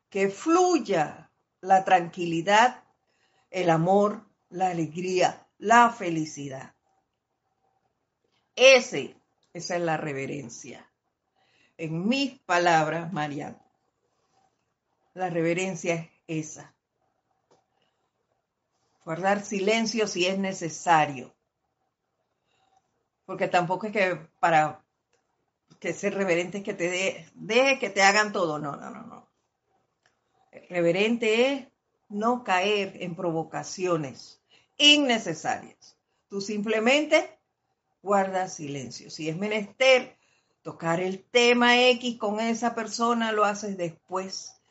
que 0.10 0.30
fluya 0.30 1.32
la 1.62 1.84
tranquilidad, 1.84 2.84
el 3.52 3.70
amor, 3.70 4.26
la 4.50 4.70
alegría, 4.70 5.48
la 5.58 5.90
felicidad. 5.90 6.74
Ese, 8.56 9.16
esa 9.54 9.76
es 9.76 9.82
la 9.82 9.98
reverencia. 9.98 10.90
En 11.78 12.08
mis 12.08 12.40
palabras, 12.40 13.12
Mariana, 13.12 13.58
la 15.14 15.30
reverencia 15.30 15.96
es 16.28 16.50
esa. 16.50 16.74
Guardar 19.06 19.44
silencio 19.44 20.08
si 20.08 20.28
es 20.28 20.38
necesario. 20.38 21.34
Porque 23.26 23.48
tampoco 23.48 23.88
es 23.88 23.94
que 23.94 24.16
para 24.40 24.82
que 25.80 25.94
ser 25.94 26.14
reverente 26.14 26.60
es 26.60 26.64
que 26.64 26.74
te 26.74 27.28
deje 27.34 27.80
que 27.80 27.90
te 27.90 28.02
hagan 28.02 28.32
todo. 28.32 28.60
No, 28.60 28.76
no, 28.76 28.90
no, 28.90 29.04
no. 29.04 29.28
Reverente 30.70 31.52
es 31.52 31.68
no 32.10 32.44
caer 32.44 33.02
en 33.02 33.16
provocaciones 33.16 34.42
innecesarias. 34.78 35.98
Tú 36.30 36.40
simplemente 36.40 37.38
guardas 38.04 38.54
silencio. 38.54 39.10
Si 39.10 39.30
es 39.30 39.38
menester 39.38 40.16
tocar 40.62 41.00
el 41.00 41.24
tema 41.24 41.82
X 41.90 42.18
con 42.20 42.40
esa 42.40 42.76
persona, 42.76 43.32
lo 43.32 43.46
haces 43.46 43.78
después 43.78 44.62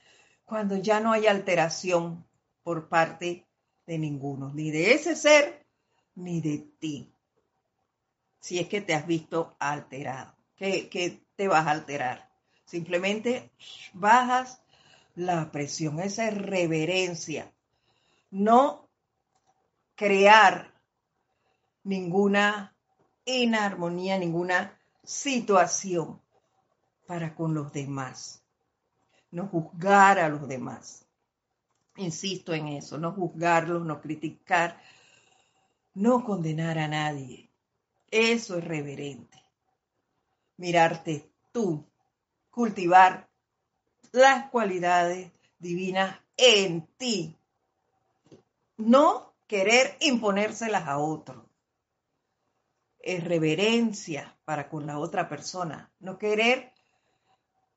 cuando 0.45 0.77
ya 0.77 1.01
no 1.01 1.13
hay 1.13 1.27
alteración 1.27 2.25
por 2.63 2.89
parte 2.89 3.47
de 3.87 3.99
ninguno, 3.99 4.53
ni 4.53 4.71
de 4.71 4.93
ese 4.93 5.17
ser, 5.17 5.67
ni 6.15 6.41
de 6.41 6.59
ti. 6.79 7.13
Si 8.39 8.59
es 8.59 8.69
que 8.69 8.81
te 8.81 8.95
has 8.95 9.07
visto 9.07 9.57
alterado, 9.59 10.35
que, 10.57 11.23
te 11.35 11.49
vas 11.49 11.67
a 11.67 11.71
alterar. 11.71 12.31
Simplemente 12.67 13.51
bajas 13.95 14.63
la 15.15 15.51
presión, 15.51 16.01
esa 16.01 16.29
es 16.29 16.37
reverencia. 16.37 17.53
No 18.31 18.89
crear 19.95 20.73
ninguna 21.83 22.72
inarmonía, 23.25 24.19
ninguna 24.19 24.79
situación 25.05 26.21
para 27.07 27.35
con 27.35 27.55
los 27.55 27.73
demás 27.73 28.43
no 29.33 29.49
juzgar 29.49 30.19
a 30.19 30.29
los 30.29 30.47
demás. 30.47 31.05
Insisto 31.97 32.55
en 32.55 32.69
eso, 32.69 32.99
no 32.99 33.13
juzgarlos, 33.13 33.85
no 33.85 34.01
criticar, 34.01 34.81
no 35.95 36.25
condenar 36.25 36.79
a 36.79 36.87
nadie. 36.87 37.51
Eso 38.11 38.59
es 38.59 38.65
reverente. 38.65 39.43
Mirarte 40.59 41.31
tú, 41.51 41.85
cultivar 42.51 43.29
las 44.13 44.51
cualidades 44.51 45.33
divinas 45.59 46.19
en 46.37 46.87
ti. 46.99 47.37
No 48.77 49.35
querer 49.47 49.97
imponérselas 50.01 50.87
a 50.87 50.99
otro. 50.99 51.47
Es 53.03 53.25
reverencia 53.25 54.39
para 54.45 54.69
con 54.69 54.87
la 54.87 54.99
otra 54.99 55.29
persona. 55.29 55.93
No 55.99 56.19
querer 56.19 56.73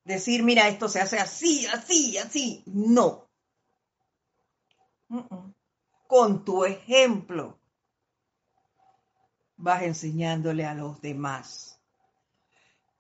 decir, 0.04 0.44
mira, 0.44 0.68
esto 0.68 0.88
se 0.88 1.02
hace 1.02 1.18
así, 1.18 1.66
así, 1.66 2.18
así. 2.18 2.64
No. 2.68 3.28
Con 6.08 6.46
tu 6.46 6.64
ejemplo 6.64 7.60
vas 9.58 9.84
enseñándole 9.84 10.66
a 10.66 10.74
los 10.74 11.02
demás. 11.02 11.80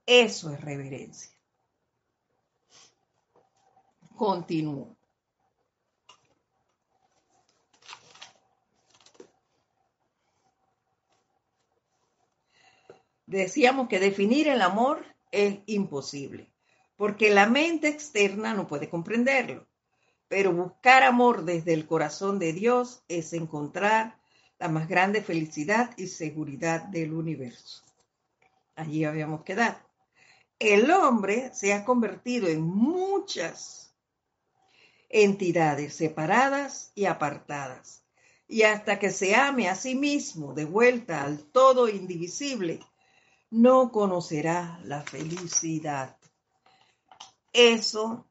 Eso 0.06 0.52
es 0.52 0.62
reverencia. 0.62 1.32
Continúo. 4.16 4.96
Decíamos 13.26 13.88
que 13.88 14.00
definir 14.00 14.48
el 14.48 14.62
amor 14.62 15.06
es 15.32 15.60
imposible 15.66 16.56
porque 16.98 17.30
la 17.30 17.48
mente 17.48 17.88
externa 17.88 18.54
no 18.54 18.68
puede 18.68 18.90
comprenderlo. 18.90 19.68
Pero 20.28 20.54
buscar 20.54 21.04
amor 21.04 21.46
desde 21.46 21.74
el 21.74 21.86
corazón 21.86 22.40
de 22.40 22.54
Dios 22.54 23.04
es 23.08 23.34
encontrar 23.34 24.18
la 24.58 24.70
más 24.70 24.88
grande 24.88 25.22
felicidad 25.22 25.92
y 25.98 26.08
seguridad 26.08 26.84
del 26.84 27.14
universo. 27.14 27.84
Allí 28.76 29.06
habíamos 29.06 29.44
quedado. 29.44 29.78
El 30.58 30.90
hombre 30.90 31.52
se 31.54 31.74
ha 31.74 31.84
convertido 31.84 32.48
en 32.48 32.62
muchas 32.62 33.94
entidades 35.10 35.94
separadas 35.94 36.92
y 36.96 37.06
apartadas. 37.06 38.04
Y 38.48 38.64
hasta 38.64 39.00
que 39.00 39.12
se 39.12 39.36
ame 39.36 39.70
a 39.70 39.76
sí 39.76 39.96
mismo 39.96 40.54
de 40.54 40.66
vuelta 40.66 41.24
al 41.24 41.44
todo 41.44 41.90
indivisible, 41.90 42.80
no 43.56 43.90
conocerá 43.90 44.82
la 44.84 45.02
felicidad. 45.02 46.18
Eso 47.54 48.28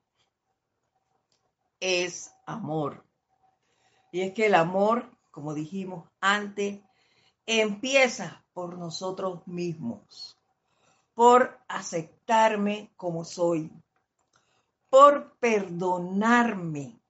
es 1.81 2.31
amor. 2.45 3.07
Y 4.13 4.21
es 4.21 4.35
que 4.35 4.47
el 4.47 4.55
amor, 4.55 5.11
como 5.31 5.55
dijimos 5.55 6.07
antes, 6.21 6.79
empieza 7.47 8.45
por 8.53 8.77
nosotros 8.77 9.47
mismos, 9.47 10.39
por 11.15 11.59
aceptarme 11.69 12.93
como 12.95 13.25
soy, 13.25 13.73
por 14.91 15.39
perdonarme, 15.39 17.01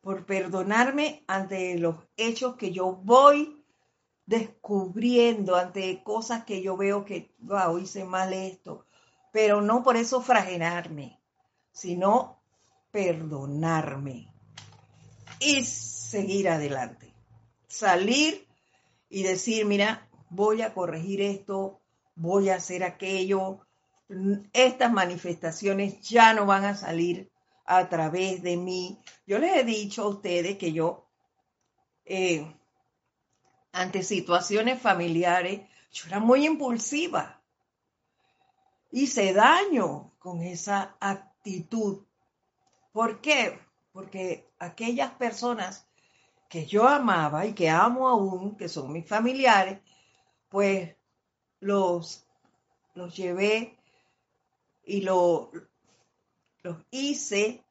por 0.00 0.24
perdonarme 0.24 1.22
ante 1.26 1.78
los 1.78 1.96
hechos 2.16 2.56
que 2.56 2.72
yo 2.72 2.92
voy 2.92 3.53
descubriendo, 4.26 5.56
ante 5.56 6.02
cosas 6.02 6.44
que 6.44 6.62
yo 6.62 6.76
veo 6.76 7.04
que, 7.04 7.34
wow, 7.40 7.78
hice 7.78 8.04
mal 8.04 8.32
esto, 8.32 8.86
pero 9.32 9.60
no 9.60 9.82
por 9.82 9.96
eso 9.96 10.22
fragenarme, 10.22 11.20
sino 11.72 12.40
perdonarme 12.90 14.32
y 15.40 15.64
seguir 15.64 16.48
adelante. 16.48 17.12
Salir 17.66 18.46
y 19.08 19.24
decir, 19.24 19.66
mira, 19.66 20.08
voy 20.30 20.62
a 20.62 20.72
corregir 20.72 21.20
esto, 21.20 21.80
voy 22.14 22.50
a 22.50 22.56
hacer 22.56 22.84
aquello, 22.84 23.60
estas 24.52 24.92
manifestaciones 24.92 26.00
ya 26.00 26.34
no 26.34 26.46
van 26.46 26.64
a 26.64 26.76
salir 26.76 27.30
a 27.66 27.88
través 27.88 28.42
de 28.42 28.56
mí. 28.56 29.00
Yo 29.26 29.38
les 29.38 29.56
he 29.56 29.64
dicho 29.64 30.02
a 30.02 30.08
ustedes 30.08 30.58
que 30.58 30.72
yo, 30.72 31.08
eh, 32.04 32.54
ante 33.74 34.02
situaciones 34.02 34.80
familiares, 34.80 35.60
yo 35.92 36.06
era 36.08 36.20
muy 36.20 36.46
impulsiva 36.46 37.44
hice 38.94 39.32
daño 39.32 40.12
con 40.20 40.42
esa 40.42 40.96
actitud. 41.00 42.04
¿Por 42.92 43.20
qué? 43.20 43.58
Porque 43.92 44.48
aquellas 44.60 45.10
personas 45.12 45.88
que 46.48 46.66
yo 46.66 46.86
amaba 46.86 47.44
y 47.44 47.54
que 47.54 47.68
amo 47.68 48.08
aún, 48.08 48.56
que 48.56 48.68
son 48.68 48.92
mis 48.92 49.08
familiares, 49.08 49.80
pues 50.48 50.94
los, 51.58 52.24
los 52.94 53.16
llevé 53.16 53.76
y 54.84 55.00
lo, 55.00 55.50
los 56.62 56.76
hice 56.92 57.64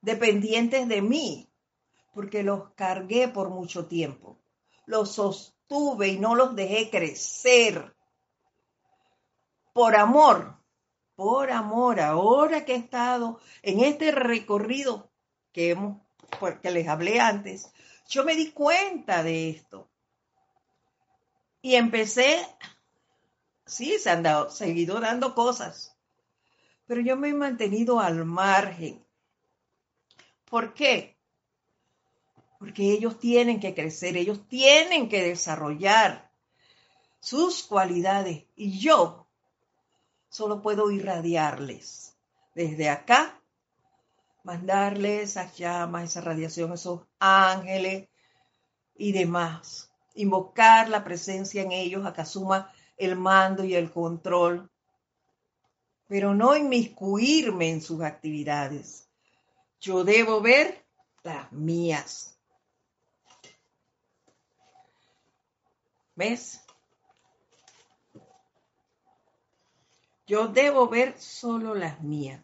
dependientes 0.00 0.88
de 0.88 1.00
mí, 1.00 1.48
porque 2.12 2.42
los 2.42 2.70
cargué 2.70 3.28
por 3.28 3.50
mucho 3.50 3.86
tiempo. 3.86 4.35
Los 4.86 5.12
sostuve 5.12 6.08
y 6.08 6.18
no 6.18 6.34
los 6.34 6.54
dejé 6.54 6.90
crecer 6.90 7.94
por 9.72 9.94
amor, 9.94 10.56
por 11.14 11.50
amor, 11.50 12.00
ahora 12.00 12.64
que 12.64 12.72
he 12.72 12.78
estado 12.78 13.40
en 13.62 13.80
este 13.80 14.10
recorrido 14.10 15.12
que, 15.52 15.70
hemos, 15.70 16.00
pues, 16.40 16.58
que 16.60 16.70
les 16.70 16.88
hablé 16.88 17.20
antes, 17.20 17.70
yo 18.08 18.24
me 18.24 18.34
di 18.34 18.52
cuenta 18.52 19.22
de 19.22 19.50
esto. 19.50 19.90
Y 21.60 21.74
empecé, 21.74 22.46
sí, 23.66 23.98
se 23.98 24.08
han 24.08 24.22
dado, 24.22 24.48
seguido 24.48 24.98
dando 25.00 25.34
cosas, 25.34 25.98
pero 26.86 27.02
yo 27.02 27.16
me 27.16 27.28
he 27.28 27.34
mantenido 27.34 28.00
al 28.00 28.24
margen, 28.24 29.06
¿Por 30.46 30.74
qué? 30.74 31.15
Porque 32.58 32.92
ellos 32.92 33.18
tienen 33.18 33.60
que 33.60 33.74
crecer, 33.74 34.16
ellos 34.16 34.46
tienen 34.48 35.08
que 35.08 35.22
desarrollar 35.22 36.30
sus 37.20 37.62
cualidades 37.64 38.44
y 38.54 38.78
yo 38.78 39.26
solo 40.28 40.62
puedo 40.62 40.90
irradiarles 40.90 42.16
desde 42.54 42.88
acá, 42.88 43.40
mandarles 44.44 45.30
esas 45.30 45.56
llamas, 45.56 46.04
esa 46.04 46.20
radiación, 46.20 46.72
esos 46.72 47.02
ángeles 47.18 48.08
y 48.94 49.12
demás, 49.12 49.90
invocar 50.14 50.88
la 50.88 51.04
presencia 51.04 51.62
en 51.62 51.72
ellos 51.72 52.06
a 52.06 52.12
que 52.12 52.22
asuma 52.22 52.72
el 52.96 53.16
mando 53.16 53.64
y 53.64 53.74
el 53.74 53.90
control, 53.90 54.70
pero 56.08 56.34
no 56.34 56.56
inmiscuirme 56.56 57.70
en 57.70 57.82
sus 57.82 58.02
actividades. 58.02 59.08
Yo 59.80 60.04
debo 60.04 60.40
ver 60.40 60.86
las 61.22 61.50
mías. 61.52 62.35
¿Ves? 66.16 66.62
Yo 70.26 70.48
debo 70.48 70.88
ver 70.88 71.20
solo 71.20 71.74
las 71.74 72.02
mías. 72.02 72.42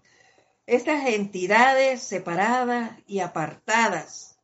Estas 0.67 1.07
entidades 1.09 2.03
separadas 2.03 2.97
y 3.09 3.19
apartadas, 3.19 4.39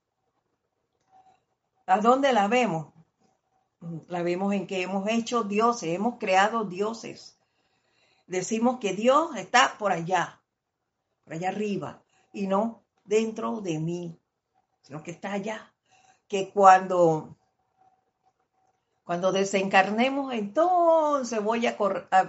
¿a 1.87 2.01
dónde 2.01 2.33
la 2.33 2.49
vemos? 2.49 2.93
La 4.09 4.23
vemos 4.23 4.53
en 4.53 4.67
que 4.67 4.83
hemos 4.83 5.09
hecho 5.09 5.45
dioses, 5.45 5.91
hemos 5.91 6.19
creado 6.19 6.65
dioses. 6.65 7.39
Decimos 8.27 8.81
que 8.81 8.93
Dios 8.93 9.37
está 9.37 9.79
por 9.79 9.93
allá, 9.93 10.43
por 11.23 11.35
allá 11.35 11.51
arriba, 11.51 12.03
y 12.33 12.49
no 12.49 12.83
dentro 13.05 13.61
de 13.61 13.79
mí, 13.79 14.19
sino 14.83 15.03
que 15.03 15.13
está 15.13 15.33
allá. 15.33 15.73
Que 16.27 16.51
cuando, 16.51 17.38
cuando 19.09 19.33
desencarnemos, 19.33 20.35
entonces 20.35 21.43
voy 21.43 21.67
a, 21.67 21.79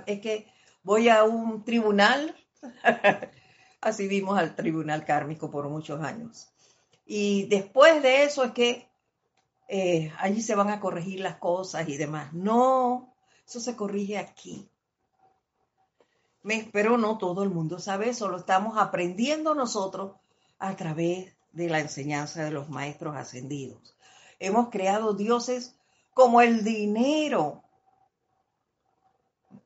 es 0.05 0.21
que 0.21 0.47
voy 0.81 1.09
a 1.09 1.25
un 1.25 1.65
tribunal, 1.65 2.33
así 3.81 4.07
vimos 4.07 4.39
al 4.39 4.55
tribunal 4.55 5.03
kármico 5.03 5.51
por 5.51 5.67
muchos 5.67 6.01
años. 6.01 6.47
Y 7.05 7.47
después 7.47 8.01
de 8.01 8.23
eso 8.23 8.45
es 8.45 8.51
que 8.53 8.87
eh, 9.67 10.13
allí 10.19 10.41
se 10.41 10.55
van 10.55 10.69
a 10.69 10.79
corregir 10.79 11.19
las 11.19 11.35
cosas 11.35 11.89
y 11.89 11.97
demás. 11.97 12.31
No, 12.31 13.13
eso 13.45 13.59
se 13.59 13.75
corrige 13.75 14.17
aquí. 14.17 14.69
Pero 16.71 16.97
no 16.97 17.17
todo 17.17 17.43
el 17.43 17.49
mundo 17.49 17.79
sabe 17.79 18.07
eso, 18.07 18.29
lo 18.29 18.37
estamos 18.37 18.77
aprendiendo 18.77 19.53
nosotros 19.53 20.15
a 20.59 20.77
través 20.77 21.35
de 21.51 21.67
la 21.67 21.81
enseñanza 21.81 22.45
de 22.45 22.51
los 22.51 22.69
maestros 22.69 23.17
ascendidos. 23.17 23.97
Hemos 24.39 24.69
creado 24.69 25.13
dioses 25.13 25.75
como 26.13 26.41
el 26.41 26.63
dinero. 26.63 27.63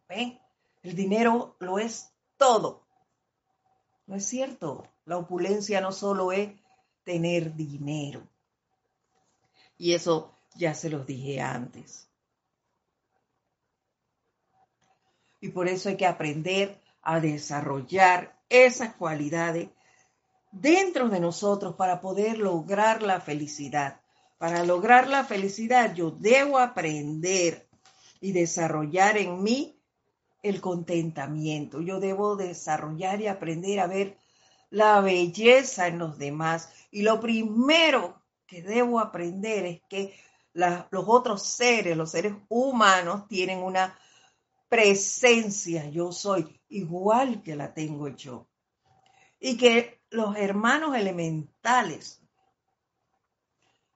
¿Ven? 0.07 0.39
El 0.81 0.95
dinero 0.95 1.55
lo 1.59 1.79
es 1.79 2.11
todo. 2.37 2.85
No 4.05 4.15
es 4.15 4.25
cierto. 4.25 4.87
La 5.05 5.17
opulencia 5.17 5.81
no 5.81 5.91
solo 5.91 6.31
es 6.31 6.51
tener 7.03 7.55
dinero. 7.55 8.27
Y 9.77 9.93
eso 9.93 10.33
ya 10.55 10.73
se 10.73 10.89
los 10.89 11.05
dije 11.05 11.41
antes. 11.41 12.07
Y 15.41 15.49
por 15.49 15.67
eso 15.67 15.89
hay 15.89 15.97
que 15.97 16.05
aprender 16.05 16.79
a 17.01 17.19
desarrollar 17.19 18.39
esas 18.47 18.95
cualidades 18.95 19.69
dentro 20.51 21.09
de 21.09 21.19
nosotros 21.19 21.75
para 21.75 21.99
poder 21.99 22.37
lograr 22.37 23.03
la 23.03 23.19
felicidad. 23.19 24.02
Para 24.43 24.65
lograr 24.65 25.07
la 25.07 25.23
felicidad 25.23 25.95
yo 25.95 26.11
debo 26.11 26.59
aprender 26.59 27.69
y 28.19 28.33
desarrollar 28.33 29.15
en 29.17 29.41
mí 29.41 29.79
el 30.41 30.59
contentamiento. 30.59 31.79
Yo 31.79 32.01
debo 32.01 32.35
desarrollar 32.35 33.21
y 33.21 33.27
aprender 33.27 33.79
a 33.79 33.87
ver 33.87 34.17
la 34.69 34.99
belleza 34.99 35.87
en 35.87 35.97
los 35.97 36.17
demás. 36.17 36.73
Y 36.91 37.03
lo 37.03 37.21
primero 37.21 38.21
que 38.45 38.61
debo 38.61 38.99
aprender 38.99 39.65
es 39.65 39.81
que 39.87 40.13
los 40.51 41.05
otros 41.07 41.47
seres, 41.47 41.95
los 41.95 42.11
seres 42.11 42.33
humanos, 42.49 43.29
tienen 43.29 43.59
una 43.59 43.97
presencia. 44.67 45.89
Yo 45.89 46.11
soy 46.11 46.59
igual 46.67 47.43
que 47.43 47.55
la 47.55 47.73
tengo 47.73 48.09
yo. 48.09 48.49
Y 49.39 49.55
que 49.55 50.01
los 50.09 50.35
hermanos 50.35 50.97
elementales 50.97 52.22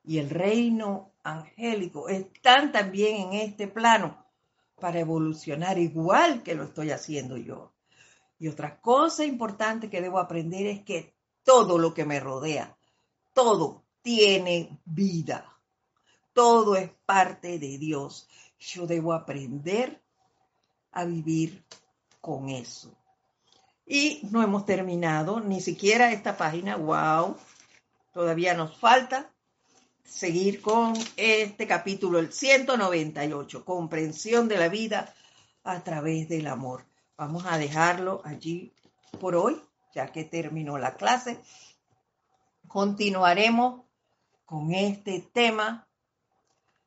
y 0.08 0.20
el 0.20 0.30
reino 0.30 1.12
angélico 1.22 2.08
están 2.08 2.72
también 2.72 3.28
en 3.28 3.34
este 3.34 3.68
plano 3.68 4.26
para 4.80 5.02
evolucionar 5.02 5.78
igual 5.78 6.44
que 6.44 6.56
lo 6.56 6.64
estoy 6.64 6.92
haciendo 6.92 7.36
yo. 7.36 7.74
Y 8.40 8.48
otra 8.48 8.80
cosa 8.80 9.26
importante 9.26 9.90
que 9.90 10.02
debo 10.02 10.20
aprender 10.20 10.66
es 10.66 10.84
que 10.86 11.14
todo 11.44 11.78
lo 11.78 11.94
que 11.94 12.06
me 12.06 12.22
rodea, 12.22 12.78
todo 13.34 13.84
tiene 14.02 14.80
vida. 14.86 15.60
Todo 16.32 16.78
es 16.78 16.90
parte 17.06 17.60
de 17.60 17.78
Dios. 17.78 18.30
Yo 18.60 18.88
debo 18.88 19.12
aprender 19.12 20.02
a 20.94 21.04
vivir 21.04 21.66
con 22.22 22.48
eso. 22.48 22.96
Y 23.86 24.22
no 24.32 24.42
hemos 24.42 24.66
terminado 24.66 25.42
ni 25.42 25.60
siquiera 25.60 26.14
esta 26.14 26.38
página. 26.38 26.78
¡Wow! 26.78 27.36
Todavía 28.14 28.54
nos 28.54 28.78
falta 28.78 29.34
seguir 30.08 30.62
con 30.62 30.94
este 31.18 31.68
capítulo, 31.68 32.20
el 32.20 32.32
198, 32.32 33.66
comprensión 33.66 34.48
de 34.48 34.58
la 34.58 34.70
vida 34.70 35.14
a 35.64 35.84
través 35.84 36.30
del 36.30 36.48
amor. 36.48 36.86
Vamos 37.18 37.46
a 37.46 37.58
dejarlo 37.58 38.22
allí 38.24 38.74
por 39.20 39.36
hoy, 39.36 39.62
ya 39.94 40.12
que 40.12 40.24
terminó 40.24 40.78
la 40.78 40.96
clase. 40.96 41.40
Continuaremos 42.68 43.84
con 44.46 44.74
este 44.74 45.20
tema 45.34 45.88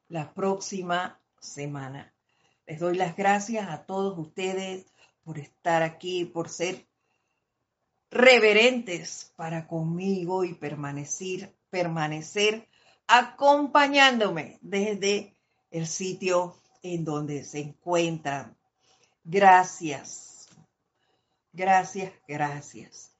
la 0.08 0.32
próxima 0.32 1.20
semana. 1.38 2.12
Les 2.66 2.80
doy 2.80 2.96
las 2.96 3.16
gracias 3.16 3.68
a 3.68 3.84
todos 3.84 4.18
ustedes 4.18 4.86
por 5.24 5.38
estar 5.38 5.82
aquí, 5.82 6.24
por 6.24 6.48
ser 6.48 6.86
reverentes 8.10 9.32
para 9.36 9.68
conmigo 9.68 10.44
y 10.44 10.54
permanecer, 10.54 11.54
permanecer 11.68 12.69
acompañándome 13.10 14.58
desde 14.62 15.36
el 15.70 15.86
sitio 15.86 16.56
en 16.82 17.04
donde 17.04 17.44
se 17.44 17.58
encuentran. 17.58 18.56
Gracias, 19.24 20.48
gracias, 21.52 22.12
gracias 22.26 23.10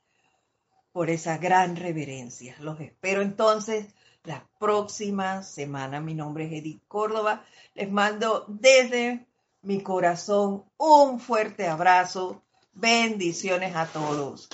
por 0.92 1.10
esa 1.10 1.38
gran 1.38 1.76
reverencia. 1.76 2.56
Los 2.60 2.80
espero 2.80 3.20
entonces 3.20 3.86
la 4.24 4.48
próxima 4.58 5.42
semana. 5.42 6.00
Mi 6.00 6.14
nombre 6.14 6.46
es 6.46 6.52
Edith 6.52 6.82
Córdoba. 6.86 7.44
Les 7.74 7.90
mando 7.90 8.44
desde 8.48 9.26
mi 9.62 9.82
corazón 9.82 10.64
un 10.76 11.18
fuerte 11.20 11.66
abrazo. 11.66 12.42
Bendiciones 12.72 13.74
a 13.74 13.86
todos. 13.86 14.48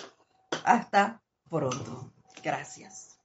Hasta 0.65 1.23
pronto. 1.51 2.11
Gracias. 2.43 3.16